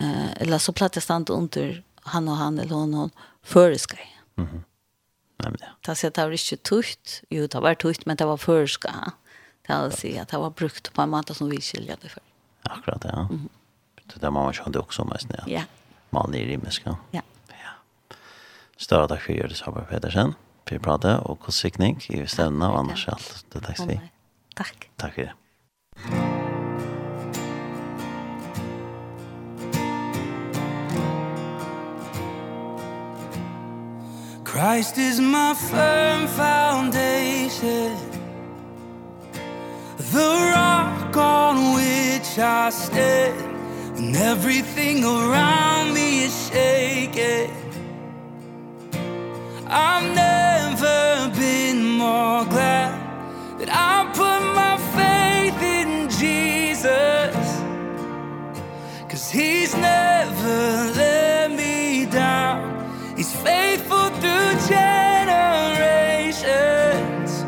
eh, 0.00 0.30
eller 0.40 0.62
så 0.64 0.72
platt 0.72 0.96
jeg 0.96 1.04
stand 1.04 1.28
under 1.28 1.82
han 2.14 2.30
og 2.32 2.38
han 2.40 2.56
eller 2.56 2.72
hon 2.72 2.94
og 2.94 3.10
føreskei. 3.44 4.08
Mm 4.36 4.46
-hmm. 4.46 4.64
Nei, 5.42 5.50
men. 5.50 5.58
Det 5.86 5.96
sier 5.96 6.08
at 6.08 6.16
det 6.16 6.24
var 6.24 6.32
ikke 6.32 6.56
tukt, 6.56 7.22
jo 7.30 7.46
det 7.46 7.62
var 7.62 7.74
tukt, 7.74 8.06
men 8.06 8.16
det 8.16 8.26
var 8.26 8.36
føreskei. 8.36 9.12
Det 9.68 9.82
vil 9.82 9.92
si 9.92 10.16
at 10.16 10.30
det 10.30 10.40
var 10.40 10.50
brukt 10.50 10.92
på 10.92 11.02
en 11.02 11.10
måte 11.10 11.34
som 11.34 11.50
vi 11.50 11.60
skiljer 11.60 11.96
det 11.96 12.10
for. 12.10 12.22
Akkurat, 12.64 13.04
ja. 13.04 13.26
Mm 13.30 13.38
-hmm. 13.38 13.48
Det 14.06 14.20
där 14.20 14.30
man 14.30 14.52
kände 14.52 14.78
också 14.78 15.04
mest 15.04 15.28
när 15.28 15.44
ja. 15.46 15.62
man 16.10 16.34
är 16.34 16.38
i 16.38 16.46
rimmiska. 16.46 16.96
Ja. 17.10 17.22
Større 18.80 19.10
takk 19.12 19.26
for 19.26 19.36
Jørgens 19.36 19.60
Haber 19.66 19.84
Pedersen, 19.90 20.30
for 20.64 20.80
å 20.80 20.82
prate 20.84 21.10
og 21.28 21.36
kostsikning 21.44 21.98
i 22.08 22.22
stedene 22.24 22.70
og 22.72 22.78
annars 22.80 23.04
alt. 23.12 23.44
Det 23.52 23.60
takk 23.66 23.76
skal 23.76 23.90
vi. 23.92 23.98
Takk. 24.56 24.88
Takk 24.96 25.18
for 25.18 25.28
det. 25.28 25.36
Christ 34.50 34.98
is 34.98 35.20
my 35.20 35.54
firm 35.54 36.26
foundation 36.26 37.96
The 39.96 40.30
rock 40.56 41.16
on 41.16 41.74
which 41.76 42.36
I 42.38 42.70
stand 42.70 43.38
And 43.96 44.16
everything 44.16 45.04
around 45.04 45.94
me 45.94 46.24
is 46.24 46.48
shaking 46.48 47.59
I've 49.72 50.12
never 50.16 51.30
been 51.38 51.96
more 51.96 52.44
glad 52.44 52.98
That 53.60 53.68
I 53.70 54.04
put 54.12 54.40
my 54.52 54.76
faith 54.98 55.62
in 55.62 56.08
Jesus. 56.08 57.62
Cause 59.08 59.30
he's 59.30 59.76
never 59.76 60.90
let 60.96 61.52
me 61.52 62.04
down. 62.06 62.90
He's 63.16 63.32
faithful 63.32 64.10
through 64.20 64.58
generations. 64.68 67.44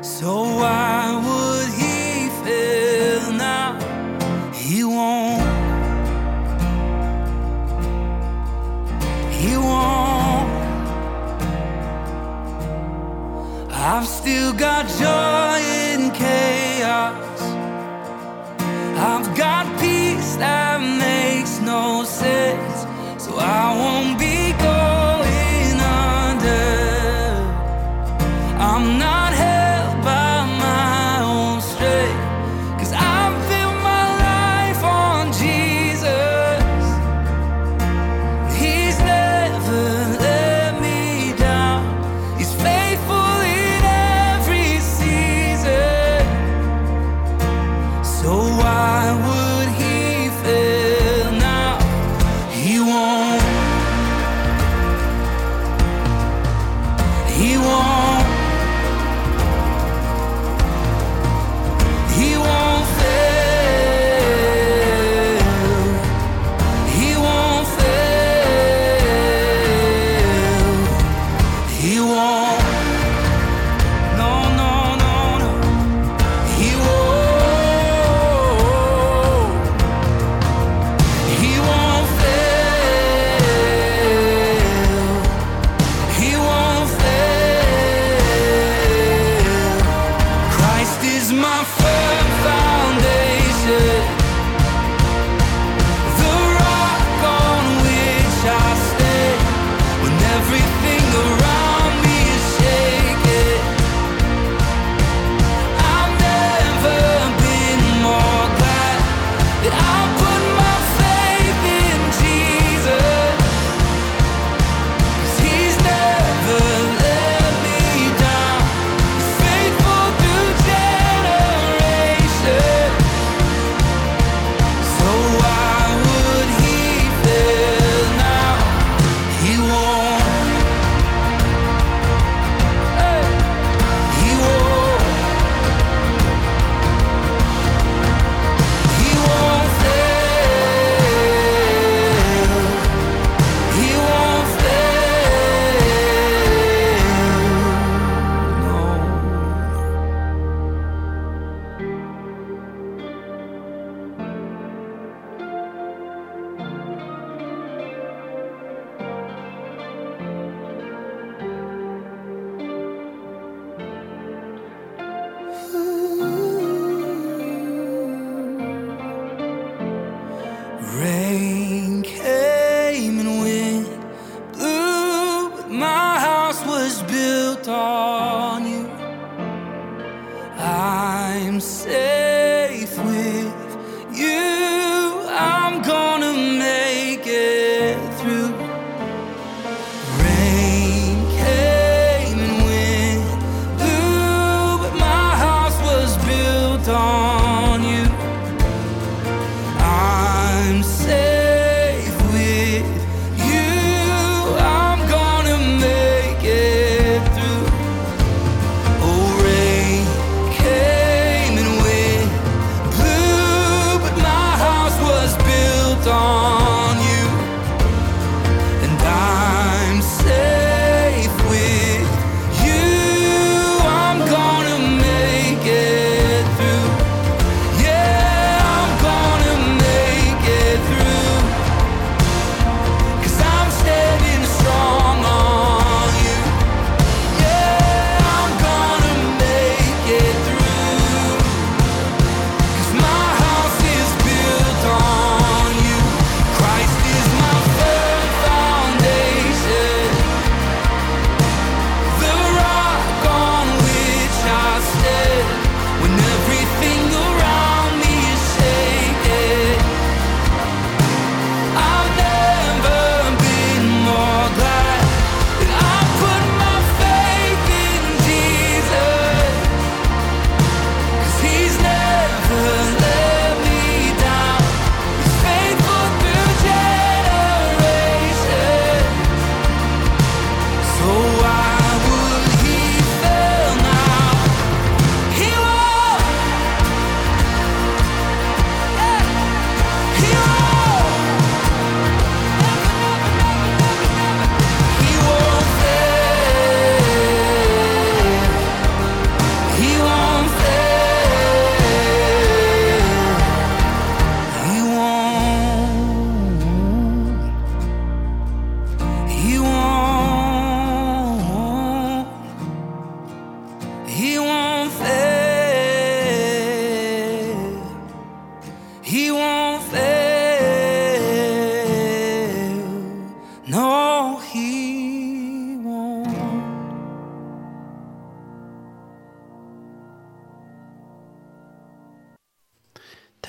So 0.00 0.60
I 0.60 1.20
still 14.26 14.52
got 14.54 14.88
joy 14.98 15.62
in 15.92 16.10
chaos. 16.10 17.35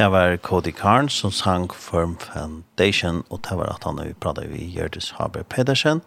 det 0.08 0.12
var 0.14 0.38
Cody 0.38 0.72
Carnes 0.72 1.14
som 1.14 1.32
sang 1.32 1.74
Firm 1.74 2.16
Foundation, 2.18 3.24
og 3.30 3.42
det 3.44 3.58
var 3.58 3.74
at 3.74 3.84
han 3.84 4.00
vi 4.00 4.14
pratet 4.14 4.48
vi 4.48 4.70
Gjerdis 4.72 5.10
Haber 5.18 5.44
Pedersen 5.44 6.00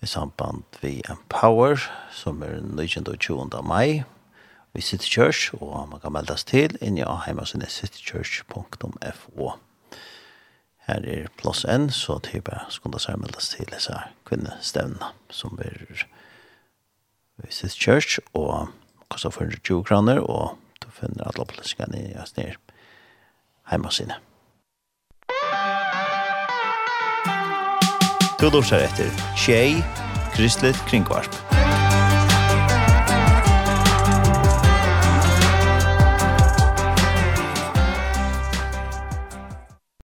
i 0.00 0.06
samband 0.06 0.62
vi 0.80 1.02
Empower, 1.10 1.76
som 2.10 2.42
er 2.42 2.60
19. 2.62 3.04
mai 3.62 4.02
vi 4.72 4.80
City 4.80 5.04
Church, 5.04 5.54
og 5.60 5.88
man 5.88 6.00
kan 6.00 6.12
meldes 6.12 6.44
til 6.44 6.78
inn 6.80 6.96
i 6.96 7.04
heimasinne 7.26 7.68
citychurch.fo. 7.68 9.52
Her 10.88 11.04
er 11.04 11.28
plass 11.36 11.66
N, 11.68 11.90
så 11.90 12.18
til 12.18 12.40
bare 12.40 12.64
skulle 12.70 12.98
seg 12.98 13.20
meldes 13.20 13.52
til 13.52 13.68
disse 13.68 14.00
kvinnestevnene 14.24 15.12
som 15.28 15.60
er 15.60 16.06
i 17.44 17.52
City 17.52 17.76
Church, 17.76 18.18
og 18.32 18.72
kostar 19.08 19.30
420 19.30 19.84
kroner, 19.84 20.24
og 20.24 20.56
du 20.80 20.88
finner 20.88 21.28
alle 21.28 21.44
opplysningene 21.44 22.08
i 22.08 22.16
Østnir 22.16 22.56
heimasinne. 23.72 24.20
Du 28.38 28.50
lortar 28.50 28.82
etter 28.82 29.10
Tjei, 29.38 29.82
Kristelig 30.34 30.76
Kringvarp. 30.90 31.61